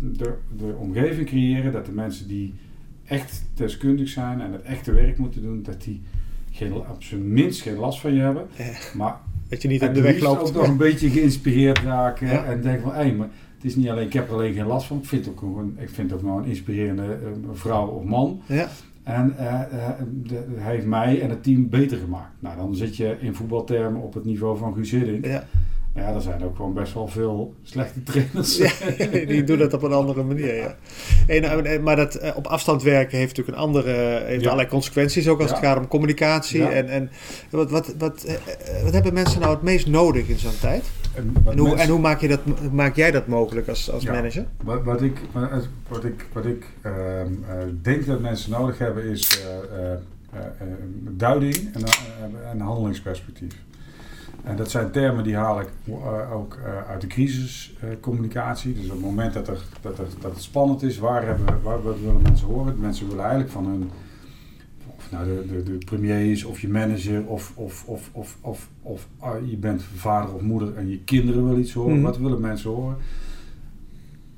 de, 0.00 0.32
de 0.56 0.74
omgeving 0.78 1.26
creëren 1.26 1.72
dat 1.72 1.86
de 1.86 1.92
mensen 1.92 2.28
die 2.28 2.54
echt 3.04 3.44
deskundig 3.54 4.08
zijn 4.08 4.40
en 4.40 4.52
het 4.52 4.62
echte 4.62 4.92
werk 4.92 5.18
moeten 5.18 5.42
doen, 5.42 5.62
dat 5.62 5.82
die 5.82 6.02
geen, 6.50 6.74
op 6.74 7.02
zijn 7.02 7.32
minst 7.32 7.62
geen 7.62 7.76
last 7.76 8.00
van 8.00 8.14
je 8.14 8.20
hebben. 8.20 8.46
Maar 8.94 9.16
dat 9.48 9.62
je 9.62 9.68
niet 9.68 9.82
op 9.82 9.94
de 9.94 10.00
weg 10.00 10.20
loopt. 10.20 10.40
ook 10.40 10.54
nog 10.54 10.68
een 10.68 10.76
beetje 10.76 11.10
geïnspireerd 11.10 11.78
raken 11.78 12.46
en 12.46 12.62
denk 12.62 12.80
van, 12.80 12.90
hé, 12.90 12.96
hey, 12.96 13.12
maar 13.12 13.28
het 13.56 13.64
is 13.64 13.76
niet 13.76 13.88
alleen, 13.88 14.06
ik 14.06 14.12
heb 14.12 14.28
er 14.28 14.34
alleen 14.34 14.54
geen 14.54 14.66
last 14.66 14.86
van, 14.86 14.96
ik 14.96 15.04
vind 15.04 15.28
ook, 15.28 15.40
een, 15.40 15.76
ik 15.78 15.90
vind 15.90 16.12
ook 16.12 16.22
nog 16.22 16.38
een 16.38 16.44
inspirerende 16.44 17.02
uh, 17.02 17.48
vrouw 17.52 17.86
of 17.86 18.04
man. 18.04 18.40
Ja. 18.46 18.68
En 19.02 19.34
uh, 19.40 19.60
de, 20.22 20.44
hij 20.56 20.74
heeft 20.74 20.86
mij 20.86 21.20
en 21.20 21.30
het 21.30 21.42
team 21.42 21.68
beter 21.68 21.98
gemaakt. 21.98 22.32
Nou, 22.38 22.56
dan 22.56 22.74
zit 22.74 22.96
je 22.96 23.16
in 23.20 23.34
voetbaltermen 23.34 24.02
op 24.02 24.14
het 24.14 24.24
niveau 24.24 24.58
van 24.58 24.74
Guus 24.74 24.90
Hiddink. 24.90 25.26
Ja. 25.26 25.44
Ja, 25.94 26.14
er 26.14 26.20
zijn 26.20 26.44
ook 26.44 26.56
gewoon 26.56 26.74
best 26.74 26.94
wel 26.94 27.08
veel 27.08 27.54
slechte 27.62 28.02
trainers. 28.02 28.56
die 29.28 29.44
doen 29.44 29.58
het 29.58 29.74
op 29.74 29.82
een 29.82 29.92
andere 29.92 30.22
manier, 30.22 30.54
ja. 30.54 30.76
En, 31.26 31.42
nou, 31.42 31.80
maar 31.80 31.96
dat 31.96 32.34
op 32.34 32.46
afstand 32.46 32.82
werken 32.82 33.18
heeft 33.18 33.36
natuurlijk 33.36 33.56
een 33.56 33.64
andere, 33.64 34.22
heeft 34.26 34.44
allerlei 34.44 34.68
consequenties, 34.68 35.28
ook 35.28 35.40
als 35.40 35.50
het 35.50 35.58
gaat 35.58 35.78
om 35.78 35.88
communicatie. 35.88 36.66
En, 36.66 36.88
en 36.88 37.10
wat, 37.50 37.70
wat, 37.70 37.94
wat, 37.98 38.38
wat 38.82 38.92
hebben 38.92 39.14
mensen 39.14 39.40
nou 39.40 39.52
het 39.52 39.62
meest 39.62 39.86
nodig 39.86 40.28
in 40.28 40.38
zo'n 40.38 40.58
tijd? 40.60 40.84
En, 41.16 41.34
en, 41.44 41.58
hoe, 41.58 41.74
en 41.74 41.88
hoe, 41.88 42.00
maak, 42.00 42.20
je 42.20 42.28
dat, 42.28 42.40
maak 42.72 42.96
jij 42.96 43.10
dat 43.10 43.26
mogelijk 43.26 43.68
als, 43.68 43.90
als 43.90 44.04
manager? 44.04 44.46
Wat, 44.62 44.84
wat 44.84 45.02
ik, 45.02 45.20
wat 45.88 46.04
ik, 46.04 46.26
wat 46.32 46.44
ik 46.44 46.66
uh, 46.86 46.92
denk 47.82 48.06
dat 48.06 48.20
mensen 48.20 48.50
nodig 48.50 48.78
hebben 48.78 49.04
is 49.04 49.44
duiding 51.10 51.56
en, 51.72 51.82
en 52.50 52.60
handelingsperspectief. 52.60 53.64
En 54.44 54.56
dat 54.56 54.70
zijn 54.70 54.90
termen 54.90 55.24
die 55.24 55.36
haal 55.36 55.60
ik 55.60 55.68
ook 56.32 56.58
uit 56.88 57.00
de 57.00 57.06
crisiscommunicatie. 57.06 58.74
dus 58.74 58.84
op 58.84 58.90
het 58.90 59.00
moment 59.00 59.34
dat, 59.34 59.48
er, 59.48 59.58
dat, 59.80 59.98
er, 59.98 60.06
dat 60.20 60.32
het 60.32 60.42
spannend 60.42 60.82
is, 60.82 60.98
waar, 60.98 61.26
hebben, 61.26 61.62
waar, 61.62 61.82
wat 61.82 62.00
willen 62.00 62.22
mensen 62.22 62.46
horen? 62.46 62.80
Mensen 62.80 63.06
willen 63.08 63.22
eigenlijk 63.22 63.52
van 63.52 63.66
hun, 63.66 63.90
of 65.06 65.12
nou 65.12 65.24
de, 65.24 65.46
de, 65.46 65.62
de 65.62 65.84
premier 65.84 66.30
is, 66.30 66.44
of 66.44 66.60
je 66.60 66.68
manager, 66.68 67.26
of, 67.26 67.52
of, 67.54 67.84
of, 67.86 68.10
of, 68.12 68.38
of, 68.40 68.68
of 68.82 69.08
uh, 69.22 69.50
je 69.50 69.56
bent 69.56 69.82
vader 69.94 70.34
of 70.34 70.40
moeder 70.40 70.76
en 70.76 70.90
je 70.90 71.00
kinderen 71.04 71.44
willen 71.44 71.60
iets 71.60 71.72
horen. 71.72 71.96
Mm. 71.96 72.02
Wat 72.02 72.18
willen 72.18 72.40
mensen 72.40 72.70
horen? 72.70 72.96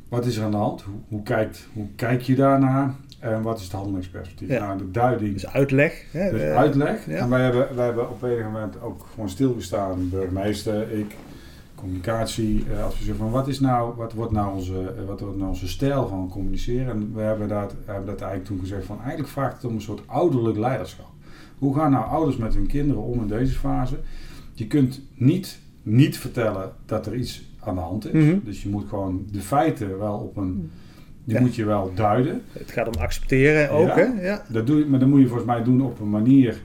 Wat 0.09 0.26
is 0.26 0.37
er 0.37 0.44
aan 0.44 0.50
de 0.50 0.57
hand? 0.57 0.83
Hoe, 0.83 0.94
hoe, 1.09 1.22
kijkt, 1.22 1.68
hoe 1.72 1.87
kijk 1.96 2.22
je 2.22 2.35
daarnaar? 2.35 2.94
En 3.20 3.42
wat 3.42 3.59
is 3.59 3.64
het 3.64 3.72
handelingsperspectief? 3.72 4.48
Ja. 4.48 4.66
Nou, 4.66 4.78
de 4.78 4.90
duiding. 4.90 5.33
Dus 5.33 5.46
uitleg. 5.46 6.04
Hè? 6.12 6.31
Dus 6.31 6.40
uitleg. 6.40 7.07
Ja. 7.07 7.16
En 7.16 7.28
wij 7.28 7.42
hebben, 7.42 7.76
wij 7.76 7.85
hebben 7.85 8.11
op 8.11 8.22
een 8.22 8.44
moment 8.44 8.81
ook 8.81 9.07
gewoon 9.12 9.28
stilgestaan, 9.28 10.09
burgemeester, 10.09 10.92
ik, 10.92 11.14
communicatie, 11.78 12.64
uh, 12.70 12.84
adviseur 12.84 13.14
van 13.14 13.30
wat 13.30 13.48
is 13.48 13.60
nou, 13.60 13.94
wat 13.96 14.12
wordt 14.12 14.32
nou 14.32 14.54
onze, 14.54 14.94
uh, 15.00 15.06
wat 15.06 15.20
wordt 15.20 15.36
nou 15.36 15.48
onze 15.48 15.68
stijl 15.68 16.08
van 16.08 16.28
communiceren? 16.28 16.88
En 16.94 17.14
we 17.14 17.20
hebben 17.20 17.48
dat, 17.48 17.74
hebben 17.84 18.06
dat 18.06 18.20
eigenlijk 18.20 18.44
toen 18.44 18.58
gezegd 18.58 18.84
van 18.84 18.98
eigenlijk 19.00 19.28
vraagt 19.28 19.54
het 19.54 19.64
om 19.64 19.74
een 19.74 19.80
soort 19.80 20.02
ouderlijk 20.06 20.58
leiderschap. 20.58 21.10
Hoe 21.58 21.74
gaan 21.74 21.90
nou 21.90 22.06
ouders 22.06 22.36
met 22.36 22.54
hun 22.54 22.66
kinderen 22.66 23.02
om 23.02 23.20
in 23.20 23.28
deze 23.28 23.54
fase? 23.54 23.98
Je 24.52 24.66
kunt 24.66 25.02
niet, 25.14 25.58
niet 25.82 26.18
vertellen 26.18 26.72
dat 26.86 27.06
er 27.06 27.14
iets 27.14 27.42
aan 27.60 27.74
de 27.74 27.80
hand 27.80 28.14
is. 28.14 28.24
Mhm. 28.24 28.38
Dus 28.44 28.62
je 28.62 28.68
moet 28.68 28.88
gewoon 28.88 29.26
de 29.32 29.40
feiten 29.40 29.98
wel 29.98 30.18
op 30.18 30.36
een 30.36 30.52
mhm. 30.52 30.66
Die 31.28 31.40
moet 31.40 31.54
je 31.54 31.64
wel 31.64 31.90
duiden. 31.94 32.42
Het 32.52 32.70
gaat 32.70 32.86
om 32.86 33.02
accepteren 33.02 33.70
ook, 33.70 33.94
hè? 33.94 34.02
Ja. 34.02 34.44
Dat 34.48 34.66
doe 34.66 34.78
je, 34.78 34.86
maar 34.86 34.98
dat 34.98 35.08
moet 35.08 35.20
je 35.20 35.26
volgens 35.26 35.46
mij 35.46 35.62
doen 35.62 35.82
op 35.82 36.00
een 36.00 36.10
manier 36.10 36.62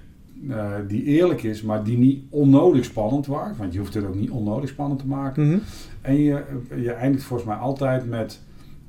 uh, 0.50 0.74
die 0.88 1.04
eerlijk 1.04 1.44
is, 1.44 1.62
maar 1.62 1.84
die 1.84 1.98
niet 1.98 2.24
onnodig 2.30 2.86
spannend 2.86 3.28
maakt. 3.28 3.58
Want 3.58 3.74
je 3.74 3.80
hoeft 3.80 3.94
het 3.94 4.06
ook 4.06 4.16
niet 4.16 4.30
onnodig 4.30 4.70
spannend 4.70 5.00
te 5.00 5.08
maken. 5.08 5.48
Mm 5.48 5.62
En 6.02 6.16
je, 6.16 6.44
je 6.76 6.92
eindigt 6.92 7.24
volgens 7.24 7.50
mij 7.50 7.58
altijd 7.58 8.10
met... 8.10 8.40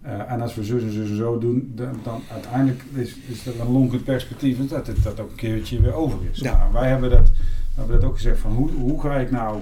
Uh, 0.07 0.33
en 0.33 0.41
als 0.41 0.55
we 0.55 0.65
zo 0.65 0.79
en 0.79 0.93
zo 0.93 1.01
en 1.01 1.17
zo 1.17 1.39
doen, 1.39 1.73
dan, 1.75 1.97
dan 2.03 2.21
uiteindelijk 2.33 2.85
is, 2.95 3.17
is 3.29 3.47
er 3.47 3.61
een 3.61 3.73
lonkend 3.73 4.05
perspectief 4.05 4.59
en 4.59 4.67
dat 4.67 4.87
het 4.87 5.03
dat 5.03 5.21
ook 5.21 5.31
een 5.31 5.37
keertje 5.37 5.81
weer 5.81 5.95
over 5.95 6.19
is. 6.33 6.39
Ja. 6.39 6.59
Nou, 6.59 6.73
wij 6.73 6.89
hebben 6.89 7.11
dat, 7.11 7.29
we 7.29 7.81
hebben 7.81 8.01
dat 8.01 8.09
ook 8.09 8.15
gezegd 8.15 8.39
van 8.39 8.53
hoe, 8.53 8.71
hoe 8.71 9.01
ga 9.01 9.17
ik 9.17 9.31
nou 9.31 9.61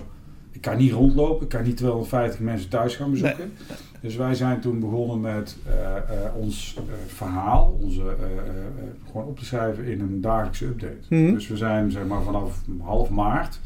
ik 0.52 0.60
kan 0.60 0.76
niet 0.76 0.92
rondlopen, 0.92 1.42
ik 1.42 1.48
kan 1.48 1.62
niet 1.62 1.76
250 1.76 2.40
mensen 2.40 2.68
thuis 2.68 2.96
gaan 2.96 3.10
bezoeken. 3.10 3.52
Dus 4.00 4.16
wij 4.16 4.34
zijn 4.34 4.60
toen 4.60 4.80
begonnen 4.80 5.20
met 5.20 5.56
uh, 5.66 5.72
uh, 5.72 6.36
ons 6.36 6.76
uh, 6.78 6.94
verhaal, 7.06 7.78
onze, 7.80 8.16
gewoon 9.06 9.26
op 9.26 9.38
te 9.38 9.44
schrijven 9.44 9.84
in 9.84 10.00
een 10.00 10.20
dagelijkse 10.20 10.64
update. 10.64 10.96
Mm 11.08 11.32
Dus 11.32 11.48
we 11.48 11.56
zijn 11.56 11.90
zeg 11.90 12.06
maar 12.06 12.22
vanaf 12.22 12.62
half 12.80 13.10
maart, 13.10 13.60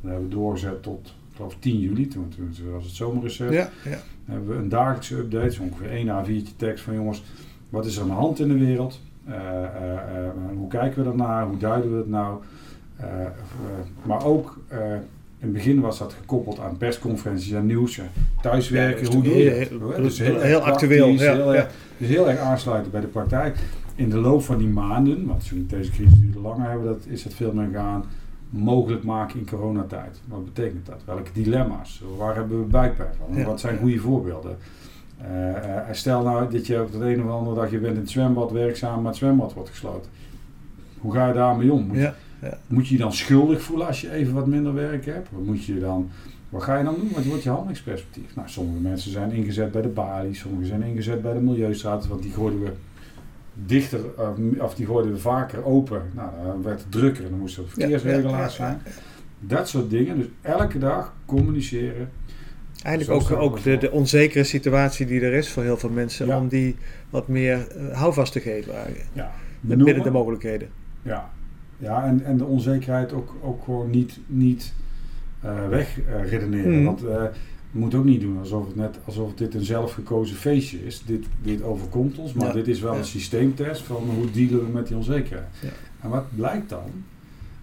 dan 0.00 0.10
hebben 0.10 0.28
we 0.28 0.34
doorzet 0.34 0.82
tot 0.82 1.14
ik 1.30 1.36
geloof 1.36 1.56
10 1.58 1.78
juli, 1.78 2.08
toen, 2.08 2.28
toen 2.36 2.72
was 2.72 3.38
het. 3.38 3.52
Ja, 3.52 3.70
ja. 3.84 3.98
hebben 4.24 4.48
we 4.48 4.54
een 4.54 4.68
dagelijkse 4.68 5.16
update, 5.16 5.52
zo 5.52 5.62
ongeveer 5.62 5.90
één 5.90 6.06
A4'tje 6.08 6.56
tekst 6.56 6.84
van 6.84 6.94
jongens, 6.94 7.22
wat 7.68 7.86
is 7.86 7.96
er 7.96 8.02
aan 8.02 8.08
de 8.08 8.14
hand 8.14 8.40
in 8.40 8.48
de 8.48 8.58
wereld? 8.58 9.00
hoe 10.54 10.68
kijken 10.68 11.04
we 11.04 11.10
ernaar? 11.10 11.46
Hoe 11.46 11.58
duiden 11.58 11.90
we 11.90 11.96
het 11.96 12.08
nou? 12.08 12.42
maar 14.02 14.24
ook 14.24 14.58
in 15.42 15.48
het 15.48 15.56
begin 15.56 15.80
was 15.80 15.98
dat 15.98 16.12
gekoppeld 16.12 16.60
aan 16.60 16.76
persconferenties 16.76 17.52
en 17.52 17.66
nieuws. 17.66 18.00
Thuiswerken, 18.42 19.06
hoe 19.12 19.22
doe 19.22 19.36
je 19.36 19.50
het? 19.50 19.70
Dus 19.96 20.18
heel, 20.18 20.40
heel 20.40 20.60
actueel. 20.60 21.08
Ja, 21.08 21.34
heel, 21.34 21.54
Erg, 21.54 21.70
dus 21.96 22.08
heel 22.08 22.28
erg 22.30 22.38
aansluiten 22.38 22.90
bij 22.92 23.00
de 23.00 23.06
praktijk. 23.06 23.58
In 23.94 24.10
de 24.10 24.16
loop 24.16 24.42
van 24.42 24.58
die 24.58 24.68
maanden, 24.68 25.26
want 25.26 25.50
deze 25.66 25.90
crisis 25.90 26.18
duurde 26.18 26.40
langer, 26.40 26.68
hebben 26.68 26.86
dat, 26.86 27.06
is 27.06 27.24
het 27.24 27.34
veel 27.34 27.52
meer 27.52 27.68
gaan 27.72 28.04
mogelijk 28.50 29.04
maken 29.04 29.38
in 29.38 29.46
coronatijd. 29.46 30.20
Wat 30.28 30.44
betekent 30.44 30.86
dat? 30.86 31.00
Welke 31.04 31.30
dilemma's? 31.32 32.02
Waar 32.16 32.34
hebben 32.34 32.58
we 32.58 32.66
buikpijn 32.66 33.14
van? 33.18 33.44
Wat 33.44 33.60
zijn 33.60 33.78
goede 33.78 33.98
voorbeelden? 33.98 34.56
Uh, 35.22 35.78
stel 35.90 36.22
nou 36.22 36.50
dat 36.50 36.66
je 36.66 36.82
op 36.82 36.92
de 36.92 37.12
een 37.12 37.24
of 37.24 37.30
andere 37.30 37.56
dag 37.56 37.70
je 37.70 37.78
bent 37.78 37.94
in 37.94 38.00
het 38.00 38.10
zwembad 38.10 38.50
werkzaam, 38.50 38.96
maar 38.96 39.10
het 39.10 39.16
zwembad 39.16 39.52
wordt 39.52 39.70
gesloten. 39.70 40.10
Hoe 40.98 41.12
ga 41.12 41.28
je 41.28 41.34
daarmee 41.34 41.72
om? 41.72 41.94
ja. 41.94 42.14
Moet 42.66 42.88
je 42.88 42.94
je 42.94 43.00
dan 43.00 43.12
schuldig 43.12 43.62
voelen 43.62 43.86
als 43.86 44.00
je 44.00 44.10
even 44.10 44.34
wat 44.34 44.46
minder 44.46 44.74
werk 44.74 45.04
hebt? 45.04 45.28
Wat 45.30 45.44
moet 45.44 45.64
je 45.64 45.78
dan... 45.78 46.10
Wat 46.48 46.62
ga 46.62 46.78
je 46.78 46.84
dan 46.84 46.94
doen? 46.94 47.10
Wat 47.14 47.24
wordt 47.24 47.42
je 47.42 47.48
handelingsperspectief? 47.48 48.34
Nou, 48.34 48.48
sommige 48.48 48.80
mensen 48.80 49.10
zijn 49.10 49.30
ingezet 49.30 49.72
bij 49.72 49.82
de 49.82 49.88
balie, 49.88 50.34
sommigen 50.34 50.66
zijn 50.66 50.82
ingezet 50.82 51.22
bij 51.22 51.32
de 51.32 51.40
Milieustraat, 51.40 52.06
want 52.06 52.22
die 52.22 52.32
gooiden 52.32 52.62
we 52.62 52.72
dichter, 53.54 54.00
of 54.58 54.74
die 54.74 54.86
gooiden 54.86 55.12
we 55.12 55.18
vaker 55.18 55.64
open. 55.64 56.02
Nou, 56.14 56.30
dan 56.44 56.62
werd 56.62 56.80
het 56.80 56.92
drukker 56.92 57.24
en 57.24 57.30
dan 57.30 57.38
moest 57.38 57.56
er 57.56 57.68
verkeersregelaars 57.68 58.54
zijn. 58.54 58.80
Dat 59.40 59.68
soort 59.68 59.90
dingen. 59.90 60.16
Dus 60.16 60.26
elke 60.40 60.78
dag 60.78 61.14
communiceren. 61.24 62.10
Eigenlijk 62.82 63.22
ook, 63.22 63.30
ook 63.30 63.62
de, 63.62 63.78
de, 63.78 63.90
onzekere 63.90 64.44
situatie 64.44 65.06
die 65.06 65.20
er 65.20 65.32
is 65.32 65.48
voor 65.48 65.62
heel 65.62 65.76
veel 65.76 65.90
mensen, 65.90 66.36
om 66.36 66.48
die 66.48 66.76
wat 67.10 67.28
meer 67.28 67.66
uh, 67.76 67.92
houvast 67.92 68.32
te 68.32 68.40
geven. 68.40 68.74
Ja. 69.12 69.32
Binnen 69.60 70.02
de 70.02 70.10
mogelijkheden. 70.10 70.68
Ja, 71.02 71.30
ja, 71.82 72.04
en, 72.04 72.24
en 72.24 72.36
de 72.36 72.44
onzekerheid 72.44 73.12
ook, 73.12 73.34
ook 73.40 73.64
gewoon 73.64 73.90
niet, 73.90 74.18
niet 74.26 74.72
uh, 75.44 75.68
wegredeneren. 75.68 76.74
Hmm. 76.74 76.84
Want 76.84 77.04
uh, 77.04 77.22
moet 77.70 77.94
ook 77.94 78.04
niet 78.04 78.20
doen 78.20 78.38
alsof 78.38 78.66
het 78.66 78.76
net 78.76 78.98
alsof 79.04 79.34
dit 79.34 79.54
een 79.54 79.64
zelfgekozen 79.64 80.36
feestje 80.36 80.86
is. 80.86 81.02
Dit, 81.06 81.26
dit 81.42 81.62
overkomt 81.62 82.18
ons, 82.18 82.32
maar 82.32 82.52
dit 82.52 82.68
is 82.68 82.80
wel 82.80 82.96
een 82.96 83.04
systeemtest 83.04 83.82
van 83.82 84.02
hoe 84.16 84.30
dealen 84.30 84.66
we 84.66 84.72
met 84.72 84.86
die 84.86 84.96
onzekerheid. 84.96 85.48
Ja. 85.60 85.68
En 86.00 86.10
wat 86.10 86.24
blijkt 86.36 86.68
dan? 86.68 86.90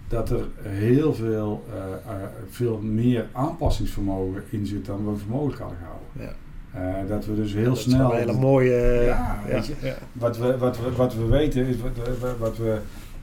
Dat 0.08 0.30
er 0.30 0.48
heel 0.62 1.14
veel, 1.14 1.66
uh, 1.74 2.14
veel 2.50 2.78
meer 2.78 3.26
aanpassingsvermogen 3.32 4.44
in 4.50 4.66
zit 4.66 4.86
dan 4.86 5.12
we 5.12 5.18
voor 5.18 5.30
mogelijk 5.30 5.60
hadden 5.60 5.78
gehouden. 5.78 6.08
Ja. 6.14 6.34
Uh, 6.76 7.10
dat 7.10 7.26
we 7.26 7.36
dus 7.36 7.54
heel 7.54 7.64
dat 7.64 7.78
snel. 7.78 8.12
een 8.12 8.18
hele 8.18 8.34
mooie. 8.34 9.02
ja, 9.06 9.40
weet 9.48 9.66
je, 9.66 9.94
wat, 10.12 10.38
we, 10.38 10.58
wat, 10.58 10.80
we, 10.80 10.92
wat 10.92 11.16
we 11.16 11.26
weten 11.26 11.66
is 11.66 11.76
wat, 11.78 12.38
wat 12.40 12.58
we. 12.58 12.78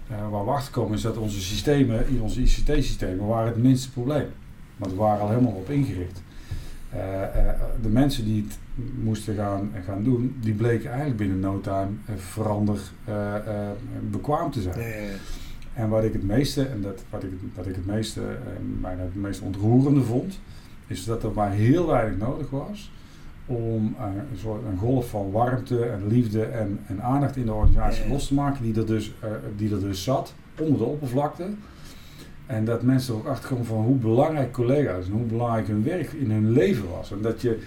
Waar 0.09 0.45
we 0.45 0.51
achter 0.51 0.73
komen 0.73 0.95
is 0.95 1.03
dat 1.03 1.17
onze 1.17 1.41
systemen, 1.41 2.05
onze 2.21 2.41
ICT-systemen, 2.41 3.27
waren 3.27 3.47
het 3.47 3.63
minste 3.63 3.91
probleem. 3.91 4.27
Want 4.77 4.93
we 4.93 4.99
waren 4.99 5.21
al 5.21 5.29
helemaal 5.29 5.53
op 5.53 5.71
ingericht. 5.71 6.23
Eh, 6.91 7.23
eh, 7.23 7.55
de 7.83 7.89
mensen 7.89 8.25
die 8.25 8.47
het 8.49 8.59
moesten 9.03 9.35
gaan, 9.35 9.73
gaan 9.85 10.03
doen, 10.03 10.37
die 10.41 10.55
bleken 10.55 10.89
eigenlijk 10.89 11.19
binnen 11.19 11.41
no 11.41 11.61
time 11.61 11.91
verander 12.17 12.81
bekwaam 14.11 14.51
te 14.51 14.63
zijn. 14.63 15.11
En 15.75 15.89
wat 15.89 16.05
ik 16.05 16.13
het 16.13 16.23
meeste, 16.23 16.67
en 16.67 16.83
dat, 16.83 17.05
wat 17.11 17.23
ik, 17.23 17.31
wat 17.55 17.67
ik 17.67 17.75
het 17.75 17.87
meeste, 17.87 18.21
bijna 18.81 19.03
het 19.03 19.15
meest 19.15 19.41
ontroerende 19.41 20.03
vond, 20.03 20.41
is 20.87 21.05
dat 21.05 21.23
er 21.23 21.33
maar 21.35 21.51
heel 21.53 21.87
weinig 21.87 22.19
nodig 22.19 22.51
was 22.51 22.91
om 23.47 23.97
een 24.01 24.39
soort 24.39 24.65
een 24.65 24.79
golf 24.79 25.09
van 25.09 25.31
warmte 25.31 25.85
en 25.85 26.07
liefde 26.07 26.45
en, 26.45 26.81
en 26.87 27.03
aandacht 27.03 27.37
in 27.37 27.45
de 27.45 27.53
organisatie 27.53 28.09
los 28.09 28.27
te 28.27 28.35
maken, 28.35 28.63
die 28.63 28.77
er, 28.77 28.87
dus, 28.87 29.15
die 29.57 29.73
er 29.73 29.81
dus 29.81 30.05
zat 30.05 30.35
onder 30.59 30.79
de 30.79 30.85
oppervlakte. 30.85 31.47
En 32.47 32.65
dat 32.65 32.83
mensen 32.83 33.15
er 33.15 33.21
ook 33.21 33.27
achter 33.27 33.49
komen 33.49 33.65
van 33.65 33.85
hoe 33.85 33.97
belangrijk 33.97 34.53
collega's 34.53 35.07
en 35.07 35.13
hoe 35.13 35.25
belangrijk 35.25 35.67
hun 35.67 35.85
werk 35.85 36.13
in 36.13 36.31
hun 36.31 36.53
leven 36.53 36.89
was. 36.91 37.13
En 37.13 37.21
dat, 37.23 37.43
je, 37.43 37.59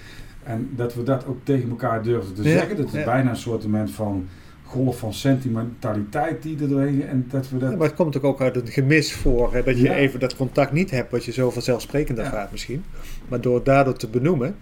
en 0.44 0.70
dat 0.76 0.94
we 0.94 1.04
dat 1.04 1.26
ook 1.26 1.40
tegen 1.44 1.70
elkaar 1.70 2.04
durfden 2.04 2.36
te 2.36 2.44
zeggen. 2.44 2.78
Dat 2.78 2.94
is 2.94 3.04
bijna 3.04 3.30
een 3.30 3.36
soort 3.36 3.66
van 3.86 4.28
golf 4.64 5.00
van 5.00 5.14
sentimentaliteit 5.14 6.44
die 6.44 6.62
er 6.62 6.70
doorheen. 6.70 7.08
En 7.08 7.26
dat 7.30 7.50
we 7.50 7.58
dat... 7.58 7.78
maar 7.78 7.88
het 7.88 7.96
komt 7.96 8.18
ook, 8.18 8.24
ook 8.24 8.42
uit 8.42 8.56
het 8.56 8.70
gemis 8.70 9.14
voor. 9.14 9.54
Hè, 9.54 9.64
dat 9.64 9.80
je 9.80 9.94
even 9.94 10.20
dat 10.20 10.36
contact 10.36 10.72
niet 10.72 10.92
hebt, 10.92 11.12
wat 11.12 11.26
je 11.26 11.32
zo 11.32 11.50
vanzelfsprekend 11.50 12.18
ervaart 12.18 12.52
misschien. 12.52 12.84
Maar 13.28 13.42
door 13.42 13.64
daardoor 13.64 13.98
te 13.98 14.08
benoemen. 14.08 14.56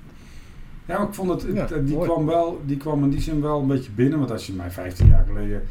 Ja, 0.88 1.02
ik 1.08 1.14
vond 1.14 1.30
het, 1.30 1.88
die, 1.88 2.00
kwam 2.00 2.26
wel, 2.26 2.62
die 2.66 2.78
kwam 2.78 3.04
in 3.04 3.10
die 3.10 3.22
zin 3.22 3.42
wel 3.42 3.60
een 3.60 3.68
beetje 3.68 3.92
binnen. 3.92 4.20
Want 4.20 4.32
als 4.32 4.48
je 4.48 4.54
mij 4.54 4.72
15 4.72 5.08
jaar 5.08 5.26
geleden 5.28 5.62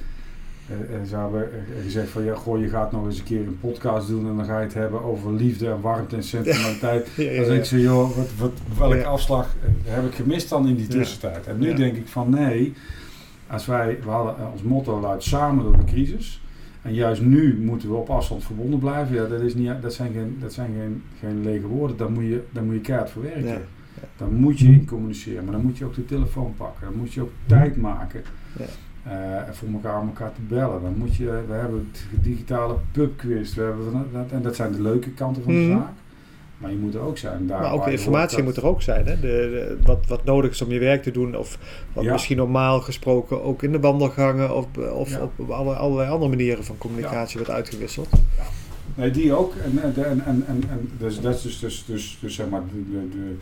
uh, 0.70 1.08
ze 1.08 1.16
hebben 1.16 1.48
gezegd 1.82 2.08
van 2.08 2.24
ja, 2.24 2.34
goh, 2.34 2.60
je 2.60 2.68
gaat 2.68 2.92
nog 2.92 3.04
eens 3.04 3.18
een 3.18 3.24
keer 3.24 3.46
een 3.46 3.58
podcast 3.60 4.08
doen 4.08 4.28
en 4.28 4.36
dan 4.36 4.44
ga 4.44 4.58
je 4.58 4.64
het 4.64 4.74
hebben 4.74 5.02
over 5.02 5.32
liefde 5.32 5.70
en 5.70 5.80
warmte 5.80 6.16
en 6.16 6.22
sentimentaliteit. 6.22 7.08
Ja, 7.16 7.36
dan 7.36 7.44
denk 7.44 7.58
ik 7.58 7.64
zo, 7.64 7.76
joh, 7.76 8.16
wat, 8.16 8.28
wat, 8.38 8.52
welke 8.78 9.04
afslag 9.04 9.54
eh, 9.62 9.94
heb 9.94 10.04
ik 10.04 10.14
gemist 10.14 10.48
dan 10.48 10.68
in 10.68 10.74
die 10.74 10.86
tussentijd? 10.86 11.46
En 11.46 11.58
nu 11.58 11.74
denk 11.74 11.96
ik 11.96 12.08
van 12.08 12.30
nee, 12.30 12.74
als 13.46 13.66
wij, 13.66 13.98
we 14.04 14.10
hadden 14.10 14.34
ons 14.52 14.62
motto 14.62 15.00
luidt 15.00 15.22
samen 15.22 15.64
door 15.64 15.76
de 15.76 15.84
crisis. 15.84 16.40
En 16.82 16.94
juist 16.94 17.22
nu 17.22 17.60
moeten 17.60 17.88
we 17.88 17.94
op 17.94 18.10
afstand 18.10 18.44
verbonden 18.44 18.78
blijven. 18.78 19.14
Ja, 19.14 19.26
dat, 19.26 19.40
is 19.40 19.54
niet, 19.54 19.82
dat 19.82 19.94
zijn, 19.94 20.12
geen, 20.12 20.36
dat 20.40 20.52
zijn 20.52 20.74
geen, 20.78 21.02
geen 21.18 21.42
lege 21.42 21.66
woorden. 21.66 21.96
Daar 21.96 22.10
moet 22.10 22.24
je, 22.24 22.42
daar 22.50 22.64
moet 22.64 22.74
je 22.74 22.80
keihard 22.80 23.10
voor 23.10 23.22
werken. 23.22 23.66
Dan 24.16 24.34
moet 24.34 24.59
je 24.59 24.66
in 24.66 24.86
communiceren. 24.86 25.44
Maar 25.44 25.53
dan 25.53 25.62
moet 25.62 25.78
je 25.78 25.84
ook 25.84 25.94
de 25.94 26.05
telefoon 26.05 26.55
pakken. 26.57 26.86
Dan 26.86 26.99
moet 26.99 27.12
je 27.12 27.20
ook 27.20 27.32
tijd 27.47 27.76
maken. 27.76 28.22
Ja. 28.59 28.64
Uh, 29.07 29.53
voor 29.53 29.68
elkaar 29.72 30.01
om 30.01 30.07
elkaar 30.07 30.32
te 30.32 30.40
bellen. 30.49 30.82
Dan 30.82 30.94
moet 30.97 31.16
je, 31.16 31.42
we 31.47 31.53
hebben 31.53 31.90
het 31.92 32.22
digitale 32.22 32.74
pubquiz. 32.92 33.55
We 33.55 33.62
hebben 33.62 34.09
dat, 34.12 34.30
en 34.30 34.42
dat 34.42 34.57
zijn 34.57 34.72
de 34.72 34.82
leuke 34.82 35.11
kanten 35.11 35.42
van 35.42 35.53
de 35.53 35.59
mm. 35.59 35.70
zaak. 35.70 35.92
Maar 36.59 36.70
je 36.70 36.76
moet 36.76 36.94
er 36.94 37.01
ook 37.01 37.18
zijn. 37.18 37.47
Daar 37.47 37.61
maar 37.61 37.72
ook 37.72 37.84
de 37.84 37.90
informatie 37.90 38.42
moet 38.42 38.57
er 38.57 38.66
ook 38.66 38.82
zijn. 38.82 39.07
Hè? 39.07 39.20
De, 39.20 39.76
wat, 39.84 40.07
wat 40.09 40.24
nodig 40.24 40.51
is 40.51 40.62
om 40.62 40.72
je 40.72 40.78
werk 40.78 41.03
te 41.03 41.11
doen. 41.11 41.36
Of 41.36 41.59
wat 41.92 42.05
misschien 42.05 42.36
normaal 42.36 42.80
gesproken 42.80 43.42
ook 43.42 43.62
in 43.62 43.72
de 43.72 43.80
wandelgangen. 43.80 44.57
Of, 44.57 44.66
of 44.76 45.18
op 45.20 45.51
allerlei, 45.51 45.78
allerlei 45.78 46.11
andere 46.11 46.30
manieren 46.30 46.64
van 46.64 46.78
communicatie 46.78 47.36
wordt 47.36 47.53
uitgewisseld. 47.53 48.09
Nee, 48.94 49.11
die 49.11 49.32
ook. 49.32 49.55
En, 49.55 49.82
en, 49.82 49.94
en, 50.05 50.22
en, 50.26 50.64
en 50.68 50.90
dus, 50.99 51.20
dat 51.20 51.34
is 51.34 51.42
dus, 51.42 51.59
dus, 51.59 51.84
dus, 51.86 52.18
dus 52.20 52.34
zeg 52.34 52.49
maar 52.49 52.62
de, 52.72 53.09
de, 53.11 53.36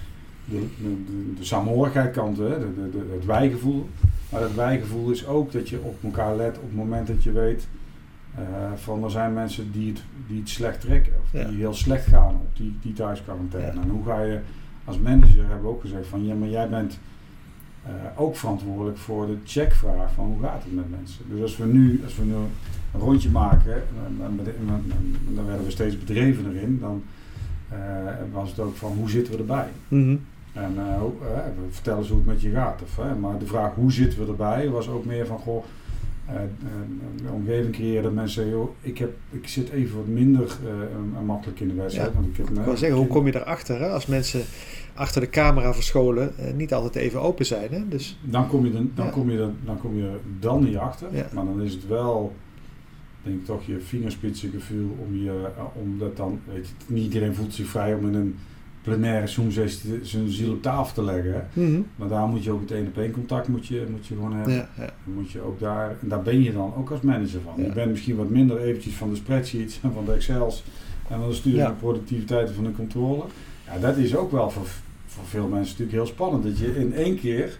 de, 0.45 0.67
de, 0.83 1.05
de, 1.37 2.43
hè? 2.43 2.59
De, 2.59 2.91
de, 2.91 3.13
het 3.13 3.25
wijgevoel. 3.25 3.89
Maar 4.31 4.43
het 4.43 4.55
wijgevoel 4.55 5.11
is 5.11 5.27
ook 5.27 5.53
dat 5.53 5.69
je 5.69 5.81
op 5.83 6.05
elkaar 6.05 6.37
let 6.37 6.57
op 6.57 6.63
het 6.63 6.75
moment 6.75 7.07
dat 7.07 7.23
je 7.23 7.33
weet 7.33 7.69
uh, 8.39 8.73
van 8.75 9.05
er 9.05 9.11
zijn 9.11 9.33
mensen 9.33 9.73
die 9.73 9.89
het, 9.89 10.03
die 10.27 10.39
het 10.39 10.49
slecht 10.49 10.81
trekken. 10.81 11.13
Of 11.23 11.31
die 11.31 11.59
heel 11.59 11.75
slecht 11.75 12.07
gaan 12.07 12.35
op 12.35 12.57
die, 12.57 12.77
die 12.83 12.93
thuisquarantaine. 12.93 13.81
En 13.81 13.89
hoe 13.89 14.05
ga 14.05 14.21
je 14.21 14.41
als 14.85 14.99
manager, 14.99 15.41
hebben 15.41 15.63
we 15.63 15.69
ook 15.69 15.81
gezegd 15.81 16.07
van 16.07 16.25
ja, 16.25 16.35
maar 16.35 16.49
jij 16.49 16.69
bent 16.69 16.99
uh, 17.87 17.93
ook 18.17 18.37
verantwoordelijk 18.37 18.99
voor 18.99 19.27
de 19.27 19.37
checkvraag 19.45 20.13
van 20.13 20.25
hoe 20.25 20.43
gaat 20.43 20.63
het 20.63 20.75
met 20.75 20.91
mensen. 20.91 21.25
Dus 21.29 21.41
als 21.41 21.57
we 21.57 21.67
nu, 21.67 22.01
als 22.05 22.17
we 22.17 22.25
nu 22.25 22.35
een 22.35 23.01
rondje 23.01 23.31
maken, 23.31 23.83
dan, 24.19 24.39
dan 25.35 25.47
werden 25.47 25.65
we 25.65 25.71
steeds 25.71 25.99
bedrevener 25.99 26.57
in, 26.57 26.79
dan 26.81 27.03
uh, 27.73 27.79
was 28.33 28.51
het 28.51 28.59
ook 28.59 28.77
van 28.77 28.93
hoe 28.93 29.11
zitten 29.11 29.33
we 29.33 29.39
erbij. 29.39 29.69
Mm 29.89 30.21
en 30.55 30.75
we 30.75 31.67
vertellen 31.71 31.99
eens 31.99 32.09
hoe 32.09 32.19
het 32.19 32.27
met 32.27 32.41
je 32.41 32.51
gaat. 32.51 32.83
Of, 32.83 33.01
maar 33.21 33.39
de 33.39 33.47
vraag 33.47 33.75
hoe 33.75 33.93
zitten 33.93 34.19
we 34.21 34.27
erbij 34.27 34.69
was 34.69 34.89
ook 34.89 35.05
meer 35.05 35.27
van 35.27 35.39
goh, 35.39 35.65
uh, 36.31 36.35
uh, 37.25 37.33
omgeving 37.33 37.75
creëren 37.75 38.03
dat 38.03 38.13
mensen 38.13 38.35
zeggen, 38.35 38.53
joh, 38.53 38.71
ik, 38.81 38.99
heb, 38.99 39.17
ik 39.31 39.49
zit 39.49 39.71
even 39.71 39.97
wat 39.97 40.07
minder 40.07 40.57
makkelijk 41.25 41.61
in 41.61 41.69
de 41.69 41.75
wedstrijd. 41.75 42.09
Ja. 42.09 42.15
Want 42.15 42.27
ik, 42.27 42.37
heb, 42.37 42.51
ik 42.51 42.65
wil 42.65 42.77
zeggen, 42.77 42.99
hoe 42.99 43.07
kom 43.07 43.27
je 43.27 43.37
erachter 43.37 43.81
hè? 43.81 43.89
als 43.89 44.07
mensen 44.07 44.43
achter 44.95 45.21
de 45.21 45.31
camera 45.31 45.75
verscholen 45.75 46.33
niet 46.57 46.75
altijd 46.75 46.95
even 46.95 47.21
open 47.21 47.47
zijn? 47.47 47.69
Hè? 47.71 47.89
Dus, 47.89 48.19
dan, 48.23 48.49
kom 48.49 48.65
je 48.65 48.73
dan, 48.73 48.91
dan, 48.95 49.11
kom 49.11 49.31
je 49.31 49.39
dan, 49.39 49.55
dan 49.65 49.79
kom 49.79 49.97
je 49.97 50.17
dan 50.41 50.65
niet 50.65 50.77
achter, 50.77 51.09
maar 51.33 51.45
dan 51.45 51.63
is 51.63 51.73
het 51.73 51.87
wel 51.87 52.35
denk 53.25 53.37
ik 53.37 53.45
toch 53.45 53.67
je 53.67 53.81
vingerspitsengevoel 53.81 54.97
om 55.07 55.17
je, 55.17 55.49
om 55.73 55.99
dat 55.99 56.17
dan, 56.17 56.41
weet 56.53 56.67
je, 56.69 56.75
niet 56.87 57.05
iedereen 57.05 57.35
voelt 57.35 57.55
zich 57.55 57.67
vrij 57.67 57.95
om 57.95 58.07
in 58.07 58.15
een 58.15 58.37
plenaire 58.85 59.26
soms 59.26 59.55
zijn 60.03 60.30
ziel 60.30 60.53
op 60.53 60.62
tafel 60.62 60.95
te 60.95 61.05
leggen. 61.05 61.49
Mm 61.53 61.87
Maar 61.97 62.09
daar 62.09 62.26
moet 62.26 62.45
je 62.45 62.51
ook 62.51 62.61
het 62.61 62.70
één 62.70 62.87
op 62.87 62.99
één 62.99 63.11
contact 63.11 63.49
moet 63.49 63.66
je, 63.66 63.87
moet 63.91 64.07
je 64.07 64.14
gewoon 64.14 64.35
hebben. 64.35 64.55
Ja, 64.55 64.68
ja. 64.78 64.91
moet 65.05 65.30
je 65.30 65.41
ook 65.41 65.61
daar, 65.61 65.97
en 66.01 66.09
daar 66.09 66.22
ben 66.22 66.43
je 66.43 66.53
dan 66.53 66.74
ook 66.76 66.91
als 66.91 67.01
manager 67.01 67.41
van. 67.45 67.64
Je 67.64 67.72
bent 67.72 67.91
misschien 67.91 68.16
wat 68.16 68.28
minder 68.28 68.61
eventjes 68.61 68.95
van 68.95 69.11
de 69.11 69.16
spreadsheets 69.16 69.80
en 69.82 69.93
van 69.93 70.05
de 70.05 70.12
Excels 70.12 70.64
en 71.09 71.18
van 71.18 71.28
de 71.28 71.35
sturing 71.35 71.64
en 71.64 71.76
productiviteit 71.76 72.51
van 72.51 72.64
de 72.64 72.72
controle. 72.72 73.22
Ja, 73.66 73.78
dat 73.78 73.97
is 73.97 74.16
ook 74.16 74.32
wel 74.32 74.51
voor, 74.51 74.66
voor 75.07 75.24
veel 75.24 75.49
mensen 75.49 75.70
natuurlijk 75.70 75.93
heel 75.93 76.07
spannend. 76.07 76.45
Dat 76.45 76.59
je 76.59 76.76
in 76.76 76.95
één 76.95 77.18
keer 77.18 77.59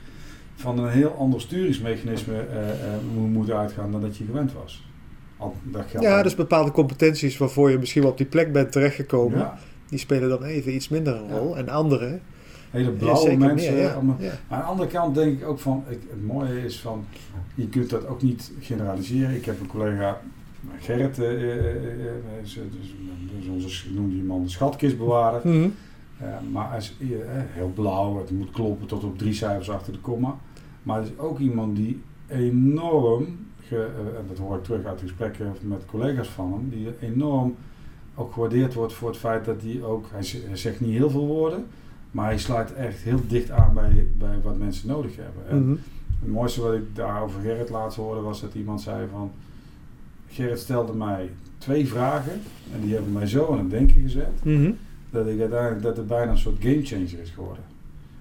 van 0.55 0.79
een 0.79 0.91
heel 0.91 1.17
ander 1.19 1.41
sturingsmechanisme 1.41 2.33
uh, 2.33 2.59
uh, 2.59 3.33
moet 3.33 3.51
uitgaan 3.51 3.93
dan 3.93 4.01
dat 4.01 4.17
je 4.17 4.25
gewend 4.25 4.53
was. 4.53 4.87
Al, 5.37 5.55
dat 5.63 5.85
ja, 6.01 6.23
dus 6.23 6.35
bepaalde 6.35 6.71
competenties 6.71 7.37
waarvoor 7.37 7.71
je 7.71 7.79
misschien 7.79 8.03
wel 8.03 8.11
op 8.11 8.17
die 8.17 8.27
plek 8.27 8.53
bent 8.53 8.73
terechtgekomen. 8.73 9.53
Die 9.89 9.99
spelen 9.99 10.29
dan 10.29 10.43
even 10.43 10.75
iets 10.75 10.89
minder 10.89 11.17
een 11.17 11.31
rol. 11.31 11.57
En 11.57 11.69
andere... 11.69 12.19
Hele 12.71 12.91
blauwe 12.91 13.37
mensen. 13.37 14.07
Maar 14.07 14.33
aan 14.49 14.59
de 14.59 14.65
andere 14.65 14.89
kant 14.89 15.15
denk 15.15 15.41
ik 15.41 15.47
ook 15.47 15.59
van, 15.59 15.85
het 15.87 16.25
mooie 16.27 16.65
is 16.65 16.81
van, 16.81 17.05
je 17.55 17.69
kunt 17.69 17.91
dat 17.91 18.07
ook 18.07 18.23
niet 18.23 18.53
generaliseren. 18.61 19.35
Ik 19.35 19.45
heb 19.45 19.61
een 19.61 19.67
collega, 19.67 20.21
Gerrit, 20.79 21.19
uh, 21.19 21.33
uh, 21.33 21.55
uh, 21.55 21.63
is, 22.43 22.53
dus, 22.53 22.95
dus 23.37 23.49
onze, 23.49 23.93
noemde 23.93 24.15
die 24.15 24.23
man 24.23 24.43
de 24.43 24.49
schatkistbewaarder. 24.49 25.41
Mm 25.45 25.75
maar 26.51 26.69
hij 26.69 26.79
is 26.79 26.95
heel 27.53 27.73
blauw, 27.75 28.19
het 28.19 28.31
moet 28.31 28.51
kloppen 28.51 28.87
tot 28.87 29.05
op 29.05 29.19
drie 29.19 29.33
cijfers 29.33 29.71
achter 29.71 29.93
de 29.93 29.99
komma. 29.99 30.37
Maar 30.83 30.99
het 30.99 31.07
is 31.07 31.19
ook 31.19 31.39
iemand 31.39 31.77
die 31.77 32.03
enorm, 32.27 33.39
en 33.71 34.25
dat 34.29 34.39
hoor 34.39 34.57
ik 34.57 34.65
terug 34.65 34.85
uit 34.85 35.01
gesprekken 35.01 35.55
met 35.61 35.85
collega's 35.87 36.29
van 36.29 36.53
hem, 36.53 36.69
die 36.69 36.89
enorm 37.01 37.57
ook 38.15 38.33
gewaardeerd 38.33 38.75
wordt 38.75 38.93
voor 38.93 39.09
het 39.09 39.19
feit 39.19 39.45
dat 39.45 39.63
hij 39.63 39.83
ook, 39.83 40.07
hij 40.11 40.57
zegt 40.57 40.81
niet 40.81 40.97
heel 40.97 41.11
veel 41.11 41.27
woorden, 41.27 41.67
maar 42.11 42.27
hij 42.27 42.39
sluit 42.39 42.73
echt 42.73 42.99
heel 42.99 43.21
dicht 43.29 43.51
aan 43.51 43.75
bij, 43.75 44.07
bij 44.19 44.41
wat 44.43 44.59
mensen 44.59 44.89
nodig 44.89 45.17
hebben. 45.17 45.49
En 45.49 45.69
mhm. 45.69 45.77
Het 46.21 46.33
mooiste 46.33 46.61
wat 46.61 46.75
ik 46.75 46.97
daar 46.97 47.23
over 47.23 47.41
Gerrit 47.41 47.71
laatst 47.71 47.97
hoorde 47.97 48.21
was 48.21 48.41
dat 48.41 48.55
iemand 48.55 48.81
zei 48.81 49.09
van, 49.11 49.31
Gerrit 50.29 50.59
stelde 50.59 50.93
mij 50.93 51.31
twee 51.59 51.89
vragen 51.89 52.41
en 52.73 52.81
die 52.81 52.95
hebben 52.95 53.13
mij 53.13 53.27
zo 53.27 53.53
aan 53.53 53.59
het 53.59 53.71
denken 53.71 54.03
gezet, 54.03 54.45
mhm. 54.45 54.71
dat 55.11 55.27
ik 55.27 55.41
uiteindelijk, 55.41 55.83
dat 55.83 55.97
het 55.97 56.07
bijna 56.07 56.31
een 56.31 56.39
soort 56.39 56.57
gamechanger 56.61 57.21
is 57.21 57.31
geworden. 57.31 57.65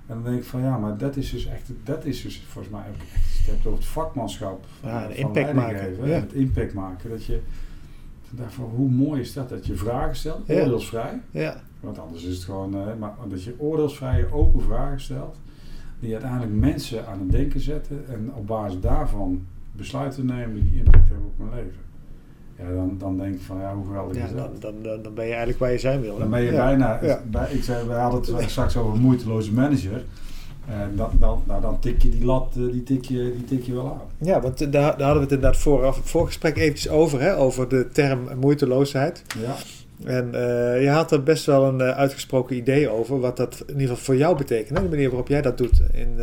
En 0.08 0.16
dan 0.16 0.24
denk 0.24 0.38
ik 0.38 0.44
van 0.44 0.62
ja, 0.62 0.78
maar 0.78 0.98
dat 0.98 1.16
is 1.16 1.32
dus 1.32 1.46
echt, 1.46 1.72
dat 1.84 2.06
is 2.06 2.22
dus 2.22 2.44
volgens 2.48 2.74
mij 2.74 2.84
ook 2.90 3.02
echt, 3.14 3.46
je 3.46 3.52
hebt 3.52 3.66
over 3.66 3.80
het 3.80 3.88
vakmanschap 3.88 4.66
ja, 4.84 5.08
de 5.08 5.16
impact 5.16 5.54
maken. 5.54 6.08
Ja. 6.08 6.14
Het 6.14 6.34
impact 6.34 6.74
maken. 6.74 7.10
Dat 7.10 7.26
je, 7.26 7.40
dacht 8.36 8.54
van 8.54 8.66
hoe 8.76 8.90
mooi 8.90 9.22
is 9.22 9.34
dat? 9.34 9.50
Dat 9.50 9.66
je 9.66 9.76
vragen 9.76 10.16
stelt, 10.16 10.50
oordeelsvrij. 10.50 11.22
Ja. 11.32 11.62
Want 11.80 12.00
anders 12.00 12.24
is 12.24 12.36
het 12.36 12.44
gewoon, 12.44 12.76
uh, 12.76 12.96
maar 13.00 13.14
dat 13.30 13.44
je 13.44 13.56
oordeelsvrije, 13.58 14.32
open 14.32 14.62
vragen 14.62 15.02
stelt. 15.02 15.38
Die 16.00 16.14
uiteindelijk 16.14 16.54
mensen 16.54 17.08
aan 17.08 17.20
het 17.20 17.32
denken 17.32 17.60
zetten. 17.60 18.08
En 18.08 18.32
op 18.36 18.48
basis 18.48 18.80
daarvan 18.80 19.46
besluiten 19.72 20.26
nemen 20.26 20.64
die 20.64 20.78
impact 20.78 21.08
hebben 21.08 21.26
op 21.26 21.38
mijn 21.38 21.52
leven. 21.52 21.82
ja, 22.58 22.76
dan, 22.76 22.96
dan 22.98 23.18
denk 23.18 23.34
ik 23.34 23.42
van 23.42 23.60
ja, 23.60 23.76
hoe 23.76 23.86
geweldig 23.86 24.18
ja, 24.18 24.26
is 24.26 24.32
dat? 24.32 24.62
Dan, 24.62 24.74
dan, 24.82 25.02
dan 25.02 25.14
ben 25.14 25.24
je 25.24 25.30
eigenlijk 25.30 25.60
waar 25.60 25.72
je 25.72 25.78
zijn 25.78 26.02
wil. 26.02 26.18
Dan 26.18 26.30
ben 26.30 26.42
je 26.42 26.52
bijna, 26.52 27.00
bij, 27.32 27.52
ik 27.52 27.64
zei, 27.64 27.88
we 27.88 27.94
hadden 27.94 28.36
het 28.36 28.50
straks 28.50 28.78
over 28.78 28.94
een 28.94 29.02
moeiteloze 29.02 29.54
manager. 29.54 30.04
En 30.68 30.92
dan, 30.96 31.10
dan, 31.20 31.44
nou, 31.48 31.62
dan 31.62 31.80
tik 31.80 32.02
je 32.02 32.10
die 32.10 32.26
lat, 32.26 32.54
die 32.54 32.84
tik 32.84 33.06
je, 33.06 33.34
die 33.36 33.46
tik 33.46 33.66
je 33.66 33.74
wel 33.74 33.86
aan. 33.86 34.28
Ja, 34.28 34.42
want 34.42 34.60
daar, 34.60 34.72
daar 34.72 34.84
hadden 34.84 35.16
we 35.16 35.22
het 35.22 35.32
inderdaad 35.32 35.58
vooraf, 35.58 35.96
het 35.96 36.10
voorgesprek 36.10 36.58
eventjes 36.58 36.92
over, 36.92 37.22
hè, 37.22 37.38
over 37.38 37.70
de 37.70 37.88
term 37.92 38.20
moeiteloosheid. 38.40 39.24
Ja. 39.42 39.56
En 40.04 40.26
uh, 40.26 40.82
je 40.82 40.90
had 40.90 41.12
er 41.12 41.24
best 41.24 41.46
wel 41.46 41.66
een 41.66 41.80
uh, 41.80 41.90
uitgesproken 41.90 42.56
idee 42.56 42.90
over 42.90 43.20
wat 43.20 43.38
dat 43.38 43.64
in 43.68 43.74
ieder 43.74 43.88
geval 43.88 44.04
voor 44.04 44.16
jou 44.16 44.38
betekent. 44.38 44.78
Hè? 44.78 44.84
De 44.84 44.90
manier 44.90 45.10
waarop 45.10 45.28
jij 45.28 45.42
dat 45.42 45.58
doet. 45.58 45.82
In, 45.94 46.18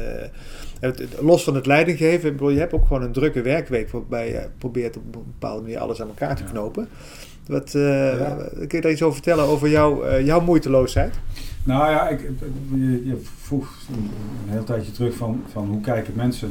uh, 0.82 0.90
los 1.20 1.44
van 1.44 1.54
het 1.54 1.66
leidinggeven, 1.66 2.52
je 2.52 2.58
hebt 2.58 2.72
ook 2.72 2.86
gewoon 2.86 3.02
een 3.02 3.12
drukke 3.12 3.42
werkweek 3.42 3.90
waarbij 3.90 4.28
je 4.28 4.46
probeert 4.58 4.96
op 4.96 5.02
een 5.04 5.22
bepaalde 5.26 5.62
manier 5.62 5.78
alles 5.78 6.00
aan 6.00 6.08
elkaar 6.08 6.36
te 6.36 6.44
knopen. 6.44 6.88
Wat, 7.46 7.70
ja. 7.72 8.36
Kun 8.54 8.68
je 8.68 8.80
daar 8.80 8.90
iets 8.90 9.02
over 9.02 9.14
vertellen 9.14 9.44
over 9.44 9.68
jou, 9.68 10.22
jouw 10.22 10.40
moeiteloosheid? 10.40 11.14
Nou 11.70 11.90
ja, 11.90 12.08
ik, 12.08 12.30
je, 12.74 13.06
je, 13.06 13.16
vroeg 13.16 13.78
een, 13.92 14.10
heel 14.46 14.64
tijdje 14.64 14.92
terug 14.92 15.14
van, 15.14 15.42
van 15.46 15.68
hoe 15.68 15.80
kijken 15.80 16.14
mensen 16.16 16.50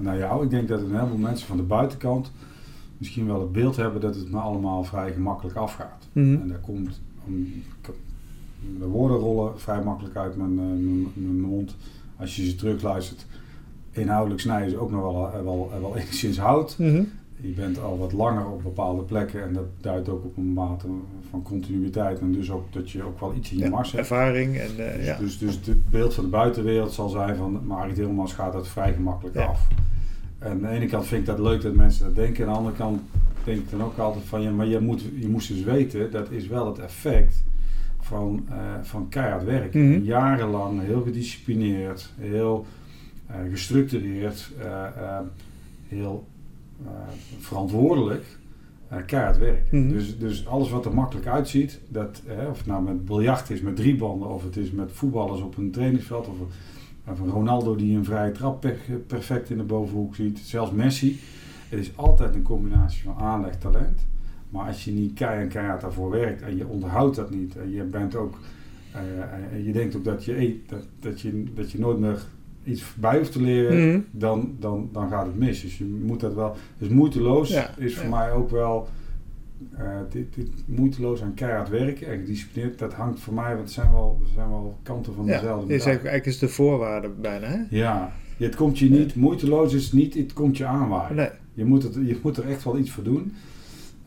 naar 0.00 0.18
jou. 0.18 0.44
Ik 0.44 0.50
denk 0.50 0.68
dat 0.68 0.80
een 0.80 0.94
heleboel 0.94 1.18
mensen 1.18 1.46
van 1.46 1.56
de 1.56 1.62
buitenkant 1.62 2.32
misschien 2.98 3.26
wel 3.26 3.40
het 3.40 3.52
beeld 3.52 3.76
hebben 3.76 4.00
dat 4.00 4.14
het 4.14 4.30
me 4.30 4.38
allemaal 4.38 4.84
vrij 4.84 5.12
gemakkelijk 5.12 5.56
afgaat. 5.56 6.08
Mhm. 6.12 6.34
En 6.34 6.48
daar 6.48 6.58
komt, 6.58 7.00
de 8.78 8.86
woorden 8.86 9.18
rollen 9.18 9.60
vrij 9.60 9.82
makkelijk 9.82 10.16
uit 10.16 10.36
mijn, 10.36 10.50
eh, 10.50 10.64
mijn, 10.64 11.12
mijn, 11.14 11.40
mond. 11.40 11.76
Als 12.16 12.36
je 12.36 12.44
ze 12.44 12.54
terugluistert, 12.54 13.26
inhoudelijk 13.90 14.40
snijden 14.40 14.70
ze 14.70 14.78
ook 14.78 14.90
nog 14.90 15.02
wel, 15.02 15.32
eh, 15.32 15.42
wel, 15.42 15.70
eh, 15.74 15.80
wel 15.80 15.96
enigszins 15.98 16.38
hout. 16.38 16.78
Mhm. 16.78 17.02
Je 17.46 17.52
bent 17.52 17.80
al 17.80 17.98
wat 17.98 18.12
langer 18.12 18.46
op 18.46 18.62
bepaalde 18.62 19.02
plekken 19.02 19.42
en 19.42 19.52
dat 19.52 19.66
duidt 19.80 20.08
ook 20.08 20.24
op 20.24 20.36
een 20.36 20.52
mate 20.52 20.86
van 21.30 21.42
continuïteit 21.42 22.18
en 22.20 22.32
dus 22.32 22.50
ook 22.50 22.72
dat 22.72 22.90
je 22.90 23.02
ook 23.02 23.20
wel 23.20 23.34
iets 23.34 23.52
in 23.52 23.58
je 23.58 23.68
mars 23.68 23.92
hebt. 23.92 24.10
Ervaring 24.10 24.58
en 24.58 24.68
dus, 24.76 25.06
ja. 25.06 25.18
Dus, 25.18 25.38
dus 25.38 25.54
het 25.64 25.90
beeld 25.90 26.14
van 26.14 26.24
de 26.24 26.30
buitenwereld 26.30 26.92
zal 26.92 27.08
zijn 27.08 27.36
van 27.36 27.66
Marit 27.66 27.96
Hilmans 27.96 28.32
gaat 28.32 28.52
dat 28.52 28.68
vrij 28.68 28.92
gemakkelijk 28.92 29.36
af. 29.36 29.68
En 30.38 30.50
aan 30.50 30.60
de 30.60 30.68
ene 30.68 30.86
kant 30.86 31.06
vind 31.06 31.20
ik 31.20 31.26
dat 31.26 31.38
leuk 31.38 31.62
dat 31.62 31.74
mensen 31.74 32.04
dat 32.04 32.14
denken. 32.14 32.46
Aan 32.46 32.52
de 32.52 32.58
andere 32.58 32.76
kant 32.76 33.00
denk 33.44 33.58
ik 33.58 33.70
dan 33.70 33.82
ook 33.82 33.98
altijd 33.98 34.24
van 34.24 34.42
ja, 34.42 34.50
maar 34.50 34.66
je, 34.66 34.80
moet, 34.80 35.02
je 35.18 35.28
moest 35.28 35.48
dus 35.48 35.62
weten, 35.62 36.10
dat 36.10 36.30
is 36.30 36.46
wel 36.46 36.66
het 36.66 36.78
effect 36.78 37.44
van, 38.00 38.46
uh, 38.50 38.56
van 38.82 39.08
keihard 39.08 39.44
werken. 39.44 39.90
Mhm. 39.90 40.02
Jarenlang 40.02 40.82
heel 40.82 41.02
gedisciplineerd, 41.02 42.12
heel 42.18 42.66
uh, 43.30 43.36
gestructureerd, 43.50 44.50
heel 45.88 46.26
verantwoordelijk 47.38 48.38
keihard 49.06 49.38
werken. 49.38 49.78
Mm 49.78 49.88
dus, 49.88 50.18
dus 50.18 50.46
alles 50.46 50.70
wat 50.70 50.84
er 50.84 50.94
makkelijk 50.94 51.26
uitziet, 51.26 51.80
dat, 51.88 52.22
of 52.50 52.58
het 52.58 52.66
nou 52.66 52.82
met 52.82 53.04
biljart 53.04 53.50
is 53.50 53.60
met 53.60 53.76
drie 53.76 53.96
banden, 53.96 54.28
of 54.28 54.42
het 54.42 54.56
is 54.56 54.70
met 54.70 54.92
voetballers 54.92 55.40
op 55.40 55.56
een 55.56 55.70
trainingsveld, 55.70 56.26
of 56.26 56.36
van 57.12 57.28
Ronaldo 57.28 57.76
die 57.76 57.96
een 57.96 58.04
vrije 58.04 58.32
trap 58.32 58.66
perfect 59.06 59.50
in 59.50 59.56
de 59.56 59.62
bovenhoek 59.62 60.14
ziet. 60.14 60.38
Zelfs 60.38 60.70
Messi. 60.70 61.20
Het 61.68 61.78
is 61.78 61.96
altijd 61.96 62.34
een 62.34 62.42
combinatie 62.42 63.02
van 63.02 63.18
aanleg, 63.18 63.58
talent. 63.58 64.06
Maar 64.48 64.66
als 64.66 64.84
je 64.84 64.90
niet 64.90 65.12
keihard 65.12 65.52
keihard 65.52 65.80
daarvoor 65.80 66.10
werkt 66.10 66.42
en 66.42 66.56
je 66.56 66.66
onderhoudt 66.66 67.16
dat 67.16 67.30
niet 67.30 67.56
en 67.56 67.70
je 67.70 67.82
bent 67.82 68.14
ook 68.14 68.38
uh, 68.94 69.52
en 69.52 69.64
je 69.64 69.72
denkt 69.72 69.96
ook 69.96 70.04
dat 70.04 70.24
je, 70.24 70.38
eet, 70.38 70.68
dat, 70.68 70.86
dat, 71.00 71.20
je, 71.20 71.44
dat 71.54 71.70
je 71.70 71.78
nooit 71.78 71.98
meer 71.98 72.22
iets 72.64 72.94
bij 72.94 73.18
hoeft 73.18 73.32
te 73.32 73.42
leren, 73.42 73.88
mhm. 73.88 74.00
dan, 74.10 74.56
dan, 74.58 74.88
dan 74.92 75.08
gaat 75.08 75.26
het 75.26 75.38
mis. 75.38 75.60
Dus 75.60 75.78
je 75.78 75.84
moet 75.84 76.20
dat 76.20 76.34
wel. 76.34 76.56
Dus 76.78 76.88
moeiteloos 76.88 77.56
is 77.76 77.96
voor 77.96 78.10
mij 78.10 78.32
ook 78.32 78.50
wel 78.50 78.88
uh, 79.78 79.98
dit, 80.10 80.34
dit, 80.34 80.48
moeiteloos 80.66 81.22
aan 81.22 81.34
keihard 81.34 81.68
werken 81.68 82.06
en 82.06 82.18
gedisciplineerd, 82.18 82.78
dat 82.78 82.94
hangt 82.94 83.20
voor 83.20 83.34
mij, 83.34 83.48
want 83.48 83.60
het 83.60 83.70
zijn 83.70 83.92
wel, 83.92 84.20
zijn 84.34 84.48
wel 84.48 84.78
kanten 84.82 85.14
van 85.14 85.26
dezelfde 85.26 85.68
ja, 85.68 85.74
is 85.74 85.84
eigenlijk 85.84 86.26
is 86.26 86.38
de 86.38 86.48
voorwaarde 86.48 87.08
bijna, 87.08 87.46
hè? 87.46 87.58
Ja, 87.70 88.12
het 88.36 88.54
komt 88.54 88.78
je 88.78 88.90
niet, 88.90 89.14
moeiteloos 89.14 89.74
is 89.74 89.92
niet, 89.92 90.14
het 90.14 90.32
komt 90.32 90.56
je 90.56 90.64
aanwaaien. 90.64 91.16
Nee. 91.16 91.28
Je, 91.54 91.64
moet 91.64 91.82
het, 91.82 91.94
je 91.94 92.18
moet 92.22 92.36
er 92.36 92.48
echt 92.48 92.64
wel 92.64 92.78
iets 92.78 92.90
voor 92.90 93.04
doen. 93.04 93.32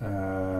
Uh, 0.01 0.58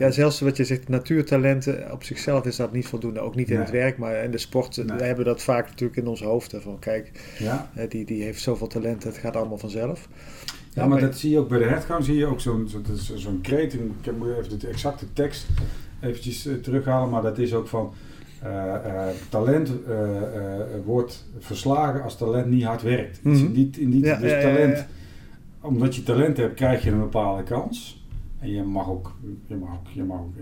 ja, 0.00 0.10
zelfs 0.10 0.40
wat 0.40 0.56
je 0.56 0.64
zegt, 0.64 0.88
natuurtalenten 0.88 1.92
op 1.92 2.04
zichzelf 2.04 2.44
is 2.44 2.56
dat 2.56 2.72
niet 2.72 2.86
voldoende. 2.86 3.20
Ook 3.20 3.34
niet 3.34 3.50
in 3.50 3.58
het 3.58 3.70
werk, 3.70 3.98
maar 3.98 4.24
in 4.24 4.30
de 4.30 4.38
sport 4.38 4.76
nee. 4.76 4.96
we 4.96 5.04
hebben 5.04 5.24
dat 5.24 5.42
vaak 5.42 5.68
natuurlijk 5.68 6.00
in 6.00 6.06
ons 6.06 6.22
hoofd. 6.22 6.54
Van 6.58 6.78
kijk, 6.78 7.10
ja. 7.38 7.70
die, 7.88 8.04
die 8.04 8.22
heeft 8.22 8.40
zoveel 8.40 8.66
talent, 8.66 9.04
het 9.04 9.18
gaat 9.18 9.36
allemaal 9.36 9.58
vanzelf. 9.58 10.08
Ja, 10.74 10.86
maar 10.86 11.00
dat 11.00 11.18
zie 11.18 11.30
je 11.30 11.38
ook 11.38 11.48
bij 11.48 11.58
de 11.58 11.64
hertgang, 11.64 12.04
zie 12.04 12.16
je 12.16 12.26
ook 12.26 12.40
zo'n 12.40 12.68
zo'n 12.68 13.18
zo 13.18 13.38
kreet. 13.42 13.74
Ik 13.74 13.80
moet 14.18 14.28
even 14.38 14.58
de 14.58 14.68
exacte 14.68 15.12
tekst 15.12 15.46
eventjes 16.00 16.46
uh, 16.46 16.54
terughalen, 16.54 17.10
maar 17.10 17.22
dat 17.22 17.38
is 17.38 17.54
ook 17.54 17.68
van 17.68 17.92
uh, 18.44 18.50
uh, 18.86 19.06
talent 19.28 19.70
wordt 20.84 21.26
verslagen 21.38 22.02
als 22.02 22.16
talent 22.16 22.46
niet 22.46 22.64
hard 22.64 22.82
werkt. 22.82 23.22
Mm 23.22 23.34
-hmm. 23.34 23.52
niet, 23.52 23.76
in 23.76 23.90
die, 23.90 24.04
ja, 24.04 24.16
dus 24.16 24.42
talent, 24.42 24.86
omdat 25.60 25.96
je 25.96 26.02
talent 26.02 26.36
hebt, 26.36 26.54
krijg 26.54 26.84
je 26.84 26.90
een 26.90 27.00
bepaalde 27.00 27.42
kans. 27.42 27.99
En 28.40 28.50
je 28.50 28.62
mag 28.62 28.90
ook, 28.90 29.16
je 29.46 29.56
mag 29.56 29.70
ook, 29.72 29.88
je 29.92 30.02
mag 30.02 30.18
ook 30.20 30.34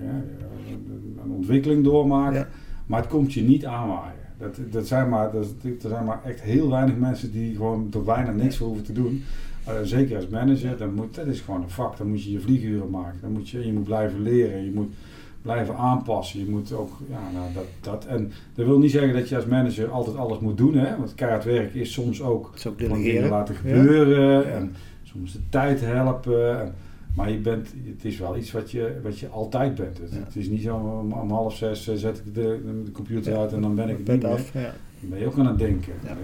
een 1.24 1.32
ontwikkeling 1.32 1.84
doormaken, 1.84 2.48
maar 2.86 3.00
het 3.00 3.10
komt 3.10 3.32
je 3.32 3.42
niet 3.42 3.66
aanwaaien. 3.66 4.26
Dat, 4.38 4.58
dat, 4.70 4.86
zijn 4.86 5.08
maar, 5.08 5.32
dat, 5.32 5.46
er 5.62 5.88
zijn 5.88 6.04
maar 6.04 6.20
echt 6.24 6.40
heel 6.40 6.70
weinig 6.70 6.96
mensen 6.96 7.32
die 7.32 7.56
gewoon 7.56 7.88
er 7.92 8.02
bijna 8.02 8.30
niks 8.30 8.56
voor 8.56 8.66
hoeven 8.66 8.84
te 8.84 8.92
doen. 8.92 9.22
Uh, 9.68 9.74
zeker 9.82 10.16
als 10.16 10.28
manager, 10.28 10.76
dan 10.76 10.94
moet, 10.94 11.14
dat 11.14 11.26
is 11.26 11.40
gewoon 11.40 11.62
een 11.62 11.70
vak. 11.70 11.96
Dan 11.96 12.08
moet 12.08 12.24
je 12.24 12.32
je 12.32 12.40
vlieguren 12.40 12.90
maken. 12.90 13.18
Dan 13.20 13.32
moet 13.32 13.48
je, 13.48 13.66
je 13.66 13.72
moet 13.72 13.84
blijven 13.84 14.22
leren. 14.22 14.64
Je 14.64 14.70
moet 14.70 14.94
blijven 15.42 15.76
aanpassen. 15.76 16.40
Je 16.40 16.50
moet 16.50 16.72
ook, 16.72 16.90
ja, 17.08 17.20
nou, 17.32 17.52
dat, 17.54 17.64
dat. 17.80 18.04
En 18.06 18.32
dat 18.54 18.66
wil 18.66 18.78
niet 18.78 18.90
zeggen 18.90 19.12
dat 19.12 19.28
je 19.28 19.36
als 19.36 19.46
manager 19.46 19.90
altijd 19.90 20.16
alles 20.16 20.38
moet 20.38 20.56
doen. 20.56 20.74
Hè? 20.74 20.96
Want 20.96 21.14
keihard 21.14 21.44
werken 21.44 21.80
is 21.80 21.92
soms 21.92 22.22
ook, 22.22 22.52
ook 22.66 22.78
dingen 22.78 23.28
laten 23.28 23.54
gebeuren. 23.54 24.52
En 24.52 24.74
soms 25.02 25.32
de 25.32 25.48
tijd 25.48 25.80
helpen. 25.80 26.60
En, 26.60 26.74
maar 27.18 27.30
je 27.30 27.38
bent, 27.38 27.74
het 27.84 28.04
is 28.04 28.18
wel 28.18 28.36
iets 28.36 28.52
wat 28.52 28.70
je, 28.70 29.00
wat 29.02 29.18
je 29.18 29.28
altijd 29.28 29.74
bent. 29.74 29.98
Het, 29.98 30.10
het 30.10 30.36
is 30.36 30.48
niet 30.48 30.62
zo 30.62 30.74
om, 30.76 31.12
om, 31.12 31.30
half 31.30 31.56
zes 31.56 31.88
uh, 31.88 31.94
zet 31.94 32.18
ik 32.18 32.34
de, 32.34 32.60
de 32.84 32.90
computer 32.90 33.36
uit 33.36 33.52
en 33.52 33.60
dan 33.60 33.74
ben 33.74 33.88
ik 33.88 33.96
het 33.98 34.08
niet 34.08 34.24
af. 34.24 34.52
Ja. 34.52 34.74
Dan 35.00 35.10
ben 35.10 35.18
je 35.18 35.26
ook 35.26 35.38
aan 35.38 35.46
het 35.46 35.58
denken. 35.58 35.92
Ja. 36.04 36.16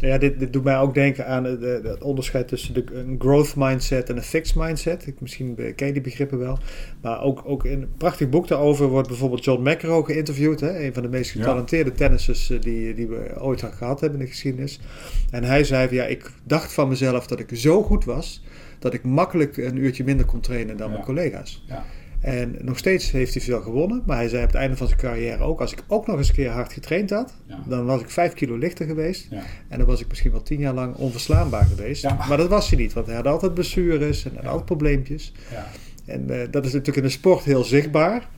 Nou 0.00 0.12
ja, 0.12 0.18
dit, 0.18 0.38
dit 0.38 0.52
doet 0.52 0.64
mij 0.64 0.78
ook 0.78 0.94
denken 0.94 1.26
aan 1.26 1.44
het 1.44 2.02
onderscheid 2.02 2.48
tussen 2.48 2.74
de, 2.74 2.84
een 2.94 3.16
growth 3.18 3.56
mindset 3.56 4.10
en 4.10 4.16
een 4.16 4.22
fixed 4.22 4.56
mindset. 4.56 5.06
Ik, 5.06 5.20
misschien 5.20 5.74
ken 5.76 5.86
je 5.86 5.92
die 5.92 6.02
begrippen 6.02 6.38
wel. 6.38 6.58
Maar 7.00 7.22
ook, 7.22 7.42
ook 7.44 7.64
in 7.64 7.82
een 7.82 7.96
prachtig 7.96 8.28
boek 8.28 8.48
daarover 8.48 8.88
wordt 8.88 9.08
bijvoorbeeld 9.08 9.44
John 9.44 9.68
McEnroe 9.68 10.04
geïnterviewd. 10.04 10.60
Hè? 10.60 10.84
Een 10.84 10.94
van 10.94 11.02
de 11.02 11.08
meest 11.08 11.30
getalenteerde 11.30 11.90
ja. 11.90 11.96
tennissers 11.96 12.50
eh, 12.50 12.60
die, 12.60 12.94
die 12.94 13.06
we 13.06 13.40
ooit 13.40 13.62
gehad 13.62 14.00
hebben 14.00 14.18
in 14.18 14.24
de 14.24 14.30
geschiedenis. 14.30 14.80
En 15.30 15.44
hij 15.44 15.64
zei, 15.64 15.94
ja, 15.94 16.04
ik 16.04 16.30
dacht 16.44 16.72
van 16.72 16.88
mezelf 16.88 17.26
dat 17.26 17.40
ik 17.40 17.50
zo 17.52 17.82
goed 17.82 18.04
was 18.04 18.42
dat 18.84 18.94
ik 18.94 19.04
makkelijk 19.04 19.56
een 19.56 19.76
uurtje 19.76 20.04
minder 20.04 20.26
kon 20.26 20.40
trainen 20.40 20.76
dan 20.76 20.90
mijn 20.90 21.02
collega's. 21.02 21.64
Ja. 21.66 21.84
En 22.20 22.56
nog 22.60 22.78
steeds 22.78 23.10
heeft 23.10 23.34
hij 23.34 23.42
veel 23.42 23.60
gewonnen. 23.60 24.02
Maar 24.06 24.16
hij 24.16 24.28
zei 24.28 24.42
op 24.42 24.48
het 24.48 24.56
einde 24.56 24.76
van 24.76 24.86
zijn 24.86 24.98
carrière 24.98 25.42
ook... 25.42 25.60
als 25.60 25.72
ik 25.72 25.82
ook 25.86 26.06
nog 26.06 26.16
eens 26.16 26.28
een 26.28 26.34
keer 26.34 26.50
hard 26.50 26.72
getraind 26.72 27.10
had... 27.10 27.34
dan 27.66 27.84
was 27.84 28.00
ik 28.00 28.10
vijf 28.10 28.32
kilo 28.32 28.56
lichter 28.56 28.86
geweest. 28.86 29.26
Ja. 29.30 29.42
En 29.68 29.78
dan 29.78 29.86
was 29.86 30.00
ik 30.00 30.08
misschien 30.08 30.30
wel 30.30 30.42
tien 30.42 30.58
jaar 30.58 30.74
lang 30.74 30.96
onverslaanbaar 30.96 31.64
geweest. 31.64 32.02
Maar 32.28 32.36
dat 32.36 32.48
was 32.48 32.70
hij 32.70 32.78
niet. 32.78 32.92
Want 32.92 33.06
hij 33.06 33.16
had 33.16 33.26
altijd 33.26 33.54
blessures 33.54 34.24
en 34.24 34.46
altijd 34.46 34.64
probleempjes. 34.64 35.32
En 36.04 36.26
uh, 36.30 36.40
dat 36.50 36.64
is 36.64 36.72
natuurlijk 36.72 36.96
in 36.96 37.02
de 37.02 37.08
sport 37.08 37.44
heel 37.44 37.64
zichtbaar. 37.64 38.28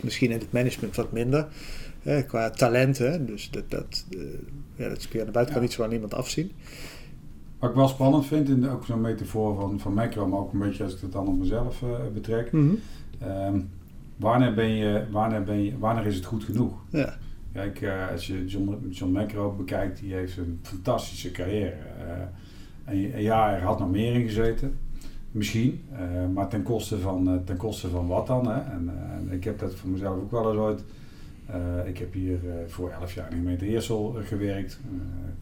Misschien 0.00 0.30
in 0.30 0.38
het 0.38 0.52
management 0.52 0.96
wat 0.96 1.12
minder. 1.12 1.46
Uh, 2.02 2.16
qua 2.26 2.50
talenten. 2.50 3.26
Dus 3.26 3.50
dat, 3.50 3.70
dat, 3.70 4.04
uh, 4.10 4.20
ja, 4.76 4.88
dat 4.88 4.98
kun 4.98 5.10
je 5.12 5.20
aan 5.20 5.26
de 5.26 5.32
buitenkant 5.32 5.66
niet 5.66 5.74
zo 5.74 5.82
aan 5.82 5.90
niemand 5.90 6.14
afzien. 6.14 6.52
Wat 7.58 7.70
ik 7.70 7.76
wel 7.76 7.88
spannend 7.88 8.26
vind, 8.26 8.48
in 8.48 8.68
ook 8.68 8.84
zo'n 8.84 9.00
metafoor 9.00 9.54
van, 9.54 9.80
van 9.80 9.94
macro, 9.94 10.26
maar 10.26 10.38
ook 10.38 10.52
een 10.52 10.58
beetje 10.58 10.84
als 10.84 10.94
ik 10.94 11.00
het 11.00 11.12
dan 11.12 11.26
op 11.26 11.38
mezelf 11.38 11.82
uh, 11.82 11.88
betrek. 12.14 12.52
Mm 12.52 12.68
-hmm. 13.18 13.30
um, 13.30 13.70
wanneer, 14.16 14.54
ben 14.54 14.68
je, 14.68 15.06
wanneer, 15.10 15.42
ben 15.42 15.64
je, 15.64 15.78
wanneer 15.78 16.06
is 16.06 16.16
het 16.16 16.24
goed 16.24 16.44
genoeg? 16.44 16.72
Ja. 16.90 17.16
Kijk, 17.52 17.80
uh, 17.80 18.10
als 18.10 18.26
je 18.26 18.44
John, 18.44 18.88
John 18.90 19.12
Macro 19.12 19.52
bekijkt, 19.52 20.00
die 20.00 20.14
heeft 20.14 20.36
een 20.36 20.58
fantastische 20.62 21.30
carrière. 21.30 21.76
Uh, 22.84 23.14
en, 23.14 23.22
ja, 23.22 23.54
er 23.54 23.62
had 23.62 23.78
nog 23.78 23.90
meer 23.90 24.14
in 24.14 24.26
gezeten. 24.26 24.78
Misschien, 25.30 25.80
maar 26.32 26.48
ten 26.48 26.62
koste 26.62 26.98
van, 26.98 27.42
ten 27.44 27.56
koste 27.56 27.88
van 27.88 28.06
wat 28.06 28.26
dan? 28.26 28.48
Hè? 28.48 28.60
En, 28.60 28.90
ik 29.30 29.44
heb 29.44 29.58
dat 29.58 29.74
voor 29.74 29.90
mezelf 29.90 30.16
ook 30.16 30.30
wel 30.30 30.50
eens 30.50 30.60
ooit 30.60 30.84
uh, 31.50 31.88
ik 31.88 31.98
heb 31.98 32.12
hier 32.12 32.38
uh, 32.44 32.52
voor 32.66 32.90
11 32.90 33.14
jaar 33.14 33.24
in 33.24 33.30
de 33.30 33.36
gemeente 33.36 33.66
Eersel 33.66 34.16
uh, 34.18 34.26
gewerkt. 34.26 34.80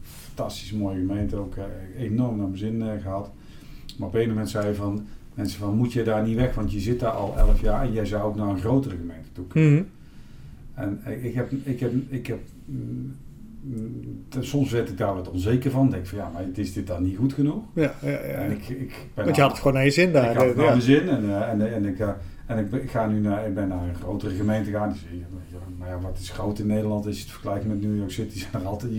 fantastisch 0.01 0.73
mooie 0.73 0.97
gemeente, 0.97 1.35
ook 1.35 1.55
enorm 1.97 2.37
naar 2.37 2.47
mijn 2.47 2.57
zin 2.57 2.83
gehad. 3.01 3.31
Maar 3.97 4.07
op 4.07 4.15
een 4.15 4.27
moment 4.27 4.49
zei 4.49 4.75
van 4.75 5.07
mensen 5.33 5.59
van 5.59 5.75
moet 5.75 5.93
je 5.93 6.03
daar 6.03 6.23
niet 6.23 6.35
weg, 6.35 6.55
want 6.55 6.71
je 6.71 6.79
zit 6.79 6.99
daar 6.99 7.11
al 7.11 7.37
11 7.37 7.61
jaar 7.61 7.81
en 7.81 7.91
jij 7.91 8.05
zou 8.05 8.23
ook 8.23 8.35
naar 8.35 8.49
een 8.49 8.59
grotere 8.59 8.95
gemeente 8.95 9.31
toe 9.31 9.47
kunnen. 9.47 9.71
Mm 9.71 9.77
-hmm. 9.77 9.87
En 10.73 11.23
ik 11.23 11.33
heb, 11.33 11.51
ik 11.63 11.79
heb, 11.79 11.91
ik 12.09 12.27
heb 12.27 12.39
mm, 12.65 13.15
soms 14.39 14.71
werd 14.71 14.89
ik 14.89 14.97
daar 14.97 15.13
wat 15.13 15.29
onzeker 15.29 15.71
van. 15.71 15.89
Denk 15.89 16.05
van 16.05 16.17
ja, 16.17 16.29
maar 16.33 16.43
is 16.53 16.73
dit 16.73 16.87
dan 16.87 17.03
niet 17.03 17.17
goed 17.17 17.33
genoeg? 17.33 17.63
Ja, 17.73 17.93
ja, 18.01 18.09
ja. 18.09 18.17
En 18.17 18.51
ik, 18.51 18.69
ik 18.69 19.07
ben 19.13 19.23
Want 19.23 19.35
je 19.35 19.41
had 19.41 19.51
het 19.51 19.59
gewoon 19.59 19.73
naar 19.73 19.83
je 19.83 19.91
zin 19.91 20.11
daar. 20.13 20.31
Ik 20.31 20.37
had 20.37 20.47
het 20.47 20.55
naar 20.55 20.65
mijn 20.65 20.81
zin 20.81 21.09
en, 21.09 21.23
uh, 21.23 21.49
en, 21.49 21.73
en, 21.73 21.85
ik, 21.85 21.97
en 22.47 22.57
ik, 22.57 22.71
ik, 22.71 22.91
ga 22.91 23.07
nu 23.07 23.19
naar, 23.19 23.47
ik 23.47 23.53
ben 23.53 23.67
naar 23.67 23.87
een 23.87 23.95
grotere 23.95 24.35
gemeente 24.35 24.69
gegaan. 24.69 24.89
Dus, 24.89 25.05
maar 25.77 25.89
ja, 25.89 25.99
wat 25.99 26.17
is 26.17 26.29
groot 26.29 26.59
in 26.59 26.67
Nederland 26.67 27.05
als 27.05 27.15
je 27.15 27.21
het 27.21 27.31
vergelijkt 27.31 27.65
met 27.65 27.81
New 27.81 27.97
York 27.97 28.11
City? 28.11 28.37
Zijn 28.39 28.63
er, 28.63 28.67
altijd, 28.67 28.93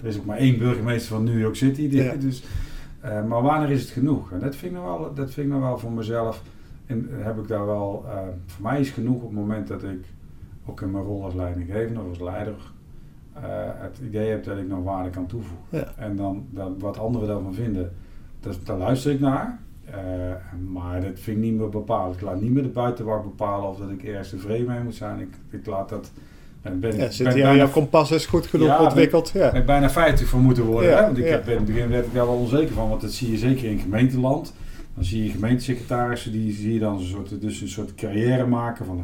er 0.00 0.06
is 0.06 0.18
ook 0.18 0.24
maar 0.24 0.36
één 0.36 0.58
burgemeester 0.58 1.14
van 1.14 1.24
New 1.24 1.40
York 1.40 1.56
City. 1.56 1.88
Die, 1.88 2.18
dus, 2.18 2.44
uh, 3.04 3.24
maar 3.24 3.42
wanneer 3.42 3.70
is 3.70 3.80
het 3.80 3.90
genoeg? 3.90 4.32
En 4.32 4.38
dat 4.38 4.56
vind 4.56 4.72
ik 4.72 4.78
nog 4.78 4.98
wel, 4.98 5.14
dat 5.14 5.30
vind 5.30 5.46
ik 5.46 5.52
nog 5.52 5.62
wel 5.62 5.78
voor 5.78 5.92
mezelf. 5.92 6.42
En 6.86 7.08
heb 7.10 7.38
ik 7.38 7.48
daar 7.48 7.66
wel, 7.66 8.04
voor 8.46 8.62
mij 8.62 8.80
is 8.80 8.90
genoeg 8.90 9.22
op 9.22 9.28
het 9.30 9.38
moment 9.38 9.68
dat 9.68 9.82
ik 9.82 10.04
ook 10.66 10.80
in 10.80 10.90
mijn 10.90 11.04
rol 11.04 11.24
als 11.24 11.34
leidinggevende 11.34 12.00
of 12.00 12.08
als 12.08 12.20
leider 12.20 12.54
uh, 13.36 13.42
het 13.74 13.98
idee 14.04 14.30
heb 14.30 14.44
dat 14.44 14.58
ik 14.58 14.68
nog 14.68 14.84
waarde 14.84 15.10
kan 15.10 15.26
toevoegen. 15.26 15.66
Ja. 15.68 15.92
En 15.96 16.16
dan, 16.16 16.46
wat 16.78 16.98
anderen 16.98 17.28
daarvan 17.28 17.54
vinden, 17.54 17.92
dat, 18.40 18.58
daar 18.64 18.78
luister 18.78 19.12
ik 19.12 19.20
naar. 19.20 19.58
Uh, 19.90 19.96
maar 20.72 21.00
dat 21.00 21.10
vind 21.14 21.36
ik 21.36 21.42
niet 21.42 21.54
meer 21.54 21.68
bepaald. 21.68 22.14
Ik 22.14 22.20
laat 22.20 22.40
niet 22.40 22.50
meer 22.50 22.62
de 22.62 22.68
buitenwacht 22.68 23.22
bepalen 23.22 23.68
of 23.68 23.76
dat 23.76 23.90
ik 23.90 24.02
ergens 24.02 24.28
tevreden 24.28 24.66
mee 24.66 24.80
moet 24.80 24.94
zijn. 24.94 25.20
Ik, 25.20 25.60
ik 25.60 25.66
laat 25.66 25.88
dat. 25.88 26.10
En 26.62 26.80
ben, 26.80 26.96
ja, 26.96 27.10
zit 27.10 27.26
ben, 27.26 27.34
bijna, 27.34 27.54
jouw 27.54 27.68
kompas 27.68 28.10
is 28.10 28.26
goed 28.26 28.46
genoeg 28.46 28.66
ja, 28.66 28.82
ontwikkeld. 28.82 29.32
Ben, 29.32 29.42
ja. 29.42 29.52
ben 29.52 29.66
bijna 29.66 29.90
50 29.90 30.28
voor 30.28 30.40
moeten 30.40 30.64
worden. 30.64 30.96
hè? 30.96 31.02
Want 31.02 31.18
ik 31.18 31.28
heb, 31.28 31.48
in 31.48 31.56
het 31.56 31.64
begin 31.64 31.88
werd 31.88 32.06
ik 32.06 32.14
daar 32.14 32.26
wel 32.26 32.34
onzeker 32.34 32.74
van, 32.74 32.88
want 32.88 33.00
dat 33.00 33.12
zie 33.12 33.30
je 33.30 33.38
zeker 33.38 33.70
in 33.70 33.78
gemeenteland. 33.78 34.54
Dan 34.94 35.04
zie 35.04 35.24
je 35.24 35.30
gemeentesecretarissen, 35.30 36.32
die 36.32 36.52
zie 36.52 36.72
je 36.72 36.78
dan 36.78 36.98
een 36.98 37.04
soort, 37.04 37.40
dus 37.40 37.60
een 37.60 37.68
soort 37.68 37.94
carrière 37.94 38.46
maken 38.46 38.86
van 38.86 38.98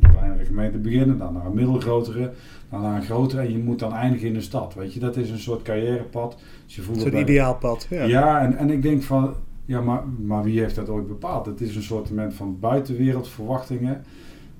een 0.00 0.10
kleinere 0.10 0.44
gemeente 0.44 0.78
beginnen, 0.78 1.18
dan 1.18 1.32
naar 1.32 1.46
een 1.46 1.54
middelgrotere, 1.54 2.32
dan 2.70 2.82
naar 2.82 2.96
een 2.96 3.04
grotere 3.04 3.40
en 3.40 3.52
je 3.52 3.58
moet 3.58 3.78
dan 3.78 3.92
eindigen 3.92 4.26
in 4.26 4.34
de 4.34 4.40
stad. 4.40 4.74
Weet 4.74 4.94
je, 4.94 5.00
dat 5.00 5.16
is 5.16 5.30
een 5.30 5.38
soort 5.38 5.62
carrièrepad. 5.62 6.36
Dus 6.66 6.76
een 6.76 7.00
soort 7.00 7.14
ideaalpad. 7.14 7.86
Ja, 7.90 8.04
ja 8.04 8.40
en, 8.40 8.56
en 8.56 8.70
ik 8.70 8.82
denk 8.82 9.02
van, 9.02 9.34
ja, 9.66 9.80
maar, 9.80 10.02
maar 10.06 10.42
wie 10.42 10.60
heeft 10.60 10.74
dat 10.74 10.88
ooit 10.88 11.06
bepaald? 11.06 11.46
Het 11.46 11.60
is 11.60 11.76
een 11.76 11.82
soort 11.82 12.10
van 12.28 12.58
buitenwereldverwachtingen. 12.60 14.04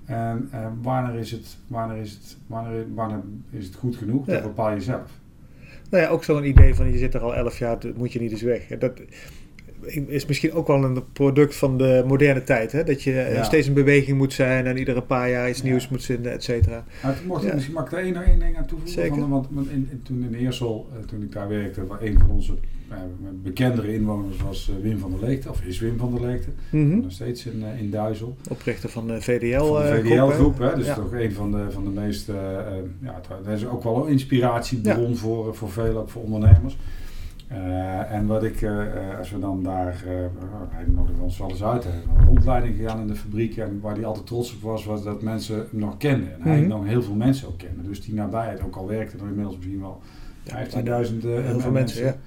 En, 0.05 0.49
en 0.51 0.79
wanneer, 0.83 1.15
is 1.15 1.31
het, 1.31 1.57
wanneer, 1.67 1.97
is 1.97 2.13
het, 2.13 2.37
wanneer, 2.47 2.95
wanneer 2.95 3.21
is 3.51 3.67
het 3.67 3.75
goed 3.75 3.97
genoeg? 3.97 4.25
Dat 4.25 4.43
bepaal 4.43 4.71
je 4.71 4.81
zelf. 4.81 5.11
Nou 5.91 6.03
ja, 6.03 6.09
ook 6.09 6.25
zo'n 6.25 6.45
idee 6.45 6.75
van 6.75 6.91
je 6.91 6.99
zit 6.99 7.15
er 7.15 7.21
al 7.21 7.35
elf 7.35 7.59
jaar, 7.59 7.79
dat 7.79 7.97
moet 7.97 8.13
je 8.13 8.21
niet 8.21 8.31
eens 8.31 8.43
weg. 8.43 8.67
Dat, 8.67 9.01
is 10.07 10.26
misschien 10.26 10.53
ook 10.53 10.66
wel 10.66 10.84
een 10.84 11.03
product 11.12 11.57
van 11.57 11.78
de 11.78 12.05
moderne 12.07 12.45
tijd. 12.45 12.72
Hè? 12.72 12.84
Dat 12.84 13.03
je 13.03 13.39
steeds 13.43 13.66
in 13.66 13.74
beweging 13.74 14.18
moet 14.18 14.32
zijn 14.32 14.66
en 14.66 14.76
iedere 14.76 15.03
paar 15.03 15.30
jaar 15.30 15.49
iets 15.49 15.62
nieuws 15.62 15.89
moet 15.89 16.05
vinden, 16.05 16.32
et 16.32 16.45
cetera. 16.45 16.84
Nou, 17.03 17.14
mocht 17.26 17.53
misschien 17.53 17.74
mag 17.74 17.84
ik 17.84 17.91
daar 17.91 18.01
één, 18.01 18.24
één 18.24 18.39
ding 18.39 18.57
aan 18.57 18.66
toevoegen. 18.66 19.03
Zeker. 19.03 19.28
want 19.28 19.49
in, 19.70 20.01
toen 20.03 20.22
in 20.22 20.34
Eersel, 20.34 20.89
uh, 20.93 21.07
toen 21.07 21.22
ik 21.22 21.32
daar 21.32 21.49
werkte, 21.49 21.80
een 22.01 22.18
van 22.18 22.30
onze 22.30 22.53
uh, 22.91 22.97
bekendere 23.43 23.95
inwoners 23.95 24.37
was 24.37 24.70
uh, 24.70 24.82
Wim 24.82 24.99
van 24.99 25.11
der 25.11 25.28
Leegte, 25.28 25.51
of 25.51 25.62
is 25.62 25.78
Wim 25.78 25.99
van 25.99 26.12
der 26.14 26.20
Leegte, 26.20 26.49
mm 26.70 27.01
nog 27.01 27.12
steeds 27.12 27.47
in, 27.47 27.64
in 27.78 27.91
Duizel. 27.91 28.37
Oprichter 28.51 28.89
van 28.89 29.07
de 29.07 29.20
VDL. 29.20 29.64
Van 29.64 29.82
de 29.82 30.03
VDL-groep, 30.03 30.59
hè? 30.59 30.76
dus 30.76 30.95
toch 30.95 31.12
een 31.12 31.32
van 31.32 31.51
de, 31.51 31.70
van 31.70 31.84
de 31.84 32.01
meest, 32.01 32.26
ja, 33.03 33.20
dat 33.45 33.57
is 33.57 33.66
ook 33.66 33.82
wel 33.82 34.07
een 34.07 34.12
inspiratiebron 34.12 35.16
voor, 35.16 35.55
voor 35.55 35.70
veel, 35.70 35.99
ook 35.99 36.11
voor 36.11 36.22
ondernemers. 36.22 36.76
Uh, 38.07 38.13
en 38.13 38.27
wat 38.27 38.43
ik, 38.43 38.61
uh, 38.61 39.19
als 39.19 39.31
we 39.31 39.39
dan 39.39 39.63
daar, 39.63 40.05
uh, 40.07 40.13
hij 40.69 40.85
nodigde 40.87 41.23
ons 41.23 41.39
wel 41.39 41.49
eens 41.49 41.65
uit, 41.65 41.85
hij 41.85 41.93
een 41.93 42.25
rondleiding 42.25 42.77
gegaan 42.77 43.01
in 43.01 43.07
de 43.07 43.15
fabriek 43.15 43.57
en 43.57 43.81
waar 43.81 43.95
hij 43.95 44.05
altijd 44.05 44.27
trots 44.27 44.55
op 44.55 44.63
was, 44.63 44.85
was 44.85 45.03
dat 45.03 45.23
mensen 45.23 45.57
hem 45.57 45.81
nog 45.81 45.97
kenden. 45.97 46.35
En 46.35 46.43
hij 46.43 46.61
mm 46.61 46.69
nog 46.69 46.87
heel 46.87 47.03
veel 47.03 47.15
mensen 47.15 47.49
ook 47.49 47.59
kennen. 47.59 47.85
Dus 47.85 48.05
die 48.05 48.15
nabijheid 48.15 48.63
ook 48.63 48.77
al 48.77 48.87
werkte, 48.87 49.17
er 49.17 49.27
inmiddels 49.27 49.57
misschien 49.57 49.81
wel 49.81 50.01
15.000 50.45 51.19
heel 51.21 51.61
veel 51.61 51.71
mensen. 51.71 52.19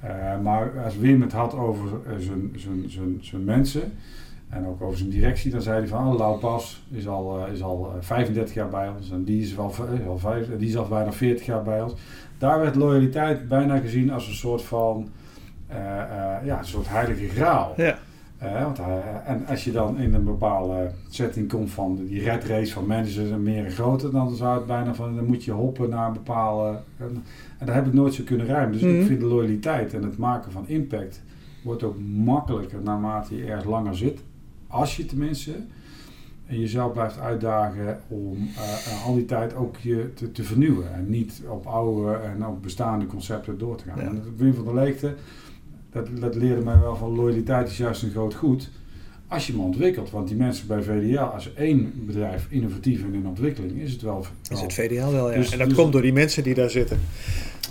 Ja. 0.00 0.40
maar 0.42 0.84
als 0.84 0.98
Wim 0.98 1.20
het 1.20 1.32
had 1.32 1.54
over 1.54 1.88
zijn, 2.18 2.52
zijn, 2.56 2.90
zijn, 2.90 3.18
zijn 3.20 3.44
mensen 3.44 3.92
en 4.48 4.66
ook 4.66 4.82
over 4.82 4.98
zijn 4.98 5.10
directie, 5.10 5.50
dan 5.50 5.62
zei 5.62 5.78
hij 5.78 5.88
van, 5.88 6.06
oh, 6.06 6.18
Lau 6.18 6.38
Pas 6.38 6.84
is 6.90 7.08
al, 7.08 7.46
is 7.46 7.62
al 7.62 7.92
35 8.00 8.54
jaar 8.54 8.68
bij 8.68 8.88
ons 8.88 9.10
en 9.10 9.24
die 9.24 9.42
is, 9.42 9.58
al, 9.58 9.74
al, 10.06 10.18
vijf, 10.18 10.56
die 10.58 10.68
is 10.68 10.76
al 10.76 10.88
bijna 10.88 11.12
40 11.12 11.46
jaar 11.46 11.62
bij 11.62 11.82
ons 11.82 11.94
daar 12.38 12.60
werd 12.60 12.74
loyaliteit 12.74 13.48
bijna 13.48 13.78
gezien 13.78 14.10
als 14.10 14.28
een 14.28 14.34
soort 14.34 14.62
van 14.62 15.08
uh, 15.70 15.76
uh, 15.76 16.46
ja, 16.46 16.58
een 16.58 16.64
soort 16.64 16.88
heilige 16.88 17.28
graal. 17.28 17.74
Ja. 17.76 17.98
Uh, 18.42 18.62
want, 18.62 18.78
en 19.24 19.46
als 19.46 19.64
je 19.64 19.72
dan 19.72 19.98
in 19.98 20.14
een 20.14 20.24
bepaalde 20.24 20.90
setting 21.08 21.48
komt 21.48 21.70
van 21.70 22.04
die 22.06 22.22
red 22.22 22.44
race 22.44 22.72
van 22.72 22.86
managers 22.86 23.30
en 23.30 23.42
meer 23.42 23.64
en 23.64 23.70
groter, 23.70 24.10
dan 24.10 24.34
zou 24.34 24.56
het 24.56 24.66
bijna 24.66 24.94
van 24.94 25.16
dan 25.16 25.24
moet 25.24 25.44
je 25.44 25.52
hoppen 25.52 25.88
naar 25.88 26.06
een 26.06 26.12
bepaalde. 26.12 26.78
En, 26.96 27.24
en 27.58 27.66
daar 27.66 27.74
heb 27.74 27.86
ik 27.86 27.92
nooit 27.92 28.14
zo 28.14 28.22
kunnen 28.24 28.46
ruimen. 28.46 28.72
Dus 28.72 28.82
ik 28.82 28.96
mhm. 28.96 29.06
vind 29.06 29.20
de 29.20 29.26
loyaliteit 29.26 29.94
en 29.94 30.02
het 30.02 30.18
maken 30.18 30.52
van 30.52 30.68
impact 30.68 31.22
wordt 31.62 31.82
ook 31.82 31.96
makkelijker 32.24 32.82
naarmate 32.82 33.36
je 33.36 33.44
ergens 33.44 33.64
langer 33.64 33.96
zit. 33.96 34.20
Als 34.66 34.96
je 34.96 35.06
tenminste 35.06 35.52
en 36.46 36.60
jezelf 36.60 36.92
blijft 36.92 37.18
uitdagen 37.18 38.00
om 38.08 38.48
uh, 38.52 39.06
al 39.06 39.14
die 39.14 39.24
tijd 39.24 39.54
ook 39.54 39.76
je 39.76 40.10
te, 40.14 40.32
te, 40.32 40.42
vernieuwen. 40.42 40.94
En 40.94 41.10
niet 41.10 41.42
op 41.48 41.66
oude 41.66 42.12
en 42.12 42.46
op 42.46 42.62
bestaande 42.62 43.06
concepten 43.06 43.58
door 43.58 43.76
te 43.76 43.84
gaan. 43.84 43.98
Ja. 43.98 44.08
En 44.08 44.14
het 44.14 44.24
Wim 44.36 44.54
van 44.54 44.64
der 44.64 44.74
Leegte, 44.74 45.14
dat, 45.90 46.08
dat 46.20 46.34
leerde 46.34 46.62
mij 46.62 46.78
wel 46.80 46.96
van 46.96 47.14
loyaliteit 47.14 47.68
is 47.68 47.76
juist 47.76 48.02
een 48.02 48.10
groot 48.10 48.34
goed. 48.34 48.70
Als 49.28 49.46
je 49.46 49.52
hem 49.52 49.60
ontwikkelt, 49.60 50.10
want 50.10 50.28
die 50.28 50.36
mensen 50.36 50.66
bij 50.66 50.82
VDL, 50.82 51.18
als 51.18 51.54
één 51.54 51.92
bedrijf 52.06 52.46
innovatief 52.50 53.02
en 53.02 53.14
in 53.14 53.26
ontwikkeling, 53.26 53.80
is 53.80 53.92
het 53.92 54.02
wel. 54.02 54.26
Is 54.50 54.60
het 54.60 54.72
VDL 54.72 55.10
wel, 55.10 55.30
ja. 55.30 55.36
Dus, 55.36 55.52
en 55.52 55.58
dat 55.58 55.68
dus 55.68 55.76
komt 55.76 55.92
door 55.92 56.02
die 56.02 56.12
mensen 56.12 56.42
die 56.42 56.54
daar 56.54 56.70
zitten. 56.70 56.98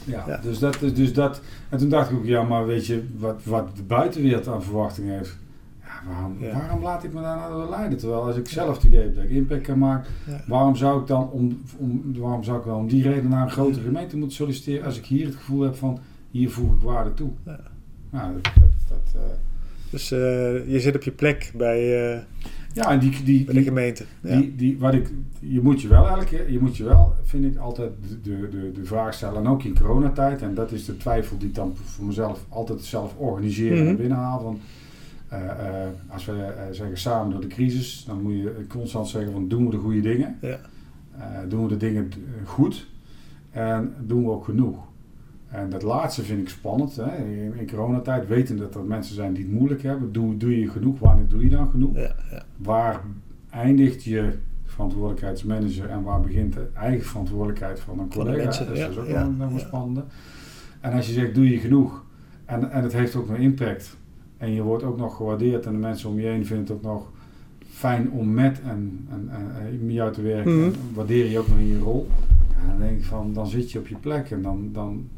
Ja, 0.06 0.24
ja, 0.28 0.38
Dus, 0.38 0.60
dat, 0.60 0.78
dus 0.80 1.14
dat. 1.14 1.42
En 1.70 1.78
toen 1.78 1.90
dacht 1.90 2.10
ik 2.10 2.18
ook, 2.18 2.26
ja, 2.26 2.44
maar 2.44 2.66
weet 2.66 2.86
je, 2.86 3.04
wat, 3.18 3.42
wat 3.44 3.76
de 3.76 3.84
buitenwereld 3.84 4.48
aan 4.48 4.64
verwachting 4.64 5.10
heeft 5.10 5.38
waarom, 6.08 6.38
waarom 6.54 6.82
laat 6.82 7.04
ik 7.04 7.14
me 7.14 7.22
daar 7.22 7.38
nou 7.38 7.70
leiden? 7.70 7.98
Terwijl 7.98 8.22
als 8.22 8.36
ik 8.36 8.48
zelf 8.48 8.76
het 8.76 8.84
idee 8.84 9.02
heb 9.02 9.16
dat 9.16 9.24
ik 9.24 9.30
impact 9.30 9.62
kan 9.62 9.78
maken, 9.78 10.12
waarom 10.48 10.76
zou 10.76 11.02
ik 11.02 11.08
dan 11.08 11.30
om, 11.30 11.62
om, 11.78 12.14
waarom 12.18 12.44
zou 12.44 12.58
ik 12.60 12.66
dan 12.66 12.76
om 12.76 12.88
die 12.88 13.04
reden 13.04 13.30
naar 13.30 13.44
een 13.44 13.52
grotere 13.52 13.86
gemeente 13.86 14.18
moeten 14.18 14.36
solliciteren 14.36 14.86
als 14.86 14.98
ik 14.98 15.06
hier 15.06 15.26
het 15.26 15.36
gevoel 15.36 15.62
heb 15.62 15.76
van 15.76 16.00
hier 16.32 16.50
voeg 16.50 16.76
ik 16.76 16.82
waarde 16.82 17.14
toe? 17.14 17.30
Ja. 17.46 17.60
Nou, 18.10 18.34
dat, 18.34 18.54
dat, 18.88 19.14
uh, 19.16 19.22
dus 19.90 20.12
uh, 20.12 20.20
je 20.72 20.80
zit 20.80 20.96
op 20.96 21.04
je 21.04 21.12
plek 21.12 21.52
bij, 21.56 22.14
uh, 22.14 22.22
ja, 22.74 22.92
en 22.92 23.00
die, 23.00 23.24
die, 23.24 23.46
bij 23.46 23.54
de 23.54 23.64
gemeente. 23.64 24.04
Ja. 24.22 24.38
Die, 24.38 24.56
die, 24.56 24.80
wat 24.80 24.94
ik, 24.94 25.12
je 25.40 25.62
moet 25.62 25.82
je 25.82 25.88
wel 25.88 26.08
elke 26.08 26.26
keer, 26.26 26.52
je 26.52 26.60
moet 26.60 26.78
je 26.78 26.84
wel, 26.84 27.14
vind 27.24 27.46
ik, 27.46 27.58
altijd 27.58 27.92
de, 28.24 28.50
de, 28.50 28.72
de 28.72 28.86
vraag 28.86 29.14
stellen. 29.14 29.38
En 29.38 29.48
ook 29.48 29.64
in 29.64 29.80
coronatijd, 29.80 30.42
en 30.42 30.54
dat 30.54 30.72
is 30.72 30.86
de 30.86 30.98
twijfel 30.98 31.38
die 31.38 31.48
ik 31.48 31.56
dan 31.56 31.76
voor 31.76 32.06
mezelf 32.06 32.46
altijd 32.50 32.82
zelf 32.82 33.16
organiseren 33.18 33.78
mm 33.78 33.82
-hmm. 33.82 33.90
en 33.90 33.98
binnenhaal. 33.98 34.42
Van, 34.42 34.54
eh, 34.54 34.60
eh, 34.60 34.83
als 36.08 36.26
we 36.26 36.44
eh, 36.44 36.64
zeggen 36.72 36.98
samen 36.98 37.32
door 37.32 37.42
de 37.42 37.48
crisis, 37.48 38.04
dan 38.08 38.22
moet 38.22 38.34
je 38.34 38.66
constant 38.68 39.08
zeggen 39.08 39.32
van 39.32 39.48
doen 39.48 39.66
we 39.66 39.72
de 39.72 39.78
goede 39.78 40.02
dingen. 40.02 40.38
Ja. 40.42 40.60
doen 41.48 41.64
we 41.64 41.70
de 41.70 41.78
dingen 41.78 42.12
goed 42.46 42.88
en 43.52 43.94
doen 44.00 44.24
we 44.24 44.30
ook 44.30 44.46
genoeg. 44.46 44.92
En 45.48 45.70
dat 45.70 45.82
laatste 45.82 46.24
vind 46.24 46.40
ik 46.40 46.50
spannend. 46.50 46.96
Hè. 46.96 47.16
In, 47.58 47.68
coronatijd 47.68 48.28
weten 48.28 48.58
dat 48.58 48.76
er 48.76 48.84
mensen 48.84 49.16
zijn 49.16 49.34
die 49.34 49.44
het 49.44 49.54
moeilijk 49.54 49.82
hebben. 49.82 50.12
Doe, 50.12 50.38
doe 50.38 50.60
je 50.60 50.70
genoeg? 50.70 51.00
Wanneer 51.00 51.28
doe 51.28 51.44
je 51.44 51.50
dan 51.50 51.70
genoeg? 51.70 51.96
Ja, 51.96 52.16
ja. 52.32 52.44
Waar 52.58 53.02
eindigt 53.50 54.04
je 54.04 54.34
verantwoordelijkheidsmanager 54.66 55.90
en 55.90 56.04
waar 56.04 56.22
begint 56.22 56.54
de 56.54 56.68
eigen 56.74 57.06
verantwoordelijkheid 57.06 57.80
van 57.80 58.00
een 58.00 58.10
collega? 58.10 58.44
Mensen, 58.44 58.68
dat 58.68 58.78
is 58.78 58.98
ook 58.98 59.08
ja, 59.08 59.28
nog 59.28 59.52
een 59.52 59.60
spannende. 59.60 60.04
En 60.80 60.94
als 60.94 61.08
je 61.08 61.14
zegt 61.14 61.36
doe 61.36 61.50
je 61.50 61.58
genoeg 61.58 62.04
en, 62.46 62.72
en 62.72 62.84
het 62.84 62.94
heeft 62.94 63.16
ook 63.16 63.30
een 63.30 63.42
impact 63.42 63.98
en 64.44 64.54
je 64.54 64.62
wordt 64.62 64.84
ook 64.84 64.98
nog 64.98 65.16
gewaardeerd 65.16 65.66
en 65.66 65.72
de 65.72 65.78
mensen 65.78 66.10
om 66.10 66.20
je 66.20 66.28
heen 66.28 66.46
vinden 66.46 66.66
het 66.66 66.76
ook 66.76 66.82
nog 66.82 67.12
fijn 67.70 68.12
om 68.12 68.34
met 68.34 68.62
en, 68.62 69.08
en, 69.10 69.30
en, 69.32 69.86
met 69.86 69.96
jou 69.96 70.14
te 70.14 70.22
werken. 70.22 70.64
Mm 70.64 70.72
waardeer 70.94 71.30
je 71.30 71.40
ook 71.40 71.48
nog 71.48 71.58
in 71.58 71.68
je 71.68 71.80
rol. 71.80 72.08
En 72.62 72.68
dan 72.68 72.88
denk 72.88 73.00
ik 73.00 73.06
van, 73.06 73.34
dan 73.34 73.48
zit 73.48 73.72
je 73.72 73.80
op 73.80 73.88
je 73.88 73.96
plek 73.96 74.32
en 74.32 74.42
dan, 74.42 74.70
dan, 74.72 75.10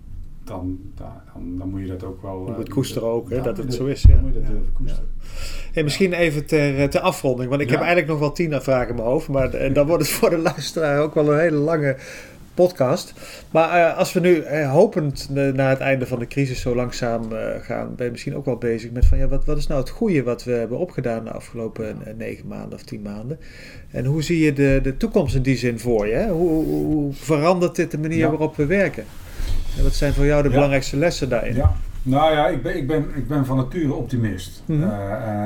dan, 0.44 0.80
dan, 0.96 1.58
dan 1.58 1.70
moet 1.70 1.82
je 1.82 1.88
dat 1.88 2.04
ook 2.04 2.22
wel... 2.22 2.46
Je 2.46 2.54
moet 2.58 2.68
uh, 2.68 2.74
koesteren 2.74 3.08
ook, 3.08 3.30
hè, 3.30 3.42
dat 3.42 3.58
het 3.58 3.74
zo 3.74 3.86
is. 3.86 4.02
Ja. 4.02 4.20
moet 4.22 4.34
je 4.34 4.40
dat 4.40 4.50
durven 4.50 4.74
koesteren. 4.74 5.10
Hey, 5.72 5.84
misschien 5.84 6.14
even 6.14 6.46
ter, 6.46 6.80
eh, 6.80 6.88
ter 6.88 7.02
afronding, 7.02 7.50
want 7.50 7.62
ik 7.62 7.70
heb 7.70 7.80
eigenlijk 7.80 8.08
nog 8.08 8.20
wel 8.20 8.32
tien 8.32 8.62
vragen 8.62 8.90
in 8.90 8.96
mijn 8.96 9.08
hoofd, 9.08 9.28
maar 9.28 9.54
en 9.54 9.74
dan 9.74 9.88
wordt 9.88 10.04
het 10.04 10.12
voor 10.12 10.30
de 10.30 10.38
luisteraar 10.38 11.02
ook 11.02 11.14
wel 11.14 11.34
een 11.34 11.40
hele 11.40 11.58
lange 11.58 11.98
podcast. 12.56 13.14
Maar 13.52 13.80
uh, 13.80 13.98
als 13.98 14.14
we 14.14 14.20
nu 14.20 14.36
uh, 14.36 14.72
hopend 14.72 15.30
naar 15.30 15.70
het 15.70 15.80
einde 15.80 16.08
van 16.08 16.20
de 16.20 16.28
crisis 16.28 16.62
zo 16.62 16.76
langzaam 16.76 17.32
uh, 17.32 17.40
gaan, 17.62 17.96
ben 17.96 18.06
je 18.06 18.12
misschien 18.12 18.36
ook 18.36 18.46
wel 18.46 18.58
bezig 18.58 18.92
met 18.92 19.06
van 19.06 19.18
ja, 19.18 19.28
wat, 19.28 19.46
wat 19.46 19.58
is 19.58 19.68
nou 19.68 19.80
het 19.80 19.90
goede 19.90 20.24
wat 20.24 20.44
we 20.44 20.52
hebben 20.52 20.78
opgedaan 20.78 21.24
de 21.24 21.32
afgelopen 21.32 21.98
negen 22.18 22.48
maanden 22.48 22.74
of 22.74 22.84
tien 22.84 23.02
maanden? 23.02 23.40
En 23.92 24.06
hoe 24.06 24.24
zie 24.24 24.40
je 24.40 24.54
de, 24.54 24.80
de 24.84 24.98
toekomst 24.98 25.36
in 25.36 25.42
die 25.42 25.58
zin 25.58 25.80
voor 25.80 26.08
je? 26.08 26.28
Hoe, 26.28 26.64
hoe, 26.64 27.14
verandert 27.14 27.76
dit 27.76 27.92
de 27.92 27.98
manier 27.98 28.30
waarop 28.30 28.56
we 28.56 28.66
werken? 28.66 29.04
En 29.78 29.84
wat 29.84 29.94
zijn 29.94 30.14
voor 30.14 30.26
jou 30.26 30.44
de 30.44 30.50
belangrijkste 30.50 30.98
lessen 30.98 31.30
daarin? 31.30 31.56
Ja. 31.56 31.76
Nou 32.02 32.34
ja, 32.34 32.48
ik 32.48 32.64
ben, 32.64 32.78
ik 32.78 32.88
ben, 32.88 33.06
ik 33.16 33.28
ben 33.28 33.46
van 33.46 33.58
nature 33.58 33.94
optimist. 33.94 34.64
Mm 34.66 34.82
-hmm. 34.82 34.92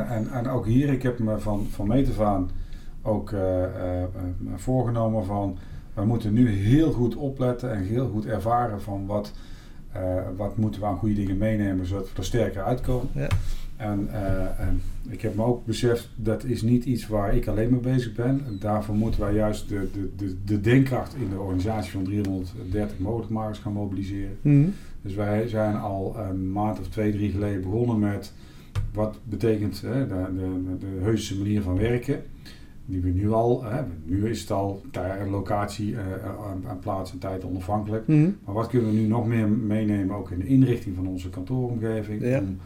en, 0.10 0.28
en 0.34 0.50
ook 0.50 0.66
hier, 0.66 0.90
ik 0.90 1.04
heb 1.04 1.20
me 1.20 1.40
van, 1.40 1.68
van 1.72 1.88
meet 1.88 2.10
af 2.10 2.20
aan 2.20 2.50
ook 3.02 3.34
voorgenomen 4.56 5.26
van 5.26 5.58
we 6.00 6.06
moeten 6.06 6.34
nu 6.34 6.50
heel 6.50 6.92
goed 6.92 7.16
opletten 7.16 7.74
en 7.74 7.84
heel 7.84 8.10
goed 8.10 8.26
ervaren 8.26 8.82
van 8.82 9.06
wat, 9.06 9.34
wat 10.38 10.58
moeten 10.58 10.82
we 10.82 10.88
aan 10.88 10.98
goede 10.98 11.16
dingen 11.16 11.38
meenemen 11.38 11.86
zodat 11.86 12.12
we 12.12 12.18
er 12.18 12.26
sterker 12.26 12.64
uitkomen. 12.64 13.10
Ja. 13.14 13.28
En, 13.78 14.10
en, 14.58 14.82
ik 15.10 15.22
heb 15.22 15.36
me 15.36 15.44
ook 15.44 15.66
beseft, 15.66 16.10
dat 16.16 16.44
is 16.44 16.62
niet 16.62 16.86
iets 16.86 17.08
waar 17.08 17.36
ik 17.36 17.48
alleen 17.48 17.70
mee 17.70 17.80
bezig 17.80 18.16
ben. 18.16 18.42
daarvoor 18.60 18.96
moeten 18.96 19.20
wij 19.20 19.34
juist 19.34 19.70
de, 19.70 19.88
de, 19.94 20.10
de, 20.16 20.36
de 20.46 20.62
denkkracht 20.62 21.16
in 21.16 21.30
de 21.30 21.40
organisatie 21.40 21.92
van 21.92 22.04
330 22.04 23.00
mogelijkmakers 23.00 23.60
gaan 23.60 23.74
mobiliseren. 23.74 24.38
Mm 24.42 24.74
Dus 25.02 25.14
wij 25.14 25.48
zijn 25.48 25.76
al 25.76 26.16
een 26.18 26.52
maand 26.52 26.80
of 26.80 26.88
twee, 26.88 27.12
drie 27.12 27.32
geleden 27.32 27.62
begonnen 27.62 28.00
met 28.00 28.34
wat 28.94 29.20
betekent 29.24 29.82
hè, 29.82 30.08
de, 30.08 30.26
de, 30.36 30.78
de 30.80 31.02
heuse 31.02 31.38
manier 31.38 31.62
van 31.62 31.78
werken. 31.78 32.22
Die 32.90 33.02
we 33.02 33.10
nu 33.10 33.32
al 33.32 33.64
hebben. 33.64 34.04
Nu 34.06 34.30
is 34.30 34.42
het 34.42 34.52
al 34.52 34.82
locatie, 35.30 35.92
uh, 35.92 36.00
aan, 36.68 36.80
plaats 36.80 37.12
en 37.12 37.20
tijd 37.20 37.46
onafhankelijk. 37.46 38.08
Mhm. 38.08 38.30
Maar 38.46 38.54
wat 38.54 38.68
kunnen 38.68 38.92
we 38.92 38.98
nu 38.98 39.08
nog 39.08 39.28
meer 39.28 39.48
meenemen, 39.48 40.16
ook 40.16 40.32
in 40.32 40.40
de 40.40 40.48
inrichting 40.48 40.96
van 40.96 41.08
onze 41.08 41.30
kantooromgeving? 41.30 42.22
Om 42.22 42.60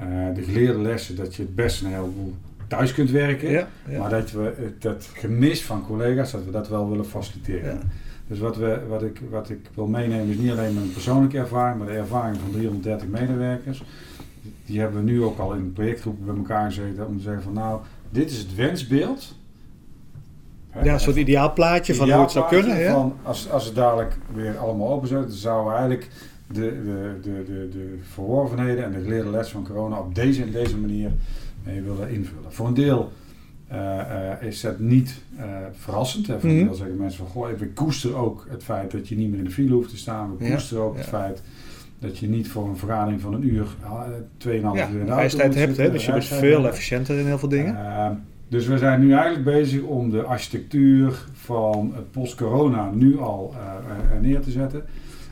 uh, 0.00 0.34
de 0.34 0.42
geleerde 0.42 0.78
lessen 0.78 1.16
dat 1.16 1.34
je 1.34 1.42
het 1.42 1.54
best 1.54 1.82
een 1.82 1.90
heleboel 1.90 2.34
thuis 2.68 2.94
kunt 2.94 3.10
werken. 3.10 3.50
Ja, 3.50 3.68
Maar 3.98 4.10
dat 4.10 4.30
we 4.30 4.72
dat 4.78 5.10
gemis 5.14 5.64
van 5.64 5.86
collega's, 5.86 6.32
dat 6.32 6.44
we 6.44 6.50
dat 6.50 6.68
wel 6.68 6.90
willen 6.90 7.06
faciliteren. 7.06 7.80
Dus 8.26 8.38
wat, 8.38 8.56
we, 8.56 8.80
wat, 8.88 9.02
ik, 9.02 9.20
wat 9.30 9.50
ik 9.50 9.70
wil 9.74 9.86
meenemen 9.86 10.28
is 10.28 10.36
niet 10.36 10.50
alleen 10.50 10.74
mijn 10.74 10.92
persoonlijke 10.92 11.38
ervaring, 11.38 11.78
maar 11.78 11.88
de 11.88 11.96
ervaring 11.96 12.36
van 12.36 12.50
330 12.50 13.08
medewerkers 13.08 13.82
die 14.66 14.80
hebben 14.80 15.04
we 15.04 15.10
nu 15.10 15.22
ook 15.22 15.38
al 15.38 15.54
in 15.54 15.72
projectgroepen 15.72 16.26
bij 16.26 16.36
elkaar 16.36 16.72
gezeten 16.72 17.06
om 17.06 17.16
te 17.16 17.22
zeggen 17.22 17.42
van 17.42 17.52
nou, 17.52 17.80
dit 18.10 18.30
is 18.30 18.38
het 18.38 18.54
wensbeeld. 18.54 19.34
Ja, 20.82 20.92
een 20.92 21.00
soort 21.00 21.16
ideaalplaatje 21.16 21.94
van 21.94 22.10
hoe 22.10 22.20
het 22.20 22.30
zou 22.30 22.48
kunnen. 22.48 22.78
Ja? 22.78 22.92
Van 22.92 23.16
als, 23.22 23.50
als 23.50 23.64
het 23.64 23.74
dadelijk 23.74 24.16
weer 24.34 24.58
allemaal 24.58 24.88
open 24.88 25.08
zou, 25.08 25.22
dan 25.22 25.30
zouden 25.30 25.72
we 25.72 25.78
eigenlijk 25.78 26.08
de, 26.46 26.60
de, 26.60 27.18
de, 27.22 27.44
de, 27.44 27.68
de 27.68 27.98
verworvenheden 28.12 28.84
en 28.84 28.92
de 28.92 29.00
geleerde 29.00 29.30
les 29.30 29.48
van 29.48 29.64
corona 29.64 29.98
op 29.98 30.14
deze 30.14 30.42
en 30.42 30.50
deze 30.50 30.76
manier 30.76 31.10
mee 31.62 31.82
willen 31.82 32.10
invullen. 32.10 32.52
Voor 32.52 32.66
een 32.66 32.74
deel 32.74 33.12
uh, 33.72 33.78
uh, 33.78 34.48
is 34.48 34.62
het 34.62 34.78
niet 34.78 35.20
uh, 35.36 35.44
verrassend. 35.72 36.26
Hè. 36.26 36.40
Voor 36.40 36.50
een 36.50 36.56
mhm. 36.56 36.64
deel 36.64 36.74
zeggen 36.74 36.96
mensen 36.96 37.18
van, 37.18 37.26
goh, 37.26 37.58
we 37.58 37.68
koesteren 37.68 38.16
ook 38.16 38.46
het 38.50 38.64
feit 38.64 38.90
dat 38.90 39.08
je 39.08 39.16
niet 39.16 39.30
meer 39.30 39.38
in 39.38 39.44
de 39.44 39.50
file 39.50 39.74
hoeft 39.74 39.90
te 39.90 39.96
staan. 39.96 40.36
We 40.36 40.50
koesteren 40.50 40.84
ook 40.84 40.96
het 40.96 41.06
feit 41.06 41.42
dat 41.98 42.18
je 42.18 42.28
niet 42.28 42.48
voor 42.48 42.68
een 42.68 42.76
vergadering 42.76 43.20
van 43.20 43.34
een 43.34 43.46
uur, 43.46 43.66
2,5 43.66 44.46
uh, 44.46 44.60
ja, 44.74 44.88
uur 44.90 45.00
in 45.00 45.06
de 45.06 45.12
auto 45.12 45.38
hebt. 45.38 45.76
Hè? 45.76 45.90
Dus 45.90 46.04
je 46.04 46.12
bent 46.12 46.24
veel 46.24 46.66
efficiënter 46.66 47.18
in 47.18 47.26
heel 47.26 47.38
veel 47.38 47.48
dingen. 47.48 47.76
Dus 48.54 48.66
we 48.66 48.78
zijn 48.78 49.00
nu 49.00 49.12
eigenlijk 49.12 49.44
bezig 49.44 49.82
om 49.82 50.10
de 50.10 50.22
architectuur 50.22 51.24
van 51.32 51.94
post-corona 52.10 52.90
nu 52.90 53.18
al 53.18 53.54
uh, 53.54 54.20
neer 54.20 54.40
te 54.40 54.50
zetten. 54.50 54.84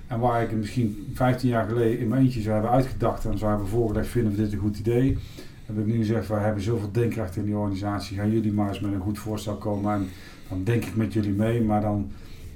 En 0.07 0.18
waar 0.18 0.43
ik 0.43 0.53
misschien 0.53 1.07
15 1.14 1.49
jaar 1.49 1.68
geleden 1.68 1.99
in 1.99 2.09
mijn 2.09 2.23
eentje 2.23 2.41
zou 2.41 2.53
hebben 2.53 2.70
uitgedacht 2.70 3.25
en 3.25 3.39
zou 3.39 3.51
hebben 3.51 3.68
voorgelegd, 3.68 4.09
vinden 4.09 4.33
we 4.33 4.43
dit 4.43 4.53
een 4.53 4.59
goed 4.59 4.79
idee. 4.79 5.18
Heb 5.66 5.79
ik 5.79 5.87
nu 5.87 5.97
gezegd, 5.97 6.29
we 6.29 6.35
hebben 6.35 6.62
zoveel 6.62 6.93
denkkracht 6.93 7.37
in 7.37 7.45
die 7.45 7.57
organisatie, 7.57 8.16
gaan 8.16 8.31
jullie 8.31 8.53
maar 8.53 8.68
eens 8.68 8.81
met 8.81 8.93
een 8.93 9.01
goed 9.01 9.18
voorstel 9.18 9.57
komen 9.57 9.95
en 9.95 10.09
dan 10.49 10.64
denk 10.64 10.85
ik 10.85 10.97
met 10.97 11.12
jullie 11.12 11.33
mee, 11.33 11.62
maar 11.62 11.81
dan 11.81 12.11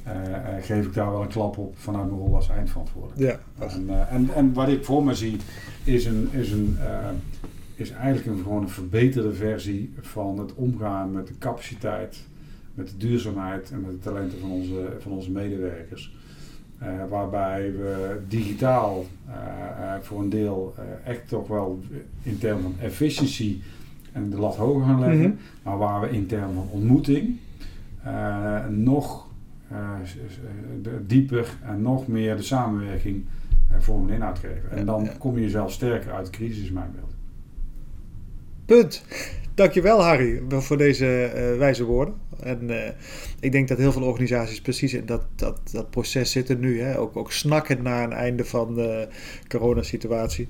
uh, 0.06 0.12
geef 0.60 0.86
ik 0.86 0.94
daar 0.94 1.10
wel 1.10 1.22
een 1.22 1.28
klap 1.28 1.58
op 1.58 1.78
vanuit 1.78 2.06
mijn 2.06 2.18
rol 2.18 2.34
als 2.34 2.48
eindverantwoordelijk. 2.48 3.20
Ja. 3.20 3.66
En, 3.66 3.84
uh, 3.86 4.12
en, 4.12 4.34
en, 4.34 4.52
wat 4.52 4.68
ik 4.68 4.84
voor 4.84 5.04
me 5.04 5.14
zie 5.14 5.36
is, 5.84 6.04
een, 6.04 6.28
is, 6.32 6.50
een, 6.50 6.78
is 7.76 7.90
eigenlijk 7.90 8.26
een, 8.26 8.42
gewoon 8.42 8.62
een 8.62 8.68
verbeterde 8.68 9.32
versie 9.32 9.92
van 10.00 10.38
het 10.38 10.54
omgaan 10.54 11.12
met 11.12 11.26
de 11.26 11.38
capaciteit, 11.38 12.26
met 12.74 12.88
de 12.88 12.96
duurzaamheid 12.96 13.70
en 13.70 13.80
met 13.80 13.90
de 13.90 13.98
talenten 13.98 14.38
van 14.38 14.50
onze, 14.50 14.96
van 14.98 15.12
onze 15.12 15.30
medewerkers. 15.30 16.16
waarbij 17.08 17.72
we 17.72 18.20
digitaal 18.28 19.04
voor 20.00 20.20
een 20.20 20.28
deel 20.28 20.74
echt 21.04 21.28
toch 21.28 21.48
wel 21.48 21.80
in 22.22 22.38
termen 22.38 22.62
van 22.62 22.74
efficiëntie 22.80 23.62
en 24.12 24.30
de 24.30 24.38
lat 24.38 24.56
hoger 24.56 24.86
gaan 24.86 25.00
leggen, 25.00 25.28
mhm. 25.28 25.36
maar 25.62 25.78
waar 25.78 26.00
we 26.00 26.10
in 26.10 26.26
termen 26.26 26.54
van 26.54 26.68
ontmoeting 26.70 27.36
nog 28.68 29.26
dieper 31.06 31.56
en 31.62 31.82
nog 31.82 32.06
meer 32.06 32.36
de 32.36 32.42
samenwerking 32.42 33.24
uh, 33.72 33.76
vorm 33.78 34.08
en 34.08 34.14
inhoud 34.14 34.38
geven. 34.38 34.70
En 34.70 34.86
dan 34.86 35.08
kom 35.18 35.34
je 35.34 35.40
jezelf 35.40 35.72
sterker 35.72 36.12
uit 36.12 36.26
de 36.26 36.32
crisis, 36.32 36.62
is 36.62 36.70
mijn 36.70 36.90
beeld. 36.94 37.15
Punt. 38.66 39.02
Dankjewel 39.54 40.02
Harry 40.02 40.42
voor 40.48 40.76
deze 40.76 41.32
uh, 41.34 41.58
wijze 41.58 41.84
woorden. 41.84 42.14
En 42.42 42.58
uh, 42.62 42.76
ik 43.40 43.52
denk 43.52 43.68
dat 43.68 43.78
heel 43.78 43.92
veel 43.92 44.02
organisaties 44.02 44.60
precies 44.60 44.94
in 44.94 45.06
dat, 45.06 45.22
dat, 45.36 45.60
dat 45.72 45.90
proces 45.90 46.30
zitten 46.30 46.60
nu. 46.60 46.80
Hè? 46.80 46.98
Ook, 46.98 47.16
ook 47.16 47.32
snakken 47.32 47.82
naar 47.82 48.04
een 48.04 48.12
einde 48.12 48.44
van 48.44 48.74
de 48.74 49.08
coronasituatie. 49.48 50.46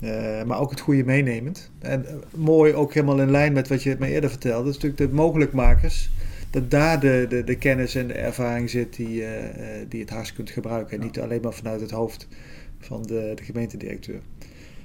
Uh, 0.00 0.42
maar 0.42 0.60
ook 0.60 0.70
het 0.70 0.80
goede 0.80 1.04
meenemend. 1.04 1.70
En 1.78 2.06
mooi 2.34 2.74
ook 2.74 2.94
helemaal 2.94 3.20
in 3.20 3.30
lijn 3.30 3.52
met 3.52 3.68
wat 3.68 3.82
je 3.82 3.96
me 3.98 4.08
eerder 4.08 4.30
vertelde. 4.30 4.64
Dat 4.64 4.74
is 4.74 4.82
natuurlijk 4.82 5.10
de 5.10 5.16
mogelijkmakers 5.16 6.10
dat 6.50 6.70
daar 6.70 7.00
de, 7.00 7.26
de, 7.28 7.44
de 7.44 7.56
kennis 7.56 7.94
en 7.94 8.06
de 8.06 8.14
ervaring 8.14 8.70
zit 8.70 8.96
die, 8.96 9.24
die 9.88 10.00
het 10.00 10.10
hardst 10.10 10.34
kunt 10.34 10.50
gebruiken. 10.50 10.98
En 10.98 11.04
niet 11.04 11.20
alleen 11.20 11.40
maar 11.42 11.52
vanuit 11.52 11.80
het 11.80 11.90
hoofd 11.90 12.28
van 12.78 13.02
de, 13.02 13.32
de 13.34 13.42
gemeentedirecteur. 13.42 14.20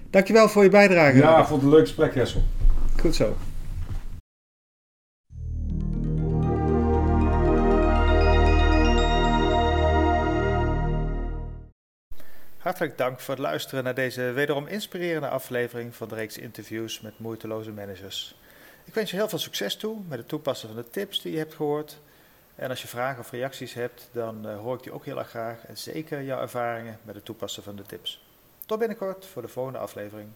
Dankjewel 0.10 0.50
voor 0.50 0.64
je 0.64 0.70
bijdrage. 0.70 1.18
Ja, 1.18 1.40
ik 1.40 1.46
vond 1.46 1.62
het 1.62 1.72
een 1.72 1.78
leuk 1.78 1.88
gesprek, 1.88 2.16
Hessel. 2.16 2.42
Goed 3.00 3.16
zo. 3.16 3.36
Hartelijk 12.58 12.98
dank 12.98 13.20
voor 13.20 13.34
het 13.34 13.44
luisteren 13.44 13.84
naar 13.84 13.96
deze 13.96 14.22
wederom 14.22 14.68
inspirerende 14.68 15.28
aflevering 15.28 15.96
van 15.96 16.08
de 16.08 16.16
reeks 16.16 16.38
interviews 16.38 17.02
met 17.02 17.20
moeiteloze 17.20 17.72
managers. 17.72 18.36
Ik 18.84 18.94
wens 18.94 19.12
je 19.12 19.16
heel 19.16 19.30
veel 19.30 19.40
succes 19.40 19.76
toe 19.76 20.02
met 20.08 20.18
het 20.18 20.28
toepassen 20.28 20.68
van 20.68 20.78
de 20.78 20.90
tips 20.90 21.22
die 21.22 21.32
je 21.32 21.38
hebt 21.38 21.54
gehoord. 21.54 22.00
En 22.56 22.70
als 22.70 22.82
je 22.82 22.88
vragen 22.88 23.20
of 23.20 23.32
reacties 23.32 23.74
hebt, 23.74 24.10
dan 24.12 24.48
uh, 24.48 24.58
hoor 24.58 24.76
ik 24.76 24.84
die 24.84 24.92
ook 24.92 25.06
heel 25.06 25.18
erg 25.18 25.30
graag. 25.30 25.66
En 25.66 25.78
zeker 25.78 26.24
jouw 26.24 26.42
ervaringen 26.42 27.00
met 27.02 27.16
het 27.16 27.26
toepassen 27.26 27.64
van 27.64 27.76
de 27.76 27.84
tips. 27.84 28.26
Tot 28.66 28.80
binnenkort 28.80 29.26
voor 29.26 29.42
de 29.42 29.48
volgende 29.48 29.80
aflevering. 29.80 30.28